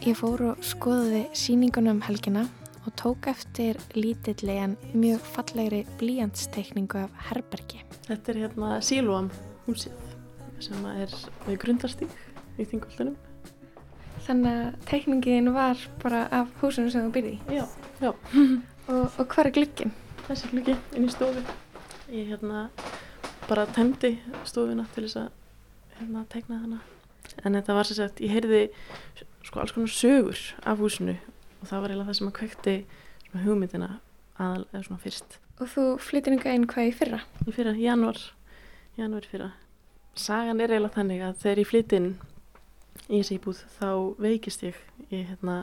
Ég 0.05 0.15
fór 0.15 0.43
og 0.51 0.63
skoðaði 0.63 1.23
sýningunum 1.35 1.97
um 1.97 2.03
helgina 2.05 2.45
og 2.87 2.95
tók 2.95 3.27
eftir 3.27 3.75
lítilli 3.95 4.55
en 4.63 4.77
mjög 4.93 5.19
fallegri 5.19 5.83
blíjantstekningu 5.99 7.01
af 7.03 7.11
herbergi. 7.29 7.81
Þetta 8.07 8.31
er 8.31 8.39
hérna 8.45 8.69
Sílúam 8.79 9.27
húsið 9.65 9.91
sem 10.63 10.85
er 10.93 11.11
við 11.45 11.59
grundarstík 11.65 12.13
í 12.55 12.63
þingvöldunum. 12.63 13.17
Þannig 14.23 14.55
að 14.61 14.79
tekningin 14.87 15.51
var 15.55 15.83
bara 16.01 16.25
af 16.31 16.49
húsinu 16.61 16.91
sem 16.91 17.09
þú 17.09 17.13
byrði. 17.19 17.35
Já, 17.51 17.65
já. 18.01 18.13
Og, 18.87 19.09
og 19.19 19.25
hvað 19.27 19.49
er 19.49 19.51
glugginn? 19.51 19.89
Þessi 20.29 20.47
gluggi 20.53 20.73
inn 20.95 21.03
í 21.03 21.11
stofu. 21.11 21.41
Ég 22.07 22.29
hérna 22.31 22.69
bara 23.49 23.65
tæmdi 23.75 24.13
stofuna 24.47 24.85
til 24.93 25.03
þess 25.03 25.25
að 25.25 25.97
hérna 25.97 26.21
tekna 26.31 26.61
hana. 26.61 26.77
En 27.43 27.57
þetta 27.57 27.75
var 27.75 27.89
sem 27.89 27.97
sagt, 27.99 28.21
ég 28.23 28.31
heyrði 28.31 28.61
sko 29.43 29.59
alls 29.59 29.75
konar 29.75 29.91
sögur 29.91 30.39
af 30.63 30.79
húsinu 30.79 31.17
og 31.61 31.67
það 31.69 31.81
var 31.83 31.93
eiginlega 31.93 32.09
það 32.09 32.19
sem 32.19 32.29
að 32.29 32.37
kvekti 32.39 32.75
hugmyndina 33.37 33.91
aðal 34.37 34.65
eða 34.71 34.83
svona 34.87 35.03
fyrst. 35.03 35.37
Og 35.57 35.69
þú 35.73 35.85
flyttir 36.01 36.35
yngar 36.35 36.57
inn 36.57 36.67
hvað 36.69 36.89
í 36.89 36.95
fyrra? 36.95 37.19
Í 37.45 37.53
fyrra, 37.53 37.73
januar, 37.81 38.19
januar 38.97 39.27
fyrra. 39.29 39.51
Sagan 40.17 40.61
er 40.61 40.73
eiginlega 40.73 40.97
þannig 40.97 41.23
að 41.25 41.39
þegar 41.43 41.61
ég 41.61 41.69
flytt 41.71 41.95
inn 41.97 42.09
í 43.07 43.19
þessi 43.19 43.37
íbúð 43.37 43.63
þá 43.77 43.89
veikist 44.21 44.65
ég, 44.65 44.77
ég 45.13 45.27
hérna, 45.31 45.57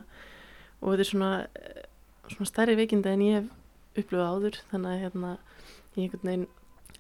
og 0.80 0.94
þetta 0.94 1.04
er 1.04 1.11
svona, 1.11 1.30
eh, 1.59 1.83
svona 2.30 2.50
stærri 2.50 2.76
veikinda 2.78 3.12
en 3.12 3.24
ég 3.24 3.40
hef 3.40 4.04
upplifað 4.04 4.30
áður 4.30 4.61
þannig 4.70 4.92
að 4.92 5.02
hérna, 5.04 5.33
ég 5.94 6.04
einhvern 6.04 6.30
veginn 6.30 6.46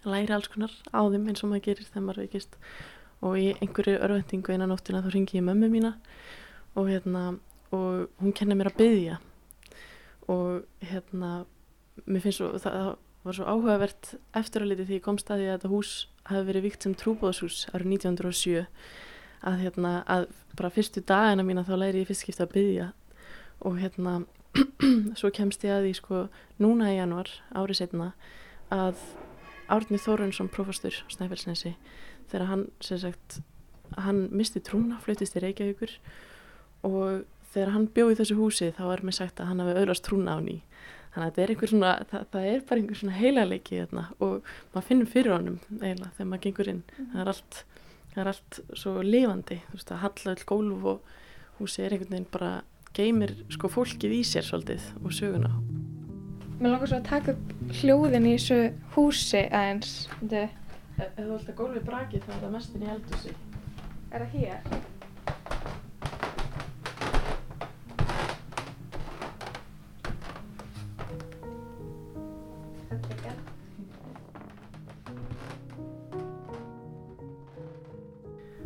læri 0.04 0.34
alls 0.36 0.50
konar 0.52 0.74
á 0.92 1.00
þeim 1.08 1.28
eins 1.30 1.42
og 1.42 1.50
maður 1.50 1.66
gerir 1.68 1.88
þegar 1.88 2.04
maður 2.04 2.22
veikist 2.24 2.58
og 3.24 3.38
í 3.40 3.46
einhverju 3.56 4.00
örvendingu 4.04 4.52
einan 4.52 4.70
nóttina 4.70 5.00
þá 5.04 5.10
ringi 5.14 5.38
ég 5.38 5.46
mömmu 5.46 5.70
mína 5.72 5.94
og 6.76 6.90
hérna 6.90 7.22
og 7.74 8.22
hún 8.22 8.34
kennir 8.36 8.58
mér 8.58 8.70
að 8.72 8.80
byggja 8.80 9.18
og 10.32 10.64
hérna 10.84 11.32
mér 12.06 12.24
finnst 12.24 12.40
svo, 12.40 12.52
það, 12.60 12.94
var 13.24 13.36
svo 13.36 13.48
áhugavert 13.48 14.12
eftir 14.36 14.64
að 14.64 14.72
liti 14.72 14.86
því 14.88 14.98
ég 14.98 15.04
komst 15.04 15.30
að 15.30 15.42
því 15.42 15.48
að 15.48 15.56
þetta 15.56 15.72
hús 15.72 15.92
hafi 16.28 16.46
verið 16.48 16.66
vikt 16.68 16.86
sem 16.86 16.94
trúbóðshús 17.00 17.58
árið 17.72 17.90
1907 17.98 18.64
að 19.44 19.60
hérna 19.60 19.94
að 20.08 20.28
bara 20.56 20.72
fyrstu 20.72 21.02
dagina 21.04 21.44
mína 21.44 21.64
þá 21.66 21.74
læri 21.80 22.04
ég 22.04 22.08
fyrst 22.08 22.24
skipta 22.24 22.46
að 22.46 22.54
byggja 22.56 22.88
og 23.64 23.78
hérna 23.80 24.14
svo 25.18 25.30
kemst 25.34 25.64
ég 25.66 25.74
að 25.74 25.88
því 25.88 25.94
sko 25.98 26.24
núna 26.62 26.92
í 26.92 26.98
januar 26.98 27.30
árið 27.52 27.82
setna 27.82 28.12
að 28.72 29.00
Árni 29.72 29.96
Þórunsson 29.96 30.50
prófastur 30.52 30.92
á 30.92 31.08
Snæfellsnesi 31.12 31.74
þegar 32.28 32.48
hann 32.50 32.64
sem 32.84 33.00
sagt 33.00 33.40
hann 33.96 34.26
misti 34.32 34.60
trúna, 34.64 34.98
fluttist 35.00 35.36
í 35.38 35.42
Reykjavíkur 35.44 35.94
og 36.84 37.24
þegar 37.54 37.74
hann 37.74 37.88
bjóð 37.94 38.12
í 38.12 38.18
þessu 38.20 38.38
húsi 38.38 38.70
þá 38.76 38.84
er 38.90 39.04
mér 39.06 39.18
sagt 39.18 39.40
að 39.40 39.50
hann 39.50 39.62
hafi 39.62 39.76
auðvast 39.78 40.04
trúna 40.06 40.36
á 40.36 40.38
ný 40.42 40.58
þannig 41.14 41.28
að 41.28 41.30
þetta 41.30 41.42
er 41.42 41.52
einhver 41.52 41.70
svona 41.70 41.92
það, 42.10 42.24
það 42.32 42.48
er 42.50 42.62
bara 42.68 42.80
einhver 42.80 42.98
svona 42.98 43.18
heilaleiki 43.18 43.78
hérna, 43.78 44.04
og 44.18 44.48
maður 44.74 44.86
finnur 44.88 45.10
fyrir 45.10 45.34
honum 45.34 45.58
eiginlega 45.78 46.10
þegar 46.16 46.30
maður 46.30 46.44
gengur 46.46 46.70
inn. 46.72 46.80
Það 46.98 47.20
er 47.22 47.30
allt, 47.32 47.58
það 48.14 48.22
er 48.22 48.30
allt 48.32 48.58
svo 48.80 48.94
lifandi 49.06 49.58
þú 49.68 49.78
veist 49.78 49.94
að 49.94 50.02
halla 50.02 50.34
öll 50.34 50.46
gólf 50.50 50.88
og 50.90 51.12
húsi 51.60 51.84
er 51.84 51.94
einhvern 51.94 52.16
veginn 52.16 52.32
bara 52.34 52.50
geymir 52.94 53.34
sko 53.54 53.70
fólkið 53.70 54.16
í 54.18 54.20
sér 54.26 54.46
svolítið 54.46 54.90
og 55.02 55.14
söguna. 55.14 55.54
Mér 56.58 56.74
langar 56.74 56.90
svo 56.90 56.98
að 56.98 57.08
taka 57.10 57.34
upp 57.34 57.78
hljóðin 57.80 58.28
í 58.30 58.34
þessu 58.36 58.60
húsi 58.96 59.46
aðeins. 59.46 59.96
Þetta, 60.20 60.44
Ef 60.94 61.16
þú 61.18 61.30
vilt 61.32 61.48
að 61.50 61.56
gólfið 61.58 61.86
braki 61.88 62.20
þá 62.22 62.28
er 62.36 62.42
það 62.44 62.52
mestin 62.54 62.84
í 62.84 62.90
eldhúsi. 62.92 63.32
Er 64.14 64.22
það 64.22 64.36
hér? 64.38 65.73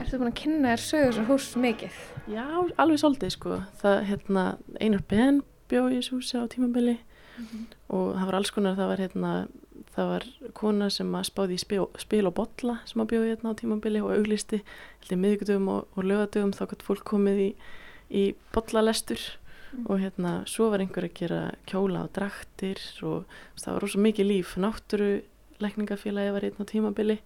Ertu 0.09 0.23
búin 0.23 0.31
að 0.31 0.39
kynna 0.41 0.71
þér 0.73 0.81
sögur 0.81 1.11
svo 1.13 1.23
hús 1.29 1.47
mikið? 1.61 1.97
Já, 2.33 2.45
alveg 2.81 3.01
svolítið 3.03 3.33
sko. 3.35 3.57
Það, 3.77 3.97
hérna, 4.09 4.45
Einar 4.81 5.03
Ben 5.05 5.43
bjó 5.69 5.83
í 5.91 5.99
þessu 5.99 6.15
húsi 6.17 6.41
á 6.41 6.49
tímabili 6.49 6.95
og 7.93 8.15
það 8.15 8.25
var 8.31 8.37
alls 8.39 8.53
konar, 8.57 8.79
það 8.79 8.89
var 8.89 9.03
hérna, 9.05 9.33
það 9.93 10.09
var 10.15 10.25
kona 10.57 10.89
sem 10.89 11.19
spáði 11.29 11.59
í 11.59 11.61
spil, 11.61 11.83
spil 12.01 12.23
og 12.25 12.35
bolla 12.39 12.79
sem 12.89 13.03
að 13.05 13.11
bjóði 13.11 13.35
hérna 13.35 13.53
á 13.53 13.59
tímabili 13.61 14.01
og 14.01 14.15
auglisti, 14.15 14.63
heldur 15.03 15.21
miðgudöfum 15.27 15.69
og, 15.75 15.93
og 15.93 16.09
lögadöfum 16.09 16.57
þá 16.57 16.65
gott 16.73 16.87
fólk 16.89 17.05
komið 17.13 17.45
í, 17.45 17.51
í 18.09 18.25
bollalestur 18.57 19.27
og 19.85 20.01
hérna 20.01 20.39
svo 20.49 20.71
var 20.73 20.87
einhver 20.87 21.11
að 21.11 21.17
gera 21.21 21.43
kjóla 21.69 22.07
og 22.09 22.15
draktir 22.17 22.81
og 23.05 23.29
það 23.61 23.75
var 23.75 23.85
rosa 23.85 24.03
mikið 24.09 24.33
líf 24.33 24.57
náttúru 24.57 25.13
lækningafélagi 25.61 26.33
var 26.33 26.49
einn 26.49 26.65
á 26.65 26.71
tímabili 26.73 27.21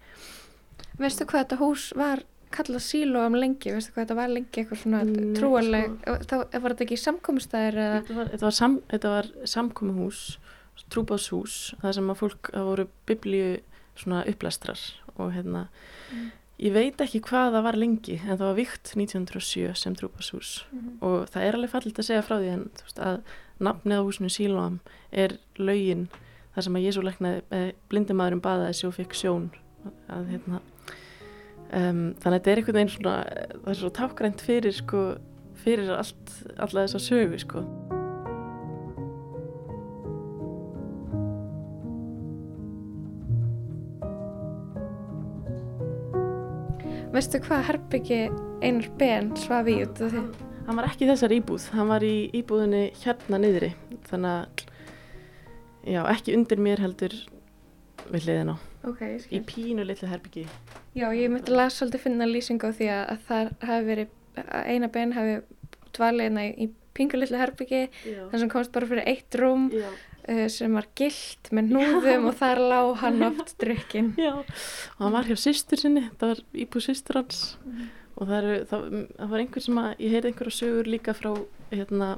Veistu 0.99 1.25
hvað 1.25 1.45
þetta 1.45 1.63
hús 1.63 1.89
var 1.97 2.27
kallað 2.57 2.85
sílóam 2.87 3.37
lengi? 3.39 3.73
Veistu 3.75 3.95
hvað 3.95 4.05
þetta 4.05 4.19
var 4.19 4.33
lengi 4.33 4.63
eitthvað 4.63 4.83
svona 4.83 5.03
Nei, 5.09 5.33
trúanleg? 5.39 5.97
sko. 6.03 6.17
Þá 6.31 6.37
var 6.63 6.75
þetta 6.75 6.87
ekki 6.87 7.01
samkomustæðir 7.03 7.81
eða? 7.87 8.03
þetta 8.33 8.45
var, 8.47 8.57
sam, 8.59 8.79
þetta 8.93 9.15
var 9.17 9.31
samkomuhús 9.57 10.23
trúbáðshús 10.93 11.57
það 11.83 11.97
sem 11.99 12.13
að 12.13 12.21
fólk 12.23 12.53
það 12.53 12.69
voru 12.71 12.87
biblíu 13.09 13.51
svona 13.99 14.23
upplestrar 14.29 14.81
og 15.21 15.33
hérna 15.35 15.67
ég 16.63 16.73
veit 16.75 17.01
ekki 17.05 17.21
hvað 17.27 17.57
það 17.57 17.67
var 17.67 17.79
lengi 17.81 18.17
en 18.23 18.33
það 18.39 18.45
var 18.47 18.59
vikt 18.59 18.93
1907 18.97 19.77
sem 19.83 19.97
trúbáðshús 19.99 20.53
og 21.05 21.29
það 21.33 21.47
er 21.47 21.59
alveg 21.59 21.73
fallit 21.75 22.01
að 22.01 22.09
segja 22.09 22.25
frá 22.27 22.37
því 22.39 22.53
en 22.57 22.67
þú 22.79 22.89
veist 22.89 23.03
að 23.09 23.23
nafnið 23.63 24.01
á 24.01 24.07
húsinu 24.07 24.33
Sílóam 24.33 24.79
er 25.13 25.37
laugin 25.61 26.07
þar 26.55 26.67
sem 26.67 26.77
að 26.79 26.87
Jésu 26.87 27.05
læknaði 27.07 27.43
eh, 27.57 27.69
blindi 27.93 28.17
maðurinn 28.17 28.45
baðaði 28.45 28.79
sig 28.79 28.89
og 28.91 28.97
fekk 28.99 29.17
sjón 29.19 29.51
að 30.13 30.33
hérna 30.33 30.63
um, 31.73 32.03
þannig 32.21 32.27
að 32.27 32.39
þetta 32.39 32.53
er 32.55 32.61
einhvern 32.63 32.79
veginn 32.81 32.93
svona 32.97 33.17
það 33.53 33.71
er 33.75 33.81
svo 33.83 33.91
tákgrænt 33.99 34.45
fyrir 34.45 34.77
sko 34.77 35.03
fyrir 35.63 35.93
allt, 35.95 36.33
alla 36.59 36.87
þessa 36.87 37.01
sögu 37.03 37.39
sko 37.43 37.63
Veistu 47.13 47.41
hvað 47.45 47.67
herbyggi 47.69 48.19
Einar 48.65 48.89
Ben 49.01 49.31
svaf 49.39 49.69
í 49.69 49.77
út 49.85 50.01
af 50.07 50.15
því? 50.15 50.23
hann 50.63 50.79
var 50.79 50.87
ekki 50.87 51.05
í 51.05 51.09
þessar 51.11 51.33
íbúð, 51.35 51.65
hann 51.75 51.89
var 51.91 52.05
í 52.07 52.15
íbúðinni 52.39 52.83
hérna 53.03 53.39
niðri 53.43 53.73
þannig 54.07 54.37
að 54.37 54.63
já, 55.91 56.01
ekki 56.13 56.37
undir 56.39 56.61
mér 56.63 56.83
heldur 56.85 57.17
við 58.13 58.29
hliðin 58.29 58.53
á 58.55 58.57
Ok, 58.87 59.01
ég 59.03 59.17
í 59.19 59.25
skil. 59.27 59.43
pínu 59.51 59.85
litlu 59.87 60.09
herbyggi 60.11 60.45
Já, 60.93 61.09
ég 61.17 61.31
myndi 61.33 61.53
að 61.53 61.57
lasa 61.57 61.79
svolítið 61.81 62.05
finna 62.05 62.29
lýsingu 62.29 62.69
á 62.69 62.73
því 62.77 62.89
að, 62.93 63.03
að 63.15 63.27
það 63.29 63.51
hafi 63.69 63.89
verið, 63.89 64.15
að 64.43 64.71
Einar 64.73 64.93
Ben 64.93 65.15
hafi 65.17 65.37
dvalið 65.97 66.27
hérna 66.27 66.47
í, 66.51 66.69
pingulitlu 66.93 67.39
herbyggi 67.41 67.83
þar 68.05 68.43
sem 68.43 68.51
komst 68.53 68.73
bara 68.75 68.89
fyrir 68.91 69.09
eitt 69.09 69.37
rúm 69.41 69.71
uh, 69.73 70.45
sem 70.53 70.77
var 70.77 70.91
gilt 70.99 71.49
með 71.57 71.73
núðum 71.73 72.29
og 72.29 72.37
þar 72.41 72.61
lá 72.61 72.81
hann 73.01 73.25
oft 73.31 73.55
drukkin. 73.63 74.13
já. 74.21 74.35
og 74.37 75.01
hann 75.01 75.17
var 75.17 75.31
hjá 75.31 75.39
systur 75.41 75.81
sinni 75.81 76.05
það 76.21 76.35
var 76.35 76.45
íbúð 76.67 76.87
systur 76.91 77.23
hans. 77.23 77.43
Og 78.13 78.29
það, 78.29 78.37
eru, 78.37 78.57
það, 78.69 78.83
það 79.17 79.31
var 79.33 79.43
einhver 79.43 79.65
sem 79.65 79.79
að 79.81 79.91
ég 80.05 80.13
heyrði 80.13 80.31
einhverja 80.31 80.59
sögur 80.59 80.91
líka 80.93 81.17
frá 81.17 81.31
hérna, 81.73 82.09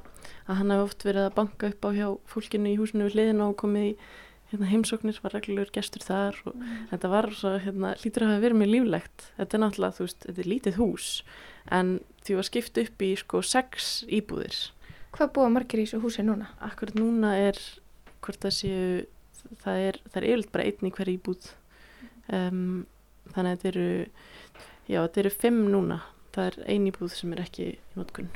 að 0.48 0.58
hann 0.58 0.74
hafi 0.74 0.86
oft 0.88 1.06
verið 1.06 1.28
að 1.28 1.36
banka 1.38 1.70
upp 1.70 1.86
á 1.86 1.90
hjá 1.94 2.08
fólkinu 2.32 2.72
í 2.72 2.78
húsinu 2.80 3.06
við 3.06 3.14
hliðina 3.14 3.46
og 3.52 3.58
komið 3.62 3.92
í 3.92 3.94
hérna, 4.54 4.70
heimsóknir, 4.70 5.18
var 5.24 5.34
reglulegur 5.36 5.72
gestur 5.74 6.04
þar 6.04 6.38
og 6.48 6.60
þetta 6.92 7.10
var 7.12 7.30
svo, 7.36 7.54
hérna, 7.62 7.94
lítur 8.04 8.24
að 8.24 8.32
hafa 8.32 8.44
verið 8.44 8.60
mjög 8.60 8.72
líflegt. 8.72 9.26
Þetta 9.38 9.56
er 9.56 9.62
náttúrulega, 9.64 9.96
þú 9.98 10.06
veist, 10.06 10.20
þetta 10.24 10.44
er 10.44 10.50
lítið 10.52 10.78
hús 10.80 11.08
en 11.74 11.94
því 12.24 12.38
var 12.38 12.48
skipt 12.48 12.80
upp 12.84 13.04
í 13.04 13.10
sko 13.20 13.42
sex 13.44 13.92
íbúðir. 14.08 14.60
Hvað 15.14 15.32
búa 15.36 15.50
margir 15.52 15.82
í 15.82 15.86
þessu 15.86 16.02
húsi 16.02 16.24
núna? 16.26 16.48
akkurat 16.64 16.96
núna 16.98 17.34
er 17.38 17.60
hvort 18.24 18.40
það 18.42 18.56
séu 18.56 18.86
það 19.62 19.84
er, 19.88 20.00
það 20.08 20.18
er 20.20 20.28
yfirleitt 20.30 20.52
bara 20.54 20.66
einn 20.68 20.88
í 20.88 20.92
hver 20.94 21.12
íbúð. 21.12 21.48
Um, 22.32 22.84
þannig 23.34 23.50
að 23.50 23.56
þetta 23.56 23.70
eru 23.72 23.88
já, 24.88 24.98
þetta 24.98 25.24
eru 25.24 25.34
fimm 25.38 25.64
núna. 25.72 26.00
Það 26.34 26.46
er 26.50 26.62
ein 26.74 26.86
íbúð 26.90 27.12
sem 27.14 27.34
er 27.34 27.44
ekki 27.44 27.66
í 27.68 27.74
notkun 27.98 28.32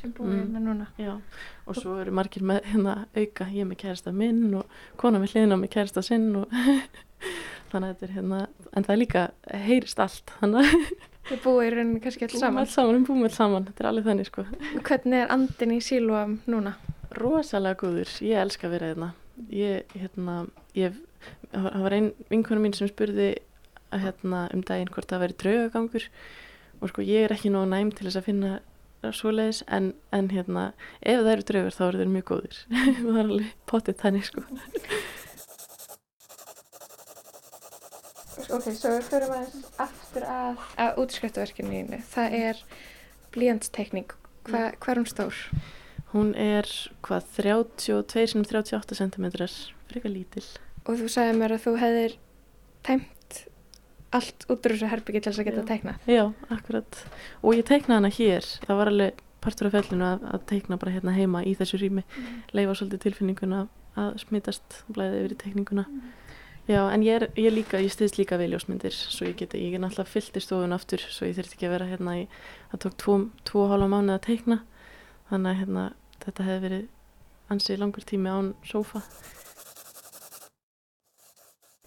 Sem 0.00 0.12
búa 0.16 0.26
Mm. 0.26 0.38
hérna 0.40 0.60
núna. 0.64 0.86
já, 0.98 1.20
og 1.66 1.76
svo 1.76 1.98
eru 2.00 2.10
margir 2.16 2.42
með 2.42 2.62
hérna 2.72 2.94
auka, 3.16 3.44
ég 3.52 3.66
með 3.68 3.76
kærasta 3.82 4.12
minn 4.12 4.54
og 4.54 4.66
kona 4.96 5.18
með 5.20 5.34
hliðina 5.34 5.58
með 5.60 5.70
kærasta 5.74 6.02
sinn 6.02 6.30
og 6.36 6.48
þannig 7.70 7.90
að 7.90 7.92
þetta 7.94 8.06
er 8.08 8.14
hérna 8.16 8.38
en 8.76 8.84
það 8.86 8.94
er 8.94 9.00
líka, 9.02 9.24
heyrist 9.66 10.00
allt 10.02 10.32
þannig 10.40 10.64
að 10.64 10.74
Þið 11.30 11.42
í 11.62 11.68
rauninni 11.70 12.00
kannski 12.02 12.24
alls 12.26 12.40
saman. 12.40 12.58
alls 12.64 12.72
saman, 12.74 12.96
við 12.96 13.06
búum 13.06 13.20
alls 13.28 13.36
saman 13.38 13.66
þetta 13.68 13.84
er 13.84 13.88
alveg 13.90 14.06
þannig 14.08 14.26
sko 14.30 14.44
Hvernig 14.88 15.20
er 15.20 15.28
andin 15.36 15.74
í 15.76 15.80
sílúam 15.84 16.38
núna? 16.50 16.72
rosalega 17.12 17.76
góður, 17.82 18.10
ég 18.24 18.38
elska 18.40 18.66
að 18.68 18.74
vera 18.76 18.88
hérna 18.94 19.12
ég, 19.50 19.84
hérna 19.98 20.34
ég, 20.78 20.96
það 21.52 21.80
var 21.84 21.92
ein 21.96 22.10
vinkona 22.30 22.60
mín 22.64 22.74
sem 22.74 22.88
spurði 22.90 23.32
að 23.92 24.04
hérna 24.06 24.42
um 24.54 24.62
daginn 24.62 24.90
hvort 24.94 25.10
það 25.10 25.22
væri 25.26 25.38
draugagangur 25.42 26.08
og 26.80 26.88
sko 26.92 27.02
ég 27.02 27.26
er 27.28 27.34
ekki 27.36 27.50
nóg 27.52 27.66
næm 27.68 27.90
til 27.92 28.06
þess 28.08 28.20
að 28.22 28.28
finna 28.30 28.52
svoleiðis 29.16 29.62
en, 29.68 29.92
en 30.12 30.30
hérna 30.32 30.66
ef 31.00 31.22
það 31.22 31.32
eru 31.32 31.46
draugar 31.50 31.76
þá 31.76 31.82
eru 31.88 32.02
þeir 32.02 32.12
mjög 32.14 32.28
góðir 32.30 32.60
það 33.00 33.10
er 33.10 33.24
alveg 33.24 33.50
pottið 33.70 34.00
þannig 34.04 34.30
sko 34.30 34.46
Ok, 38.50 38.64
svo 38.74 38.90
við 38.96 39.04
förum 39.06 39.32
aðeins 39.36 39.66
aftur 39.78 40.24
að, 40.26 40.62
að 40.80 40.96
útskriftaverkinu 40.98 41.70
þínu. 41.70 41.98
Það 42.10 42.32
er 42.38 42.62
blíjantstekning. 43.36 44.14
Hva, 44.48 44.62
hvað 44.80 44.90
er 44.90 44.98
hún 44.98 45.06
stór? 45.06 45.42
hún 46.14 46.32
er 46.34 46.66
hvað 47.06 47.28
32 47.36 48.26
sinum 48.32 48.46
38 48.46 48.98
cm 48.98 49.26
frekar 49.90 50.12
lítil 50.12 50.46
Og 50.88 50.96
þú 50.98 51.08
sagði 51.12 51.36
mér 51.38 51.54
að 51.54 51.64
þú 51.66 51.74
hefðir 51.78 52.14
tæmt 52.86 53.19
allt 54.16 54.46
út 54.50 54.66
úr 54.66 54.74
þessu 54.74 54.90
herbyggi 54.90 55.22
til 55.22 55.32
þess 55.32 55.42
að 55.42 55.50
geta 55.50 55.64
Já. 55.64 55.68
teknað. 55.70 56.06
Já, 56.10 56.24
akkurat. 56.50 57.02
Og 57.42 57.58
ég 57.58 57.66
teiknaði 57.68 57.98
hana 58.00 58.12
hér. 58.14 58.48
Það 58.66 58.80
var 58.80 58.92
alveg 58.92 59.20
partur 59.40 59.68
af 59.70 59.76
fellinu 59.76 60.06
að, 60.06 60.24
að 60.34 60.46
teikna 60.50 60.78
bara 60.80 60.94
hérna 60.94 61.14
heima 61.16 61.44
í 61.46 61.54
þessu 61.58 61.80
rými. 61.80 62.04
Leifa 62.56 62.74
svolítið 62.78 63.04
tilfinninguna 63.06 63.66
að 64.00 64.16
smitast 64.24 64.82
og 64.86 64.96
blæði 64.98 65.22
yfir 65.22 65.36
í 65.36 65.38
teikninguna. 65.44 65.86
Já, 66.70 66.84
en 66.92 67.02
ég, 67.02 67.16
er, 67.16 67.24
ég 67.40 67.54
líka, 67.54 67.80
ég 67.82 67.90
stiðst 67.90 68.18
líka 68.20 68.36
við 68.38 68.52
ljósmyndir 68.52 68.94
svo 68.94 69.26
ég 69.26 69.38
geti, 69.40 69.58
ég 69.58 69.74
er 69.74 69.82
náttúrulega 69.82 70.12
fyllt 70.12 70.36
í 70.38 70.42
stofun 70.44 70.76
aftur 70.76 71.02
svo 71.02 71.26
ég 71.26 71.34
þurfti 71.38 71.56
ekki 71.56 71.66
að 71.66 71.72
vera 71.74 71.88
hérna 71.88 72.14
í, 72.20 72.22
það 72.70 72.82
tók 72.84 72.96
tvo, 73.00 73.16
tvo 73.48 73.64
hálfa 73.72 73.88
mánuð 73.90 74.14
að 74.14 74.26
teikna 74.28 74.58
þannig 75.32 75.50
að 75.50 75.60
hérna, 75.64 75.84
þetta 76.22 76.46
hefði 76.46 76.62
verið 76.68 76.86
ansið 77.50 77.82
langur 77.82 78.06
tími 78.06 78.30
án 78.30 78.52
sófa. 78.62 79.02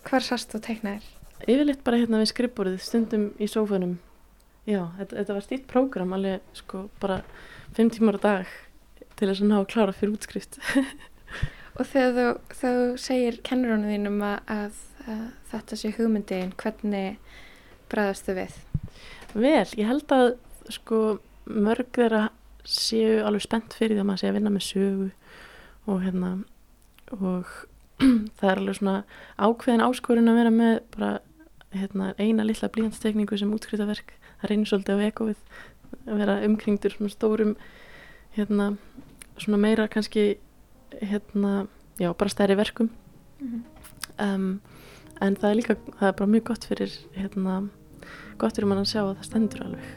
Hvar 0.03 0.25
sast 0.25 0.51
þú 0.51 0.63
teknaðir? 0.67 1.07
Yfirleitt 1.43 1.83
bara 1.83 1.99
hérna 1.99 2.21
við 2.21 2.29
skrifborðið, 2.31 2.83
stundum 2.83 3.25
í 3.41 3.47
sófanum. 3.51 3.97
Já, 4.63 4.85
þetta, 4.99 5.17
þetta 5.17 5.35
var 5.35 5.43
stílt 5.43 5.65
prógram, 5.67 6.13
alveg 6.15 6.45
sko 6.55 6.85
bara 7.01 7.19
fimm 7.75 7.91
tímar 7.91 8.15
á 8.15 8.21
dag 8.23 8.53
til 9.19 9.27
þess 9.27 9.43
að 9.43 9.49
ná 9.49 9.57
að 9.59 9.69
klára 9.73 9.95
fyrir 9.97 10.13
útskrift. 10.15 10.59
Og 11.79 11.89
þegar 11.89 12.13
þú, 12.15 12.27
þegar 12.53 12.79
þú 12.79 13.01
segir 13.01 13.39
kennurunum 13.43 13.91
þínum 13.91 14.23
að, 14.27 14.53
að, 14.55 14.79
þetta 15.51 15.79
sé 15.81 15.91
hugmyndiðin, 15.97 16.55
hvernig 16.61 17.35
bregðastu 17.91 18.37
við? 18.37 18.55
Vel, 19.33 19.67
ég 19.79 19.89
held 19.89 20.15
að 20.15 20.29
sko 20.71 21.01
mörg 21.49 21.89
þeirra 21.97 22.27
séu 22.63 23.19
alveg 23.25 23.43
spennt 23.43 23.75
fyrir 23.75 23.97
því 23.97 24.03
að 24.03 24.09
maður 24.09 24.21
sé 24.21 24.29
að 24.29 24.37
vinna 24.37 24.53
með 24.53 24.65
sögu 24.69 25.09
og 25.91 26.03
hérna 26.05 26.31
og 27.17 27.49
það 28.39 28.49
er 28.49 28.61
alveg 28.61 28.79
svona 28.79 28.95
ákveðin 29.35 29.85
áskorun 29.89 30.31
að 30.31 30.39
vera 30.39 30.53
með 30.53 30.75
bara 30.95 31.11
hérna, 31.73 32.13
eina 32.21 32.45
lilla 32.45 32.69
blíjantstekningu 32.69 33.37
sem 33.39 33.53
útskriðaverk. 33.53 34.15
Það 34.41 34.51
reynir 34.51 34.69
svolítið 34.69 35.01
á 35.01 35.07
ekofið 35.09 35.45
að 36.03 36.19
vera 36.23 36.39
umkringdur 36.47 36.95
svona 36.95 37.13
stórum 37.13 37.55
hérna 38.37 38.73
svona 39.37 39.59
meira 39.61 39.87
kannski 39.87 40.37
hérna, 41.01 41.67
já, 41.99 42.13
bara 42.13 42.29
stærri 42.29 42.57
verkum. 42.57 42.89
Um, 44.21 44.61
en 45.21 45.37
það 45.39 45.49
er 45.49 45.57
líka 45.57 45.77
það 45.99 46.07
er 46.09 46.17
bara 46.19 46.33
mjög 46.33 46.43
gott 46.49 46.67
fyrir 46.69 46.93
hérna 47.15 47.55
gott 48.41 48.57
fyrir 48.57 48.69
mann 48.69 48.83
að 48.83 48.91
sjá 48.91 49.01
að 49.03 49.15
það 49.15 49.27
stendur 49.29 49.63
alveg. 49.67 49.87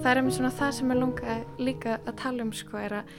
Það 0.00 0.08
er 0.10 0.20
einmitt 0.20 0.36
svona 0.38 0.52
það 0.56 0.72
sem 0.78 0.92
er 0.92 1.00
lunga 1.00 1.36
líka 1.60 1.98
að 1.98 2.16
tala 2.22 2.46
um 2.46 2.54
sko 2.56 2.80
er 2.80 2.96
að 3.00 3.12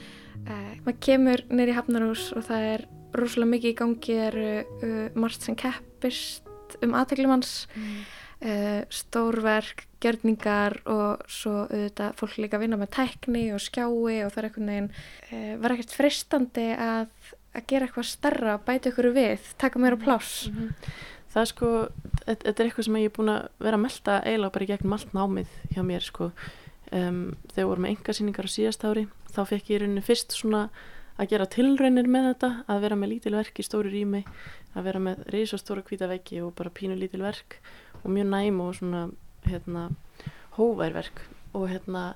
uh, 0.47 0.73
maður 0.85 0.99
kemur 1.07 1.45
neyri 1.53 1.77
hafnarhús 1.77 2.31
og 2.35 2.47
það 2.47 2.67
er 2.71 2.87
rosalega 3.17 3.51
mikið 3.51 3.73
í 3.73 3.77
gangi 3.81 4.17
eru 4.27 4.47
uh, 4.61 5.05
margt 5.19 5.45
sem 5.45 5.57
keppist 5.59 6.47
um 6.81 6.95
aðteglumanns 6.97 7.53
uh, 7.67 8.81
stórverk, 8.91 9.85
gjörningar 10.01 10.79
og 10.89 11.23
svo 11.31 11.65
auðvitað 11.67 12.17
fólk 12.19 12.39
líka 12.41 12.57
að 12.57 12.65
vinna 12.65 12.79
með 12.81 12.93
tækni 12.97 13.45
og 13.55 13.61
skjái 13.63 13.87
og 14.25 14.33
það 14.33 14.41
er 14.41 14.49
einhvern 14.49 14.73
veginn 14.73 14.91
uh, 14.91 15.53
var 15.61 15.75
ekkert 15.75 15.95
freistandi 15.99 16.67
að, 16.75 17.07
að 17.55 17.67
gera 17.69 17.87
eitthvað 17.87 18.11
starra, 18.11 18.59
bæta 18.65 18.91
ykkur 18.91 19.11
við 19.15 19.51
taka 19.61 19.81
meira 19.81 19.99
pláss. 19.99 20.47
Það 21.31 21.41
er 21.45 21.47
sko, 21.47 21.67
þetta 22.25 22.51
er 22.51 22.67
eitthvað 22.67 22.87
sem 22.89 22.97
ég 22.99 23.07
er 23.07 23.15
búin 23.15 23.31
að 23.31 23.45
vera 23.63 23.77
að 23.77 23.85
melta 23.85 24.17
eiginlega 24.25 24.55
bara 24.57 24.65
í 24.65 24.71
gegnum 24.73 24.95
allt 24.97 25.13
námið 25.15 25.53
hjá 25.71 25.83
mér 25.87 26.03
sko. 26.03 26.31
Um, 26.91 27.21
þegar 27.53 27.61
við 27.61 27.69
vorum 27.69 27.85
með 27.85 27.93
engasýningar 27.93 28.47
á 28.47 28.51
síðast 28.51 28.81
ári 28.83 29.05
þá 29.31 29.45
fekk 29.47 29.69
ég 29.71 29.77
í 29.77 29.79
rauninni 29.79 30.03
fyrst 30.03 30.35
svona 30.35 30.65
að 31.17 31.33
gera 31.33 31.49
tilraunir 31.51 32.07
með 32.11 32.29
þetta 32.31 32.51
að 32.71 32.81
vera 32.85 32.99
með 32.99 33.13
lítil 33.15 33.35
verk 33.35 33.59
í 33.59 33.65
stóru 33.65 33.91
rými 33.91 34.23
að 34.75 34.87
vera 34.87 35.03
með 35.03 35.25
risastóra 35.33 35.83
hvíta 35.87 36.07
veggi 36.11 36.39
og 36.45 36.55
bara 36.57 36.73
pínu 36.73 36.95
lítil 36.99 37.23
verk 37.25 37.59
og 38.01 38.09
mjög 38.15 38.31
næm 38.31 38.63
og 38.63 38.77
svona 38.77 39.03
hérna 39.47 39.89
hóvær 40.57 40.95
verk. 40.95 41.23
Og 41.51 41.67
hérna 41.67 42.15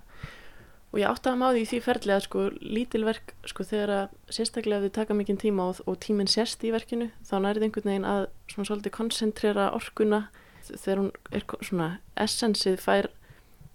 og 0.96 1.02
ég 1.02 1.12
átti 1.12 1.28
að 1.28 1.39
maður 1.41 1.58
í 1.60 1.66
því 1.68 1.78
ferli 1.84 2.14
að 2.16 2.22
sko 2.24 2.41
lítilverk 2.62 3.34
sko 3.52 3.66
þegar 3.68 3.91
að 3.91 4.14
sérstaklega 4.38 4.78
ef 4.80 4.86
þið 4.86 4.93
taka 4.96 5.18
mikinn 5.20 5.39
tíma 5.41 5.66
og, 5.68 5.82
og 5.91 5.98
tíminn 6.00 6.30
sérst 6.32 6.64
í 6.64 6.72
verkinu 6.72 7.10
þá 7.28 7.34
nærið 7.43 7.66
einhvern 7.68 7.89
veginn 7.91 8.08
að 8.08 8.28
svona 8.54 8.70
svolítið 8.70 8.96
koncentrera 8.96 9.66
orkuna 9.76 10.22
þegar 10.70 11.02
hún 11.02 11.12
er 11.36 11.46
svona 11.68 11.89
essensið 12.24 12.80
fær 12.80 13.10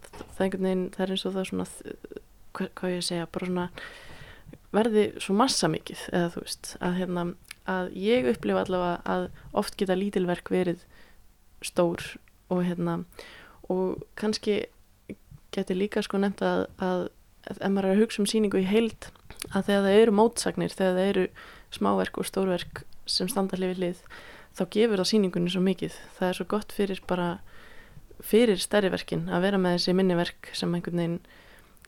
það 0.09 0.41
einhvern 0.47 0.69
veginn, 0.71 0.87
það 0.95 1.05
er 1.05 1.13
eins 1.13 1.27
og 1.29 1.37
það 1.37 1.49
svona 1.51 1.69
hvað, 2.57 2.95
ég 2.95 3.05
segja, 3.05 3.29
bara 3.37 3.51
svona 3.51 3.67
verði 4.75 5.07
svo 5.19 5.37
massa 5.39 5.71
mikið 5.71 6.03
eða 6.13 6.33
þú 6.35 6.45
veist, 6.45 6.75
að 6.81 6.99
hérna 7.01 7.25
að 7.71 7.93
ég 7.99 8.29
upplifa 8.31 8.65
allavega 8.65 9.01
að 9.05 9.29
oft 9.63 9.77
geta 9.79 9.99
lítilverk 9.99 10.51
verið 10.51 10.85
stór 11.65 12.03
og 12.51 12.65
hérna 12.67 13.01
og 13.71 14.03
kannski 14.19 14.65
geti 15.55 15.77
líka 15.77 16.03
sko 16.03 16.19
nefnt 16.23 16.43
að, 16.47 16.67
að 16.79 17.09
ef 17.51 17.61
maður 17.67 17.91
er 17.91 17.97
að 17.97 18.03
hugsa 18.05 18.23
um 18.23 18.29
síningu 18.31 18.61
í 18.63 18.69
heild 18.69 19.11
að 19.51 19.71
þegar 19.71 19.85
það 19.87 20.01
eru 20.01 20.17
mótsagnir, 20.17 20.75
þegar 20.75 20.97
það 20.97 21.11
eru 21.13 21.27
smáverk 21.75 22.21
og 22.21 22.29
stórverk 22.29 22.83
sem 23.11 23.31
standa 23.31 23.59
hlið 23.59 23.73
við 23.73 23.81
hlið 23.83 24.03
þá 24.59 24.65
gefur 24.75 25.01
það 25.01 25.11
síningunni 25.11 25.53
svo 25.53 25.63
mikið. 25.65 25.97
Það 26.19 26.29
er 26.29 26.39
svo 26.39 26.47
gott 26.51 26.75
fyrir 26.75 27.03
bara 27.11 27.29
fyrir 28.21 28.61
stærri 28.61 28.91
verkin 28.93 29.29
að 29.33 29.47
vera 29.47 29.61
með 29.61 29.79
þessi 29.79 29.95
minniverk 29.97 30.51
sem 30.57 30.75
einhvern 30.77 31.01
veginn 31.01 31.21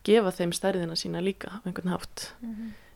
gefa 0.06 0.32
þeim 0.34 0.54
stærðina 0.56 0.96
sína 0.98 1.22
líka 1.24 1.58
á 1.58 1.64
einhvern 1.64 1.92
hátt. 1.92 2.32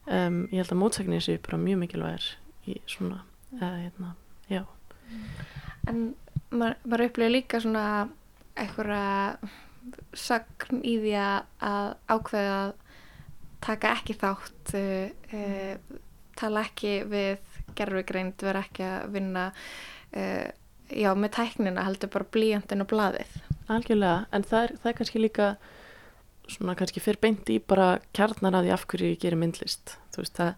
Um, 0.07 0.45
ég 0.53 0.61
held 0.61 0.73
að 0.73 0.81
mótsagnir 0.81 1.25
séu 1.25 1.41
bara 1.43 1.59
mjög 1.59 1.81
mikilvægir 1.83 2.27
í 2.71 2.79
svona 2.91 3.23
eða, 3.59 3.73
hérna, 3.83 4.15
já, 4.51 4.63
En 5.87 6.01
maður, 6.51 6.79
maður 6.85 7.05
upplifir 7.07 7.33
líka 7.33 7.61
svona 7.63 7.87
einhverja 8.59 9.37
sagn 10.17 10.83
í 10.83 10.97
því 11.03 11.15
að 11.23 11.93
ákveða 12.11 12.57
að 12.57 12.73
taka 13.67 13.93
ekki 13.97 14.17
þátt 14.19 14.75
uh, 14.79 15.99
tala 16.37 16.65
ekki 16.67 16.99
við 17.09 17.61
gerfugreind, 17.77 18.43
vera 18.43 18.63
ekki 18.67 18.87
að 18.87 19.15
vinna 19.15 19.47
uh, 19.53 20.49
já, 20.91 21.11
með 21.15 21.35
tæknina 21.39 21.87
heldur 21.87 22.13
bara 22.13 22.31
blíjandinn 22.35 22.85
og 22.85 22.91
blaðið. 22.93 23.39
Algjörlega 23.73 24.27
en 24.35 24.47
það 24.47 24.67
er, 24.67 24.77
það 24.83 24.91
er 24.91 24.99
kannski 25.01 25.23
líka 25.23 25.49
svona 26.51 26.77
kannski 26.79 27.03
fyrir 27.03 27.21
beint 27.23 27.49
í 27.53 27.59
bara 27.61 27.97
kjarnar 28.17 28.59
að 28.59 28.69
því 28.69 28.75
af 28.77 28.85
hverju 28.91 29.13
ég 29.13 29.23
gerir 29.23 29.41
myndlist. 29.41 29.97
Þú 30.15 30.23
veist 30.23 30.39
það 30.41 30.53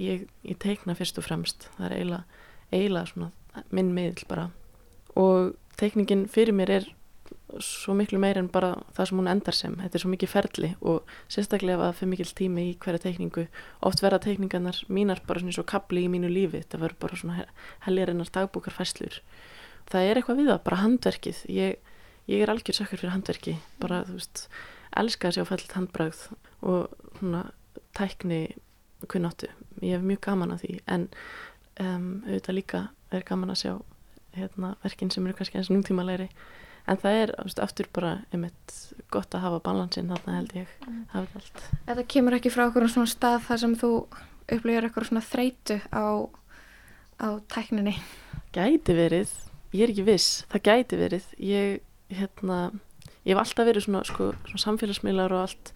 ég, 0.00 0.24
ég 0.46 0.62
teikna 0.62 0.96
fyrst 0.98 1.20
og 1.20 1.26
fremst. 1.26 1.68
Það 1.76 1.86
er 1.88 1.96
eiginlega, 1.98 2.46
eiginlega 2.70 3.10
svona 3.12 3.66
minn 3.74 3.92
miðl 3.96 4.24
bara. 4.30 4.48
Og 5.18 5.52
teikningin 5.80 6.26
fyrir 6.30 6.56
mér 6.56 6.74
er 6.78 6.88
svo 7.62 7.96
miklu 7.98 8.18
meir 8.22 8.38
en 8.38 8.46
bara 8.50 8.76
það 8.94 9.10
sem 9.10 9.20
hún 9.20 9.30
endar 9.30 9.56
sem. 9.58 9.78
Þetta 9.82 9.98
er 9.98 10.04
svo 10.04 10.10
mikið 10.12 10.30
ferli 10.30 10.72
og 10.86 11.14
sérstaklega 11.30 11.88
að 11.88 11.96
fyrir 11.98 12.12
mikil 12.14 12.28
tími 12.40 12.66
í 12.68 12.76
hverja 12.82 13.04
teikningu. 13.06 13.48
Oft 13.86 14.04
verða 14.04 14.22
teikningarnar 14.26 14.84
mínar 14.88 15.22
bara 15.26 15.42
svona 15.42 15.56
svo 15.58 15.66
kapli 15.66 16.06
í 16.06 16.12
mínu 16.12 16.30
lífi. 16.30 16.62
Þetta 16.62 16.84
verður 16.84 17.02
bara 17.06 17.18
svona 17.18 17.48
heljarinnar 17.86 18.30
dagbúkarfæslur 18.34 19.18
það 19.90 20.08
er 20.08 20.20
eitthvað 20.20 20.40
við 20.40 20.50
það, 20.50 20.60
bara 20.66 20.80
handverkið. 20.84 21.40
Ég, 21.54 21.89
ég 22.30 22.44
er 22.44 22.52
algjör 22.52 22.80
sökkur 22.80 23.02
fyrir 23.02 23.14
handverki 23.14 23.56
bara, 23.82 24.04
þú 24.08 24.18
veist, 24.18 24.46
elska 25.00 25.30
að 25.30 25.38
sjá 25.38 25.48
fællt 25.50 25.76
handbragð 25.76 26.26
og 26.66 26.94
svona 27.18 27.44
tækni 27.96 28.42
kunnáttu 29.10 29.48
ég 29.80 29.96
hef 29.96 30.04
mjög 30.04 30.20
gaman 30.26 30.54
að 30.54 30.64
því 30.64 30.74
en 30.92 31.06
um, 31.80 32.08
auðvitað 32.26 32.56
líka 32.56 32.82
er 33.10 33.26
gaman 33.26 33.52
að 33.52 33.62
sjá 33.62 33.72
hérna, 34.36 34.74
verkin 34.84 35.10
sem 35.10 35.26
eru 35.26 35.36
kannski 35.38 35.58
eins 35.58 35.70
nútímalegri. 35.72 36.28
En 36.88 36.98
það 37.00 37.18
er 37.22 37.32
veist, 37.42 37.60
aftur 37.62 37.88
bara 37.94 38.12
einmitt 38.32 38.74
gott 39.12 39.34
að 39.34 39.44
hafa 39.44 39.60
balansinn 39.64 40.10
þarna 40.10 40.36
held 40.38 40.54
ég 40.56 40.72
allt. 41.18 41.62
Þetta 41.88 42.06
kemur 42.14 42.36
ekki 42.38 42.52
frá 42.54 42.66
okkur 42.68 42.88
svona 42.90 43.10
stað 43.10 43.44
þar 43.48 43.62
sem 43.64 43.76
þú 43.78 43.92
upplifir 44.50 44.86
eitthvað 44.86 45.08
svona 45.10 45.24
þreytu 45.26 45.78
á, 45.92 46.06
á 47.20 47.28
tækninni. 47.52 47.94
Gæti 48.54 48.96
verið, 48.96 49.34
ég 49.74 49.84
er 49.86 49.94
ekki 49.94 50.06
viss 50.08 50.42
það 50.50 50.66
gæti 50.70 51.00
verið. 51.00 51.28
Ég, 51.50 51.82
hérna, 52.10 52.60
ég 53.24 53.34
hef 53.34 53.42
alltaf 53.42 53.68
verið 53.68 53.86
svona, 53.86 54.04
sko, 54.08 54.32
svona 54.48 54.64
samfélagsmiðlar 54.64 55.34
og 55.36 55.44
allt 55.46 55.72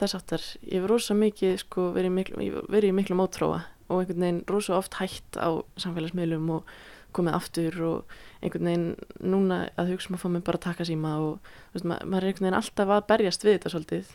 þess 0.00 0.16
aftar, 0.18 0.46
ég 0.66 0.80
hef 0.80 0.88
rosa 0.90 1.16
mikið 1.16 1.58
sko, 1.62 1.90
verið, 1.96 2.14
miklu, 2.16 2.48
verið 2.72 2.96
miklu 2.96 3.18
mótróa 3.18 3.62
og 3.92 4.00
einhvern 4.00 4.24
veginn 4.24 4.42
rosa 4.50 4.76
oft 4.78 4.96
hætt 4.98 5.38
á 5.38 5.60
samfélagsmiðlum 5.80 6.48
og 6.56 6.72
komið 7.12 7.36
aftur 7.36 7.78
og 7.86 8.14
einhvern 8.40 8.68
veginn 8.70 8.86
núna 9.20 9.66
að 9.80 9.92
hugsa 9.92 10.10
um 10.10 10.16
að 10.16 10.22
fá 10.22 10.28
mig 10.32 10.44
bara 10.46 10.60
að 10.60 10.66
taka 10.66 10.86
síma 10.88 11.14
og 11.20 11.50
veist, 11.74 11.86
ma 11.86 11.98
maður 12.00 12.24
er 12.24 12.30
einhvern 12.30 12.48
veginn 12.48 12.58
alltaf 12.58 12.92
að 12.96 13.08
berjast 13.10 13.44
við 13.44 13.56
þetta 13.58 13.72
svolítið 13.74 14.14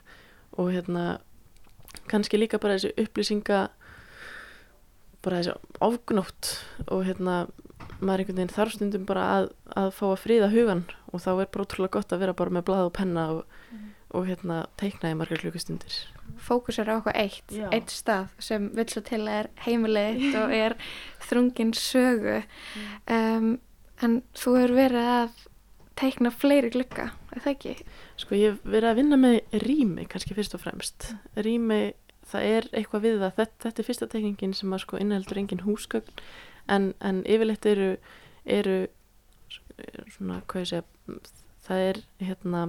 og 0.57 0.71
hérna 0.73 1.05
kannski 2.11 2.39
líka 2.39 2.59
bara 2.61 2.77
þessi 2.77 2.95
upplýsinga 3.05 3.61
bara 5.25 5.41
þessi 5.41 5.55
ofgnótt 5.85 6.53
og 6.87 7.05
hérna 7.07 7.45
maður 7.99 8.23
einhvern 8.23 8.39
veginn 8.39 8.55
þarf 8.55 8.77
stundum 8.77 9.07
bara 9.09 9.25
að, 9.33 9.49
að 9.79 9.91
fá 9.97 10.05
að 10.11 10.21
fríða 10.23 10.51
hugan 10.53 10.85
og 11.11 11.23
þá 11.23 11.31
er 11.33 11.51
bara 11.51 11.67
ótrúlega 11.67 11.95
gott 11.97 12.15
að 12.15 12.23
vera 12.25 12.37
bara 12.37 12.55
með 12.57 12.67
blað 12.69 12.89
og 12.89 12.95
penna 12.97 13.27
og, 13.35 13.67
og 14.17 14.29
hérna 14.29 14.61
teikna 14.79 15.11
í 15.13 15.17
margar 15.19 15.41
klukkustundir 15.43 15.99
fókus 16.43 16.79
er 16.81 16.91
á 16.91 16.99
eitthvað 16.99 17.21
eitt, 17.23 17.53
Já. 17.55 17.67
eitt 17.71 17.93
stað 17.93 18.33
sem 18.43 18.69
vill 18.75 18.89
svo 18.91 19.03
til 19.07 19.21
að 19.23 19.35
er 19.39 19.51
heimilið 19.65 20.21
þitt 20.21 20.39
og 20.41 20.55
er 20.57 20.77
þrungin 21.29 21.75
sögu 21.77 22.39
um, 23.13 23.53
en 24.03 24.19
þú 24.37 24.57
hefur 24.59 24.75
verið 24.77 25.11
að 25.17 25.45
teikna 25.97 26.31
fleiri 26.33 26.71
glugga, 26.73 27.11
er 27.33 27.41
það 27.43 27.53
ekki? 27.55 27.71
Sko 28.21 28.37
ég 28.37 28.53
hef 28.53 28.67
verið 28.67 28.91
að 28.91 28.99
vinna 28.99 29.17
með 29.21 29.55
rými 29.63 30.05
kannski 30.09 30.35
fyrst 30.37 30.53
og 30.57 30.61
fremst. 30.61 31.07
Rými, 31.41 31.79
það 32.29 32.49
er 32.51 32.67
eitthvað 32.77 33.05
við 33.07 33.17
það. 33.23 33.33
Þetta, 33.39 33.57
þetta 33.65 33.81
er 33.81 33.87
fyrsta 33.87 34.09
tekningin 34.11 34.53
sem 34.57 34.75
að 34.77 34.83
sko 34.85 35.01
inniheldur 35.01 35.41
engin 35.41 35.65
húsgögn 35.65 36.21
en, 36.67 36.93
en 36.99 37.23
yfirleitt 37.25 37.65
eru, 37.69 37.89
eru 38.45 38.77
svona, 40.15 40.41
hvað 40.47 40.63
ég 40.63 40.71
segja, 40.71 41.19
það 41.67 41.83
er 41.89 42.01
hérna 42.23 42.63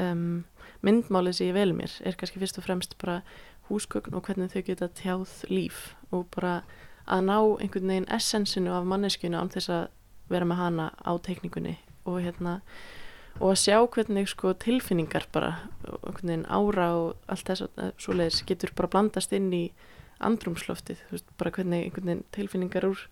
um, 0.00 0.44
myndmálið 0.84 1.38
sem 1.38 1.50
ég 1.50 1.56
vel 1.56 1.74
mér 1.76 1.98
er 2.04 2.16
kannski 2.18 2.40
fyrst 2.42 2.60
og 2.60 2.66
fremst 2.66 2.96
bara 3.00 3.20
húsgögn 3.68 4.16
og 4.16 4.26
hvernig 4.26 4.52
þau 4.52 4.64
geta 4.66 4.90
tjáð 5.00 5.36
líf 5.50 5.94
og 6.12 6.26
bara 6.34 6.58
að 7.04 7.26
ná 7.28 7.38
einhvern 7.38 7.90
veginn 7.92 8.10
essensinu 8.12 8.74
af 8.74 8.88
manneskinu 8.88 9.40
án 9.40 9.52
þess 9.52 9.72
að 9.72 9.86
vera 10.32 10.48
með 10.48 10.60
hana 10.60 10.90
á 11.04 11.12
teikningunni 11.20 11.76
og 12.08 12.20
hérna 12.24 12.60
og 13.40 13.50
að 13.50 13.60
sjá 13.64 13.78
hvernig 13.82 14.30
sko 14.30 14.52
tilfinningar 14.62 15.26
bara, 15.34 15.56
einhvern 16.04 16.30
veginn 16.30 16.46
ára 16.48 16.88
og 17.00 17.30
allt 17.32 17.48
þess 17.50 17.66
að 17.66 17.92
svoleiðis 17.98 18.44
getur 18.48 18.72
bara 18.76 18.92
blandast 18.92 19.34
inn 19.36 19.50
í 19.52 19.64
andrumsloftið, 20.20 21.00
þú 21.08 21.16
veist, 21.16 21.32
bara 21.40 21.54
hvernig 21.54 21.86
einhvern 21.88 22.10
veginn 22.10 22.24
tilfinningar 22.36 22.86
úr 22.88 23.08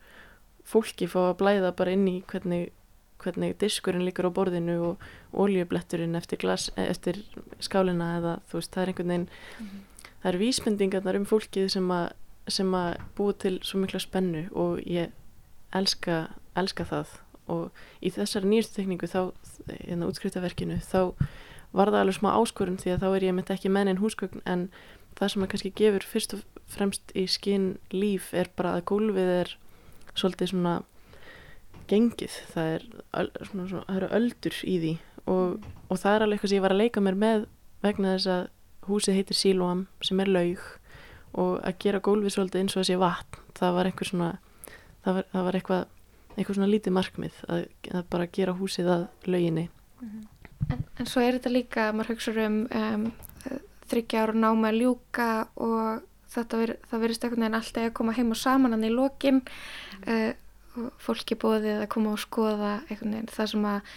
fólki 0.68 1.08
fá 1.10 1.18
að 1.30 1.38
blæða 1.42 1.74
bara 1.76 1.94
inn 1.96 2.06
í 2.08 2.20
hvernig 2.30 2.70
hvernig 3.22 3.54
diskurinn 3.60 4.02
líkur 4.06 4.26
á 4.26 4.34
borðinu 4.34 4.76
og 4.82 5.04
oljubletturinn 5.44 6.18
eftir, 6.18 6.40
glas, 6.42 6.70
eh, 6.76 6.88
eftir 6.90 7.20
skálina 7.62 8.16
eða 8.18 8.34
þú 8.50 8.58
veist, 8.58 8.72
það 8.74 8.82
er 8.82 8.92
einhvern 8.92 9.12
veginn 9.12 9.28
það 10.22 10.28
eru 10.30 10.42
vísbendingarnar 10.42 11.18
um 11.18 11.26
fólkið 11.26 11.68
sem 11.76 11.90
að, 11.90 12.06
sem 12.48 12.74
að 12.74 12.96
búa 13.18 13.34
til 13.38 13.58
svo 13.62 13.82
mikla 13.82 14.00
spennu 14.02 14.46
og 14.54 14.82
ég 14.86 15.12
elska, 15.72 16.28
elska 16.58 16.86
það. 16.86 17.18
Og 17.52 17.82
í 18.04 18.12
þessari 18.14 18.48
nýjastu 18.48 18.78
tekningu 18.78 19.08
þá, 19.10 19.32
hérna 19.82 20.08
útskriftaverkinu 20.08 20.78
þá 20.86 21.14
var 21.72 21.90
það 21.90 22.02
alveg 22.04 22.18
smá 22.18 22.30
áskorun 22.36 22.78
því 22.80 22.94
að 22.94 23.02
þá 23.02 23.08
er 23.10 23.26
ég 23.26 23.36
mitt 23.36 23.50
ekki 23.50 23.72
menn 23.72 23.90
en 23.90 24.00
húsgögn 24.02 24.44
en 24.46 24.68
það 25.18 25.32
sem 25.32 25.44
að 25.44 25.50
kannski 25.52 25.72
gefur 25.80 26.06
fyrst 26.06 26.36
og 26.36 26.51
fremst 26.70 27.12
í 27.18 27.26
skinn 27.30 27.76
líf 27.94 28.32
er 28.36 28.50
bara 28.56 28.76
að 28.78 28.86
gólfið 28.92 29.32
er 29.40 29.54
svolítið 30.14 30.52
svona 30.52 30.74
gengið, 31.90 32.36
það 32.52 32.70
er 32.76 32.86
svona, 33.48 33.66
svona, 33.68 33.84
það 33.88 33.96
eru 33.98 34.10
öldur 34.18 34.60
í 34.64 34.76
því. 34.82 34.92
Og, 35.32 35.66
og 35.88 36.00
það 36.00 36.14
er 36.14 36.24
alveg 36.24 36.38
eitthvað 36.38 36.52
sem 36.52 36.58
ég 36.58 36.64
var 36.64 36.74
að 36.74 36.82
leika 36.82 37.02
mér 37.04 37.18
með 37.18 37.44
vegna 37.82 38.14
þess 38.16 38.30
að 38.32 38.46
húsið 38.88 39.18
heitir 39.18 39.38
Siloam 39.38 39.84
sem 40.04 40.22
er 40.22 40.30
laug. 40.30 40.62
Og 41.32 41.52
að 41.64 41.78
gera 41.80 42.02
gólfið 42.04 42.34
svolítið 42.34 42.62
eins 42.62 42.74
og 42.76 42.82
þessi 42.82 43.00
vatn 43.00 43.42
það 43.56 43.76
var 43.76 43.88
einhver 43.88 44.08
svona 44.08 44.30
það 45.04 45.16
var, 45.16 45.28
það 45.32 45.46
var 45.46 45.58
eitthvað, 45.58 45.84
eitthvað 46.36 46.58
svona 46.58 46.70
lítið 46.70 46.96
markmið 46.98 47.40
að, 47.48 47.64
að 47.92 48.06
bara 48.12 48.30
gera 48.38 48.56
húsið 48.58 48.90
að 48.92 49.04
lauginni. 49.32 49.66
En, 50.02 50.84
en 51.00 51.08
svo 51.08 51.22
er 51.22 51.38
þetta 51.38 51.52
líka, 51.52 51.88
maður 51.94 52.14
hugsa 52.14 52.34
um, 52.46 52.58
um 52.68 53.06
þryggja 53.92 54.24
ára 54.24 54.36
náma 54.38 54.72
ljúka 54.74 55.28
og 55.60 56.04
þetta 56.32 56.60
ver, 56.62 56.74
það 56.90 57.04
verðist 57.04 57.26
einhvern 57.26 57.44
veginn 57.44 57.58
alltaf 57.60 57.88
að 57.88 57.94
koma 57.98 58.16
heim 58.16 58.34
og 58.34 58.40
saman 58.40 58.76
hann 58.76 58.88
í 58.88 58.92
lokin. 58.92 59.42
Uh, 60.06 60.32
fólki 61.02 61.36
bóðið 61.36 61.82
að 61.82 61.88
koma 61.92 62.14
og 62.14 62.20
skoða 62.22 62.76
einhvern 62.88 63.16
veginn 63.16 63.32
það 63.32 63.50
sem 63.52 63.66
að 63.68 63.96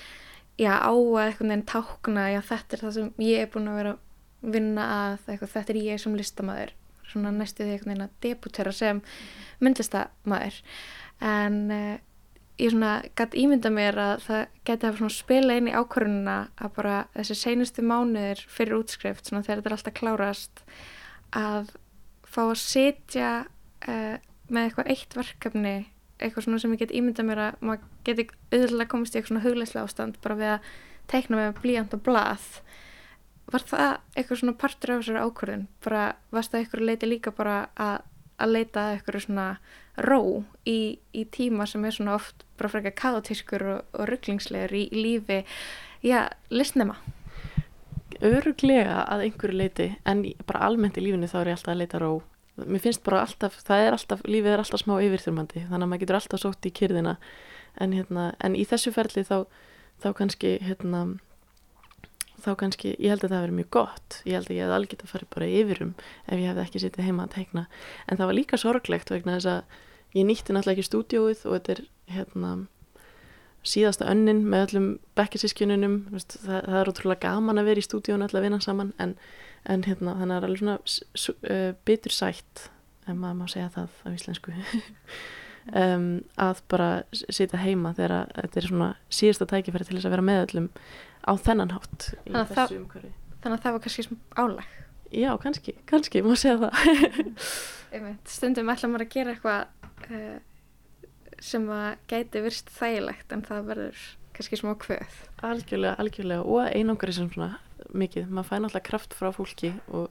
já, 0.60 0.72
á 0.76 0.92
að 0.92 1.22
einhvern 1.26 1.54
veginn 1.54 1.70
tákna 1.72 2.26
já, 2.34 2.40
þetta 2.50 2.76
er 2.76 2.84
það 2.84 2.98
sem 2.98 3.14
ég 3.24 3.44
er 3.44 3.54
búin 3.54 3.70
að 3.72 3.80
vera 3.80 3.94
að 3.96 4.52
vinna 4.56 4.88
að, 4.96 5.14
eitthvað, 5.32 5.54
þetta 5.56 5.74
er 5.74 5.80
ég 5.86 6.02
sem 6.04 6.18
listamæður 6.20 6.74
svona 7.06 7.32
næstu 7.32 7.64
því 7.64 7.78
einhvern 7.78 7.94
veginn 7.94 8.08
að 8.08 8.18
debutera 8.26 8.74
sem 8.76 9.00
myndlistamæður. 9.64 10.60
En 11.24 11.62
uh, 11.72 11.96
ég 12.60 12.72
svona 12.72 12.98
gætt 13.18 13.36
ímynda 13.40 13.72
mér 13.74 14.00
að 14.00 14.14
það 14.26 14.44
geti 14.68 14.92
svona 15.00 15.16
spila 15.16 15.58
inn 15.60 15.72
í 15.72 15.76
ákvörununa 15.76 16.38
að 16.56 16.76
bara 16.78 17.00
þessi 17.16 17.40
seinustu 17.40 17.84
mánuðir 17.86 18.44
fyrir 18.52 18.80
útskrift 18.80 19.28
svona 19.28 19.44
þegar 19.44 19.62
þetta 19.62 19.72
er 19.72 19.78
alltaf 19.78 19.98
klárast 20.00 20.64
að 21.36 21.74
fá 22.36 22.42
að 22.46 22.56
sitja 22.62 23.34
uh, 23.88 24.16
með 24.52 24.68
eitthvað 24.68 24.92
eitt 24.94 25.16
verkefni 25.18 25.76
eitthvað 26.20 26.46
svona 26.46 26.62
sem 26.62 26.74
ég 26.76 26.82
get 26.84 26.96
ímynda 26.96 27.26
mér 27.28 27.42
að 27.50 27.64
maður 27.66 27.88
geti 28.08 28.28
auðvitað 28.54 28.90
komist 28.92 29.16
í 29.16 29.20
eitthvað 29.20 29.32
svona 29.34 29.46
hugleislega 29.46 29.88
ástand 29.88 30.20
bara 30.24 30.38
við 30.40 30.52
að 30.54 30.70
teikna 31.12 31.40
með 31.40 31.58
blíjant 31.62 31.96
og 31.96 32.04
blað. 32.06 32.46
Var 33.52 33.66
það 33.70 33.90
eitthvað 34.16 34.40
svona 34.42 34.58
partur 34.62 34.94
af 34.94 35.02
þessari 35.02 35.26
ákvörðun? 35.26 35.66
Bara 35.86 36.06
varst 36.34 36.54
það 36.54 36.64
eitthvað 36.64 36.88
leiti 36.90 37.10
líka 37.10 37.34
bara 37.36 37.58
að, 37.76 37.98
að 38.42 38.56
leita 38.56 38.86
að 38.86 38.94
eitthvað 38.96 39.26
svona 39.28 39.50
ró 40.08 40.22
í, 40.68 40.80
í 41.14 41.26
tíma 41.36 41.68
sem 41.70 41.86
er 41.86 41.98
svona 41.98 42.16
oft 42.16 42.48
bara 42.60 42.72
frekar 42.72 42.96
kaotískur 43.04 43.68
og, 43.76 43.94
og 43.94 44.10
rugglingslegur 44.10 44.74
í, 44.80 44.88
í 44.88 45.06
lífi? 45.06 45.44
Já, 46.06 46.26
listnema 46.50 46.98
öruglega 48.24 49.04
að 49.10 49.26
einhverju 49.28 49.58
leiti 49.60 49.90
en 50.08 50.24
bara 50.48 50.64
almennt 50.70 50.98
í 51.00 51.04
lífinu 51.04 51.30
þá 51.32 51.38
er 51.42 51.52
ég 51.52 51.60
alltaf 51.60 51.74
að 51.74 51.82
leita 51.82 52.02
ró. 52.02 52.12
Mér 52.56 52.84
finnst 52.84 53.04
bara 53.04 53.22
alltaf, 53.26 53.58
það 53.68 53.84
er 53.84 53.98
alltaf 53.98 54.24
lífið 54.24 54.54
er 54.54 54.64
alltaf 54.64 54.82
smá 54.82 54.96
yfirþyrmandi 55.04 55.66
þannig 55.66 55.86
að 55.86 55.92
maður 55.92 56.04
getur 56.06 56.20
alltaf 56.20 56.42
sótt 56.42 56.68
í 56.68 56.74
kyrðina. 56.76 57.16
En, 57.76 57.96
hérna, 57.96 58.30
en 58.40 58.56
í 58.56 58.64
þessu 58.64 58.94
ferli 58.96 59.26
þá, 59.28 59.42
þá 60.00 60.08
kannski 60.16 60.54
hérna, 60.64 61.02
þá 62.40 62.54
kannski, 62.62 62.94
ég 62.96 63.12
held 63.12 63.26
að 63.26 63.34
það 63.36 63.44
verið 63.48 63.58
mjög 63.60 63.72
gott. 63.76 64.22
Ég 64.24 64.40
held 64.40 64.48
að 64.48 64.56
ég 64.56 64.64
hefði 64.64 64.78
alveg 64.78 64.94
getað 64.94 65.12
farið 65.12 65.34
bara 65.36 65.50
yfirum 65.60 65.92
ef 66.30 66.38
ég 66.38 66.48
hefði 66.48 66.64
ekki 66.64 66.84
sittið 66.86 67.10
heima 67.10 67.26
að 67.26 67.36
teikna. 67.36 67.66
En 68.08 68.22
það 68.22 68.32
var 68.32 68.40
líka 68.40 68.62
sorglegt 68.62 69.12
vegna 69.12 69.36
þess 69.36 69.52
að 69.52 69.82
ég 70.16 70.30
nýtti 70.30 70.56
náttúrulega 70.56 70.78
ekki 70.78 70.88
stúdíóið 70.88 71.44
og 71.50 71.58
þetta 71.58 71.76
er 71.76 71.84
hérna 72.16 72.54
síðasta 73.66 74.08
önnin 74.12 74.44
með 74.52 74.68
öllum 74.70 74.88
bekkisískjununum 75.18 75.96
það, 76.14 76.60
það 76.68 76.78
er 76.82 76.92
ótrúlega 76.92 77.24
gaman 77.30 77.62
að 77.62 77.70
vera 77.72 77.82
í 77.82 77.88
stúdíónu 77.88 78.28
öll 78.30 78.38
að 78.40 78.46
vinna 78.46 78.60
saman 78.64 78.92
en, 79.02 79.16
en 79.66 79.86
hérna, 79.88 80.14
þannig 80.20 80.38
er 80.38 80.48
alveg 80.50 80.62
svona 80.62 80.78
uh, 81.50 81.72
bitur 81.90 82.14
sætt 82.16 82.68
ef 83.06 83.14
maður 83.18 83.40
má 83.42 83.48
segja 83.52 83.72
það 83.76 83.98
á 84.06 84.08
íslensku. 84.16 84.56
Um, 85.74 86.20
að 86.38 86.60
bara 86.70 86.88
s- 87.10 87.24
sitja 87.34 87.58
heima 87.58 87.90
þegar 87.98 88.12
að 88.14 88.34
þetta 88.38 88.60
er 88.62 88.66
svona 88.70 88.90
síðasta 89.18 89.48
tækifæri 89.50 89.88
til 89.88 89.96
þess 89.98 90.06
að 90.06 90.14
vera 90.14 90.26
með 90.28 90.42
öllum 90.44 90.68
á 91.26 91.32
þennan 91.42 91.72
hátt 91.74 92.06
Þannig 92.20 92.36
að 92.38 92.52
það- 92.52 92.74
þannig 93.42 93.56
að 93.56 93.64
það 93.64 93.74
var 93.74 93.82
kannski 93.88 94.18
álag. 94.44 94.76
Já, 95.10 95.32
kannski, 95.42 95.74
kannski, 95.90 96.22
má 96.22 96.36
segja 96.38 96.60
það. 96.68 97.50
Stundum 98.36 98.70
ætla 98.76 98.92
maður 98.94 99.06
að 99.08 99.12
gera 99.16 99.34
eitthvað 99.34 100.14
uh, 100.14 100.38
sem 101.44 101.66
að 101.70 101.98
gæti 102.12 102.42
virst 102.46 102.70
þægilegt 102.76 103.32
en 103.36 103.42
það 103.46 103.66
verður 103.72 104.04
kannski 104.36 104.58
smá 104.60 104.74
kvöð. 104.80 105.20
Algjörlega, 105.48 105.96
algjörlega. 106.02 106.44
Og 106.44 106.68
einangri 106.76 107.14
sem 107.16 107.30
svona 107.32 107.60
mikið, 107.96 108.28
maður 108.34 108.50
fæ 108.50 108.56
náttúrulega 108.60 108.88
kraft 108.90 109.14
frá 109.16 109.30
fólki 109.36 109.70
og 109.96 110.10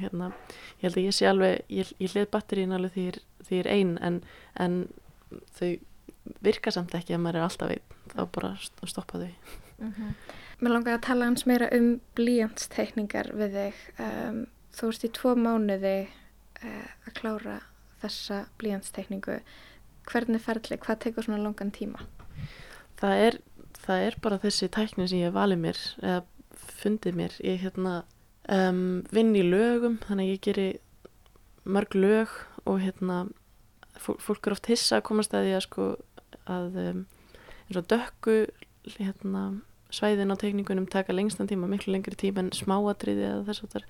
hérna, 0.00 0.32
ég 0.80 0.88
held 0.88 0.96
að 0.98 1.04
ég 1.06 1.14
sé 1.14 1.28
alveg, 1.30 1.60
ég, 1.70 1.92
ég 2.00 2.14
hlið 2.14 2.26
batterín 2.32 2.72
alveg 2.74 2.92
því 2.96 3.04
ég 3.06 3.14
er- 3.14 3.22
því 3.46 3.56
ég 3.58 3.64
er 3.66 3.70
ein 3.74 3.92
en, 4.02 4.16
en 4.56 4.78
þau 5.58 5.70
virka 6.42 6.70
samt 6.74 6.94
ekki 6.94 7.14
að 7.14 7.20
maður 7.24 7.36
er 7.40 7.46
alltaf 7.46 7.70
einn, 7.70 7.96
þá 8.14 8.22
bara 8.34 8.50
st- 8.58 8.86
stoppa 8.90 9.20
þau. 9.22 9.34
Mér 10.60 10.74
langar 10.74 10.98
að 10.98 11.04
tala 11.06 11.24
hans 11.30 11.46
meira 11.48 11.68
um 11.72 12.00
blíjantsteikningar 12.18 13.30
við 13.38 13.54
þig. 13.56 13.78
Um, 14.02 14.40
þú 14.76 14.90
ert 14.92 15.04
í 15.06 15.10
tvo 15.16 15.34
mánuði 15.38 15.94
uh, 16.08 16.88
að 17.06 17.14
klára 17.20 17.60
þessa 18.02 18.42
blíjantsteikningu 18.60 19.38
hvernig 20.10 20.42
ferli, 20.44 20.78
hvað 20.80 21.02
tekur 21.06 21.26
svona 21.26 21.42
langan 21.42 21.72
tíma? 21.74 22.04
Það 23.00 23.24
er, 23.26 23.38
það 23.80 24.06
er 24.06 24.18
bara 24.22 24.40
þessi 24.42 24.68
tækni 24.72 25.08
sem 25.08 25.22
ég 25.22 25.30
hef 25.30 25.36
valið 25.36 25.62
mér 25.64 25.82
eða 26.02 26.20
fundið 26.80 27.16
mér, 27.16 27.36
ég 27.44 27.60
hérna 27.64 27.94
um, 28.50 29.00
vinn 29.14 29.34
í 29.38 29.44
lögum, 29.46 29.98
þannig 30.06 30.26
að 30.26 30.32
ég 30.34 30.44
geri 30.46 30.68
mörg 31.64 31.96
lög 31.96 32.34
og 32.68 32.80
hérna 32.82 33.22
fólk, 34.00 34.20
fólk 34.24 34.46
er 34.46 34.56
oft 34.56 34.70
hissa 34.70 35.00
að 35.00 35.06
komast 35.10 35.34
að 35.36 35.48
því 35.48 35.56
að 35.56 35.66
sko 35.66 35.88
að 36.50 36.78
um, 36.84 37.02
eins 37.68 37.80
og 37.80 37.90
dökku 37.90 38.36
hérna 38.96 39.44
svæðin 39.94 40.32
á 40.32 40.36
teikningunum 40.40 40.88
taka 40.90 41.14
lengstan 41.14 41.48
tíma, 41.50 41.68
miklu 41.70 41.92
lengri 41.94 42.16
tíma 42.18 42.44
en 42.44 42.52
smáatriði 42.54 43.26
eða 43.26 43.44
þess 43.48 43.66
að 43.66 43.84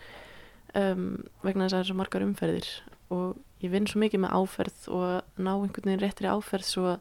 um, 0.80 1.06
vegna 1.44 1.66
þess 1.66 1.74
að 1.74 1.76
það 1.76 1.82
er 1.82 1.90
svo 1.90 1.98
margar 2.00 2.26
umferðir 2.26 2.70
og 3.12 3.38
ég 3.60 3.72
vinn 3.72 3.88
svo 3.88 4.00
mikið 4.02 4.24
með 4.24 4.36
áferð 4.40 4.86
og 4.96 5.40
ná 5.40 5.52
einhvern 5.54 5.90
veginn 5.90 6.02
réttri 6.04 6.30
áferð 6.30 6.66
svo 6.68 6.94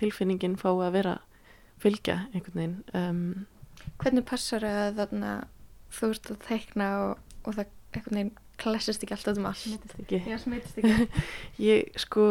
tilfinningin 0.00 0.56
fái 0.60 0.72
að 0.74 0.94
vera 0.98 1.14
fylgja 1.82 2.20
einhvern 2.32 2.60
veginn 2.60 2.78
um, 2.94 3.46
Hvernig 4.00 4.24
passar 4.28 4.64
að 4.64 4.98
þarna 5.00 5.32
þú 5.94 6.10
ert 6.14 6.30
að 6.32 6.42
teikna 6.48 6.90
og, 7.04 7.18
og 7.44 7.56
það 7.58 7.72
einhvern 7.94 8.18
veginn 8.18 8.34
klassist 8.60 9.02
ekki 9.04 9.16
alltaf 9.16 9.38
um 9.40 9.48
allt? 9.50 9.64
smitist 9.64 9.98
ekki 10.04 10.20
Já, 10.30 10.38
smitist 10.42 10.78
ekki. 10.78 11.24
ég 11.70 11.98
sko 12.00 12.28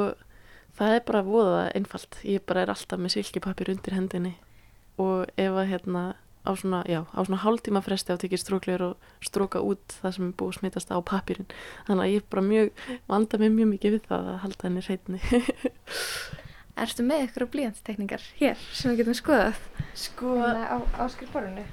það 0.77 0.97
er 0.97 1.05
bara 1.09 1.23
voða 1.27 1.63
einfalt 1.77 2.19
ég 2.27 2.45
bara 2.47 2.63
er 2.65 2.73
alltaf 2.73 3.01
með 3.01 3.17
silkipapir 3.17 3.73
undir 3.73 3.97
hendinni 3.97 4.33
og 5.01 5.25
ef 5.41 5.57
að 5.57 5.69
hérna 5.73 6.03
á 6.43 6.51
svona, 6.59 6.83
já, 6.89 7.01
á 7.07 7.19
svona 7.23 7.39
hálftíma 7.43 7.81
fresti 7.85 8.11
á 8.11 8.17
tekið 8.19 8.41
stróklegur 8.43 8.85
og 8.89 9.09
stróka 9.23 9.61
út 9.63 9.95
það 10.01 10.15
sem 10.17 10.27
er 10.27 10.35
búið 10.39 10.51
að 10.53 10.59
smitast 10.59 10.91
á 10.91 10.97
papirinn 10.99 11.47
þannig 11.87 12.03
að 12.03 12.13
ég 12.13 12.27
bara 12.29 12.45
mjög, 12.47 12.71
vanda 13.07 13.39
mig 13.39 13.53
mjög 13.55 13.71
mikið 13.73 13.95
við 13.97 14.07
það 14.09 14.29
að 14.33 14.41
halda 14.43 14.67
henni 14.67 14.85
hreitni 14.87 15.21
Erstu 16.83 17.03
með 17.05 17.27
ykkur 17.27 17.45
blíjantsteikningar 17.53 18.23
hér 18.39 18.61
sem 18.73 18.91
við 18.91 19.03
getum 19.03 19.17
skoðað? 19.19 19.59
Sko, 19.93 20.35
Hérna 20.41 20.63
á, 20.73 20.77
á 20.97 21.03
skrifborðinu? 21.13 21.65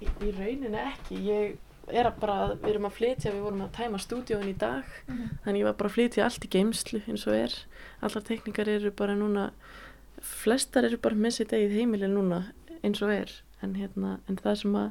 í, 0.00 0.06
í 0.24 0.30
rauninni 0.32 0.80
ekki. 0.80 1.18
Ég 1.26 1.58
er 1.88 2.08
að 2.08 2.16
bara, 2.22 2.36
við 2.54 2.70
erum 2.72 2.86
að 2.88 2.96
flytja 2.98 3.32
við 3.34 3.42
vorum 3.44 3.64
að 3.66 3.74
tæma 3.76 4.00
stúdíóin 4.00 4.48
í 4.50 4.54
dag. 4.60 4.88
Þannig 5.44 5.60
ég 5.60 5.68
var 5.68 5.76
bara 5.80 5.90
að 5.90 5.96
flytja 5.98 6.24
allt 6.24 6.46
í 6.48 6.50
geimslu 6.52 7.02
eins 7.08 7.26
og 7.28 7.36
er. 7.36 7.56
Allar 8.04 8.24
teknikar 8.28 8.70
eru 8.72 8.92
bara 8.96 9.16
núna 9.18 9.50
flestar 10.24 10.88
eru 10.88 10.98
bara 11.02 11.18
með 11.18 11.36
sitt 11.38 11.52
eigið 11.54 11.76
heimili 11.78 12.08
núna 12.10 12.40
eins 12.80 13.02
og 13.04 13.12
er 13.14 13.32
en, 13.62 13.76
hérna, 13.78 14.18
en 14.28 14.40
það 14.40 14.58
sem 14.62 14.80
að 14.80 14.88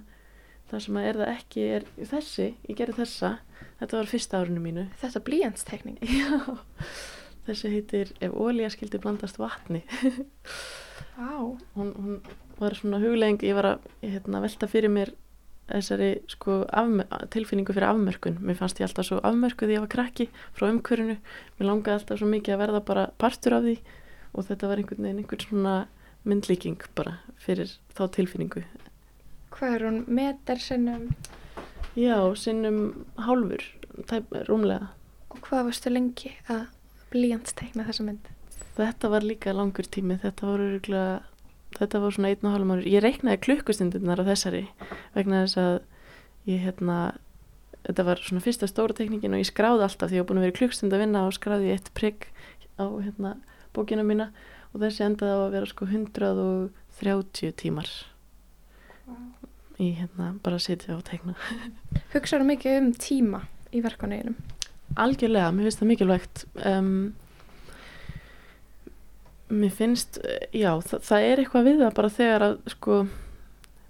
það 0.68 0.82
sem 0.84 0.97
að 0.99 1.05
er 1.07 1.20
það 1.22 1.34
ekki 1.34 1.68
er 1.78 1.86
þessi, 2.11 2.47
ég 2.68 2.80
gerði 2.80 2.97
þessa 3.01 3.30
þetta 3.80 3.99
var 3.99 4.09
fyrsta 4.11 4.41
árinu 4.41 4.63
mínu. 4.63 4.88
Þetta 5.01 5.22
blíjantsteikning? 5.28 5.99
já, 6.20 6.57
þessi 7.47 7.72
heitir 7.74 8.11
ef 8.24 8.34
ólíja 8.36 8.72
skildi 8.74 9.01
blandast 9.03 9.39
vatni. 9.41 9.84
Hún, 11.18 11.93
hún 11.97 12.20
var 12.59 12.76
svona 12.78 12.99
huglegging 13.01 13.41
ég 13.47 13.57
var 13.57 13.72
að 13.74 13.88
hérna, 14.03 14.41
velta 14.43 14.70
fyrir 14.70 14.93
mér 14.93 15.13
þessari 15.68 16.11
sko, 16.32 16.61
tilfinningu 17.34 17.76
fyrir 17.76 17.89
afmörkun. 17.89 18.39
Mér 18.45 18.59
fannst 18.59 18.80
ég 18.82 18.88
alltaf 18.88 19.07
svo 19.09 19.20
afmörkuð 19.26 19.76
ég 19.76 19.84
var 19.84 19.91
krakki 19.91 20.30
frá 20.55 20.70
umhverfinu, 20.70 21.18
mér 21.57 21.70
langaði 21.70 21.99
alltaf 21.99 22.22
svo 22.22 22.30
mikið 22.32 22.55
að 22.55 22.61
verða 22.63 22.84
bara 22.88 23.07
partur 23.20 23.57
af 23.57 23.65
því. 23.65 23.78
Og 24.38 24.45
þetta 24.47 24.70
var 24.70 24.82
einhvern 24.82 25.07
veginn 25.07 25.24
einhvern 25.24 25.43
svona 25.43 25.76
myndlíking 26.28 26.82
bara 26.97 27.17
fyrir 27.41 27.71
þá 27.97 28.05
tilfinningu 28.17 28.63
Hvað 29.57 29.73
er 29.78 29.86
hún? 29.88 29.99
Meter 30.07 30.59
sinnum? 30.61 31.07
já, 31.97 32.17
sinnum 32.38 33.05
hálfur 33.17 33.63
rúmlega 34.49 34.91
Og 35.34 35.39
hvað 35.47 35.69
varstu 35.71 35.89
lengi 35.93 36.34
að 36.51 36.67
blíjantsteikna 37.13 37.88
þessa 37.88 38.05
mynd? 38.05 38.28
þetta 38.78 39.09
var 39.09 39.25
líka 39.25 39.53
langur 39.57 39.88
tími 39.89 40.19
þetta 40.21 40.45
var 40.51 40.61
öruglega 40.61 41.15
þetta 41.78 41.99
var 42.03 42.13
svona 42.13 42.30
einn 42.34 42.45
og 42.45 42.53
hálfum 42.53 42.73
árur 42.75 42.89
ég 42.91 43.01
reiknaði 43.01 43.39
klukkustundirnar 43.47 44.21
á 44.21 44.30
þessari 44.30 44.65
vegna 45.15 45.39
þess 45.45 45.57
að 45.61 45.80
ég 46.51 46.61
hérna 46.67 46.97
þetta 47.88 48.05
var 48.07 48.21
svona 48.21 48.43
fyrsta 48.45 48.69
stóra 48.69 48.93
tekningin 48.97 49.34
og 49.34 49.41
ég 49.41 49.49
skráði 49.49 49.88
alltaf 49.88 50.11
því 50.11 50.19
ég 50.19 50.23
var 50.23 50.30
búin 50.30 50.41
að 50.43 50.45
vera 50.47 50.57
klukkstund 50.59 50.93
að 50.93 51.03
vinna 51.05 51.23
og 51.25 51.34
skráði 51.38 51.71
ég 51.71 51.80
eitt 51.80 51.89
prigg 51.97 52.28
á 52.78 52.86
hérna 52.86 53.34
bókina 53.73 54.05
mína 54.05 54.30
og 54.74 54.82
þessi 54.84 55.05
endaði 55.07 55.36
á 55.36 55.39
að 55.45 55.53
vera 55.55 55.70
sko 55.72 55.88
130 55.89 57.53
tímar. 57.61 57.91
Í 59.78 59.91
hérna 59.99 60.32
bara 60.43 60.57
að 60.57 60.65
sitja 60.65 60.95
og 60.95 61.03
tekna 61.05 61.36
Hugsaðu 62.15 62.47
mikið 62.49 62.80
um 62.80 62.89
tíma 62.97 63.43
í 63.70 63.84
verkunniðinum? 63.86 64.36
Algjörlega, 64.97 65.51
mér 65.53 65.68
finnst 65.68 65.82
það 65.84 65.91
mikilvægt. 65.91 66.43
Um, 66.65 66.91
Mér 69.47 69.72
finnst 69.72 70.18
já, 70.51 70.74
það, 70.84 71.03
það 71.07 71.26
er 71.26 71.39
eitthvað 71.39 71.68
við 71.70 71.78
það 71.80 71.93
bara 71.95 72.09
þegar 72.11 72.43
að 72.43 72.55
sko, 72.74 72.95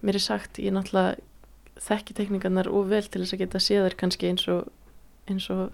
mér 0.05 0.19
er 0.19 0.21
sagt 0.21 0.59
ég 0.61 0.75
náttúrulega 0.75 1.81
þekki 1.81 2.15
tekningarnar 2.19 2.69
og 2.69 2.91
vel 2.91 3.01
til 3.05 3.23
þess 3.23 3.33
að 3.33 3.41
geta 3.41 3.61
séðar 3.65 3.95
kannski 3.97 4.29
eins 4.29 4.45
og 4.53 4.67
eins 5.29 5.47
og 5.53 5.73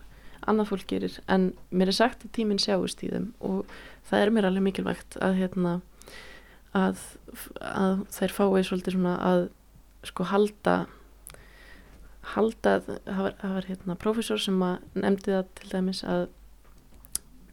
annað 0.49 0.71
fólk 0.71 0.87
gerir. 0.89 1.17
En 1.31 1.51
mér 1.71 1.91
er 1.91 1.97
sagt 1.97 2.25
að 2.25 2.33
tíminn 2.37 2.61
sjáist 2.61 3.03
í 3.05 3.11
þeim 3.11 3.31
og 3.43 3.69
það 4.09 4.25
er 4.25 4.33
mér 4.35 4.49
alveg 4.49 4.67
mikilvægt 4.67 5.17
að 5.23 5.39
hérna 5.41 5.77
að, 6.73 7.01
að 7.61 8.03
þær 8.15 8.35
fái 8.37 8.63
svolítið 8.67 8.97
svona 8.97 9.15
að 9.23 9.47
sko 10.03 10.27
halda 10.27 10.77
halda, 12.33 12.77
það 12.85 13.21
var, 13.25 13.35
það 13.41 13.55
var 13.57 13.67
hérna 13.67 13.95
prófessor 13.99 14.41
sem 14.41 14.61
að 14.63 14.99
nefndi 15.03 15.33
það 15.33 15.49
til 15.59 15.71
dæmis 15.73 16.03
að 16.07 16.27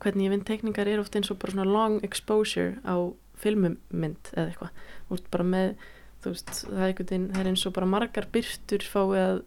hvernig 0.01 0.27
ég 0.27 0.35
vinn 0.35 0.45
tekningar 0.47 0.89
er 0.89 1.03
oft 1.03 1.17
eins 1.19 1.31
og 1.33 1.41
bara 1.43 1.55
svona 1.55 1.69
long 1.69 1.99
exposure 2.07 2.79
á 2.87 2.97
filmumynd 3.41 4.31
eða 4.35 4.47
eitthvað. 4.47 4.85
Veist 5.11 5.31
bara 5.33 5.47
með 5.49 5.73
þú 6.21 6.35
veist 6.35 6.53
það 6.53 6.77
er 6.79 6.87
einhvern 6.87 7.11
veginn, 7.11 7.29
það 7.33 7.43
er 7.43 7.51
eins 7.51 7.67
og 7.67 7.75
bara 7.77 7.91
margar 7.91 8.29
byrtur 8.33 8.87
fáið 8.87 9.23
að 9.25 9.43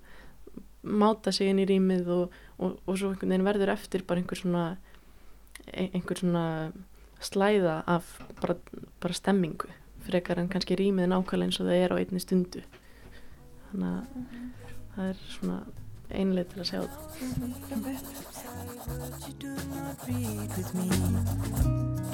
máta 0.83 1.31
sig 1.31 1.47
inn 1.49 1.59
í 1.63 1.65
rýmið 1.69 2.07
og, 2.11 2.31
og, 2.59 2.79
og 2.85 2.97
svo 2.99 3.09
einhvern 3.13 3.29
veginn 3.31 3.47
verður 3.47 3.71
eftir 3.75 4.03
bara 4.07 4.19
einhver 4.21 4.37
svona 4.39 4.63
ein- 5.73 5.91
einhver 5.95 6.17
svona 6.19 6.71
slæða 7.23 7.83
af 7.87 8.03
bara, 8.41 8.55
bara 9.01 9.13
stemmingu 9.13 9.67
frekar 10.03 10.39
en 10.41 10.49
kannski 10.51 10.75
rýmið 10.75 11.07
nákvæmlega 11.13 11.47
eins 11.47 11.59
og 11.63 11.67
það 11.69 11.79
er 11.85 11.93
á 11.95 11.97
einni 12.01 12.19
stundu 12.19 12.61
þannig 13.71 13.89
að 13.93 14.03
það 14.95 15.05
er 15.09 15.17
svona 15.37 15.59
einlega 16.13 16.49
til 16.51 16.59
að 16.61 16.67
sjá 16.69 16.79
það. 16.83 16.93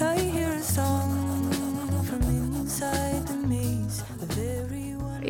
I 0.02 0.18
hear 0.32 0.52
a 0.54 0.62
song 0.62 1.52
from 2.08 2.22
inside 2.24 3.26
the 3.28 3.34
maze. 3.48 4.04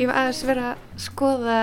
Ég 0.00 0.08
var 0.08 0.16
aðeins 0.16 0.38
verið 0.48 0.64
að 0.64 1.00
skoða 1.04 1.54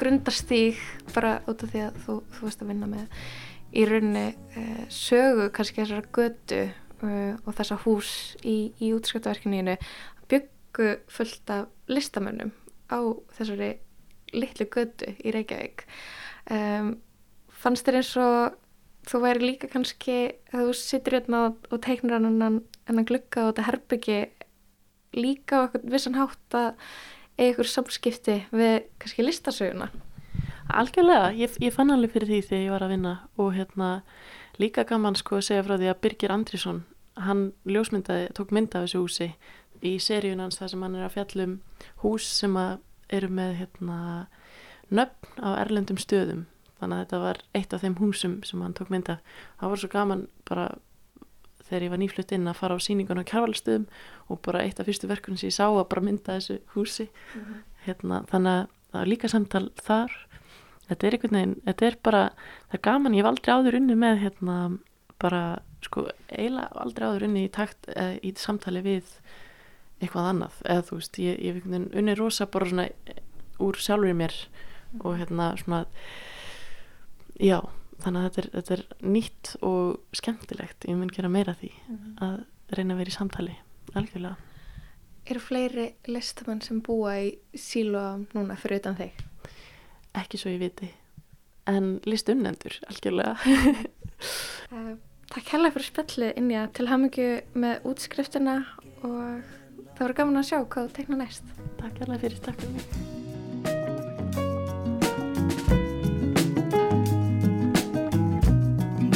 grundarstíg 0.00 0.78
bara 1.14 1.36
út 1.46 1.60
af 1.62 1.68
því 1.70 1.82
að 1.84 1.98
þú, 2.02 2.16
þú 2.34 2.48
veist 2.48 2.64
að 2.64 2.70
vinna 2.72 2.88
með 2.90 3.28
í 3.70 3.84
rauninni 3.86 4.24
uh, 4.34 4.80
sögu 4.90 5.46
kannski 5.54 5.78
þessara 5.78 6.10
götu 6.18 6.58
uh, 6.64 7.36
og 7.38 7.52
þessa 7.54 7.78
hús 7.84 8.10
í, 8.42 8.56
í 8.82 8.90
útskjöptaverkininu 8.96 9.76
byggu 10.26 10.90
fullt 11.06 11.54
af 11.54 11.70
listamönnum 11.86 12.50
á 12.90 12.98
þessari 13.38 13.70
litlu 14.34 14.66
götu 14.74 15.14
í 15.14 15.38
Reykjavík. 15.38 15.86
Um, 16.50 16.96
fannst 17.46 17.86
þér 17.86 18.02
eins 18.02 18.14
og 18.18 18.60
þú 19.06 19.24
væri 19.28 19.52
líka 19.52 19.70
kannski 19.70 20.20
að 20.50 20.66
þú 20.66 20.78
sittur 20.82 21.20
hérna 21.20 21.46
og, 21.52 21.62
og 21.70 21.86
teiknar 21.86 22.18
hann 22.18 22.42
en 22.42 23.06
glugga 23.06 23.46
og 23.46 23.54
þetta 23.54 23.70
herbyggi 23.70 24.22
líka 25.14 25.62
á 25.62 25.70
eitthvað 25.70 25.92
vissan 25.94 26.18
hátt 26.18 26.58
að 26.58 26.88
ykkur 27.40 27.68
samskipti 27.68 28.40
við 28.54 28.74
kannski 29.02 29.26
listasöguna? 29.26 29.90
Algjörlega, 30.74 31.32
ég, 31.36 31.58
ég 31.60 31.74
fann 31.74 31.92
alveg 31.92 32.14
fyrir 32.14 32.30
því 32.30 32.40
þegar 32.48 32.64
ég 32.64 32.72
var 32.72 32.84
að 32.86 32.94
vinna 32.94 33.14
og 33.36 33.52
hérna 33.56 33.90
líka 34.62 34.84
gaman 34.88 35.18
sko 35.18 35.38
að 35.38 35.48
segja 35.48 35.66
frá 35.66 35.76
því 35.76 35.90
að 35.90 36.00
Birgir 36.04 36.32
Andrisson 36.34 36.84
hann 37.20 37.52
ljósmyndaði, 37.68 38.30
tók 38.34 38.54
mynd 38.54 38.74
af 38.74 38.86
þessu 38.86 39.02
húsi 39.02 39.28
í 39.84 39.98
seríun 40.02 40.42
hans 40.42 40.58
þar 40.58 40.72
sem 40.72 40.82
hann 40.86 40.96
er 40.98 41.06
að 41.06 41.14
fjallum 41.18 41.54
hús 42.02 42.26
sem 42.40 42.56
að 42.58 42.78
eru 43.12 43.28
með 43.30 43.54
hérna 43.60 43.98
nöfn 44.94 45.44
á 45.44 45.48
erlendum 45.60 46.00
stöðum. 46.00 46.46
Þannig 46.80 46.96
að 46.96 47.04
þetta 47.04 47.20
var 47.22 47.40
eitt 47.54 47.74
af 47.74 47.84
þeim 47.84 47.98
húsum 48.00 48.34
sem 48.46 48.62
hann 48.64 48.74
tók 48.76 48.90
mynd 48.92 49.10
af. 49.12 49.22
Það 49.60 49.72
var 49.72 49.82
svo 49.82 49.90
gaman 49.92 50.26
bara 50.48 50.66
þegar 51.68 51.86
ég 51.86 51.92
var 51.94 52.00
nýflutt 52.02 52.34
inn 52.36 52.50
að 52.50 52.58
fara 52.60 52.76
á 52.76 52.84
sýningun 52.84 53.20
á 53.20 53.30
kjárvalstöðum 53.30 53.86
og 54.28 54.40
bara 54.44 54.62
eitt 54.64 54.80
af 54.80 54.88
fyrstu 54.88 55.10
verkunum 55.10 55.40
sem 55.40 55.50
ég 55.50 55.56
sá 55.56 55.66
að 55.66 55.88
bara 55.92 56.04
mynda 56.04 56.38
þessu 56.38 56.58
húsi. 56.74 57.08
Hérna, 57.86 58.22
þannig 58.30 58.54
að 58.54 58.64
það 58.90 58.98
var 59.00 59.10
líka 59.12 59.30
samtal 59.32 59.66
þar. 59.80 60.16
Þetta 60.88 61.06
er 61.06 61.16
einhvern 61.16 61.38
veginn, 61.38 61.54
þetta 61.64 61.86
er 61.86 61.96
bara 62.04 62.24
það 62.68 62.76
er 62.78 62.84
gaman, 62.84 63.14
ég 63.14 63.24
hef 63.24 63.30
aldrei 63.30 63.54
áður 63.54 63.78
unni 63.80 63.96
með 63.96 64.18
hérna 64.20 64.58
bara, 65.24 65.42
sko, 65.84 66.04
eiginlega 66.28 66.82
aldrei 66.84 67.06
áður 67.08 67.26
unni 67.28 67.46
í 67.46 67.52
takt, 67.52 67.88
eða, 67.88 68.18
í 68.20 68.34
samtali 68.36 68.82
við 68.84 69.14
eitthvað 70.02 70.28
annað, 70.32 70.58
eða 70.68 70.84
þú 70.88 70.98
veist 70.98 71.18
ég, 71.22 71.38
ég 71.38 71.54
hef 71.54 71.62
einhvern 71.62 71.86
veginn 71.86 72.02
unni 72.02 72.16
rosa 72.18 72.46
bara 72.50 72.68
svona 72.68 72.86
úr 73.64 73.78
sjálfur 73.80 74.10
í 74.10 74.16
mér 74.18 74.36
og 75.00 75.16
hérna 75.20 75.50
svona 75.60 75.84
já, 77.40 77.58
þannig 78.04 78.20
að 78.20 78.26
þetta 78.26 78.42
er, 78.42 78.48
þetta 78.54 78.74
er 78.76 79.12
nýtt 79.16 79.52
og 79.64 80.16
skemmtilegt, 80.20 80.88
ég 80.88 80.98
mun 81.00 81.12
gera 81.12 81.32
meira 81.32 81.56
því 81.60 81.70
að 82.24 82.42
reyna 82.74 82.94
að 82.94 83.00
vera 83.02 83.12
í 83.12 83.18
samtali 83.18 83.54
algjörlega. 83.94 84.36
Eru 85.24 85.40
fleiri 85.40 85.86
listamenn 86.12 86.60
sem 86.60 86.82
búa 86.84 87.16
í 87.24 87.30
síló 87.56 88.04
núna 88.34 88.58
fyrir 88.60 88.82
utan 88.82 88.98
þig? 88.98 89.24
ekki 90.18 90.40
svo 90.40 90.52
ég 90.54 90.62
viti. 90.62 90.90
En 91.70 91.98
list 92.08 92.28
unnendur, 92.32 92.76
algjörlega. 92.90 93.34
Uh, 94.70 94.94
takk 95.32 95.52
hérlega 95.54 95.76
fyrir 95.76 95.88
spjalli 95.88 96.30
inn 96.38 96.52
í 96.52 96.58
að 96.60 96.72
til 96.78 96.88
hamingju 96.90 97.28
með 97.56 97.88
útskriftina 97.90 98.60
og 99.02 99.52
það 99.94 100.04
voru 100.06 100.18
gaman 100.20 100.42
að 100.42 100.50
sjá 100.52 100.58
hvað 100.60 100.88
þú 100.90 100.96
tekna 101.00 101.22
næst. 101.24 101.54
takk 101.80 102.02
hérlega 102.02 102.26
fyrir, 102.26 102.42
takk 102.44 102.60
fyrir 102.62 102.76
mig 102.78 103.33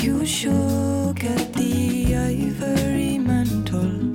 You 0.08 0.24
shook 0.24 1.22
at 1.22 1.52
the 1.52 2.16
ivory 2.16 3.18
mantle. 3.18 4.08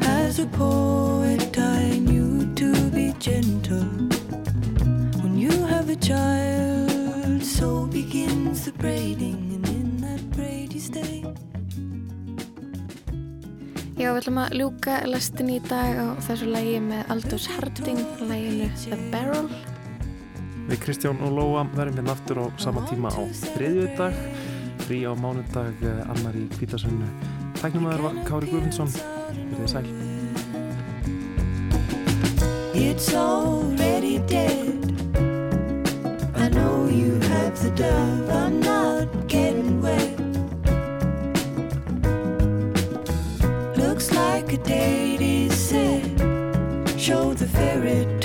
As 0.00 0.38
a 0.38 0.46
poet, 0.46 1.58
I 1.58 1.98
knew 1.98 2.54
to 2.54 2.72
be 2.88 3.12
gentle. 3.18 3.84
When 5.20 5.36
you 5.36 5.52
have 5.66 5.90
a 5.90 5.96
child, 5.96 7.44
so 7.44 7.84
begins 7.84 8.64
the 8.64 8.72
braiding, 8.72 9.36
and 9.56 9.68
in 9.68 9.88
that 10.00 10.24
braid 10.32 10.72
you 10.72 10.80
stay. 10.80 11.20
Já, 14.00 14.08
við 14.08 14.24
ætlum 14.24 14.40
að 14.40 14.56
ljúka 14.56 15.02
lestin 15.04 15.52
í 15.52 15.60
dag 15.68 16.00
á 16.00 16.16
þessu 16.24 16.48
lægi 16.48 16.80
með 16.80 17.12
Aldous 17.12 17.52
Harding, 17.52 18.00
læginu 18.24 18.72
The 18.88 19.04
Barrel. 19.12 19.75
Við 20.66 20.80
Kristján 20.82 21.20
og 21.22 21.30
Lóa 21.30 21.60
verðum 21.76 22.00
hérna 22.00 22.14
aftur 22.16 22.40
á 22.42 22.46
sama 22.58 22.82
tíma 22.90 23.12
á 23.14 23.22
þriðjudag, 23.54 24.16
frí 24.82 25.04
á 25.06 25.14
mánudag 25.14 25.78
eh, 25.86 26.00
annar 26.10 26.34
í 26.34 26.48
Kvítasunnu. 26.56 27.06
Tæknumæður 27.60 28.02
var 28.08 28.16
Kári 28.26 28.50
Guðmundsson, 28.50 28.90
verðið 29.52 29.70
sæl. 29.70 29.86
It's 32.74 33.14
already 33.14 34.18
dead. 34.26 34.74
I 36.34 36.48
know 36.50 36.88
you 36.90 37.14
have 37.30 37.54
the 37.62 37.70
dove. 37.70 38.28
I'm 38.28 38.58
not 38.60 39.28
getting 39.28 39.80
wet. 39.80 40.18
Looks 43.78 44.10
like 44.12 44.52
a 44.52 44.58
date 44.58 45.22
is 45.22 45.54
set. 45.54 46.02
Show 46.98 47.34
the 47.34 47.46
ferret 47.46 48.15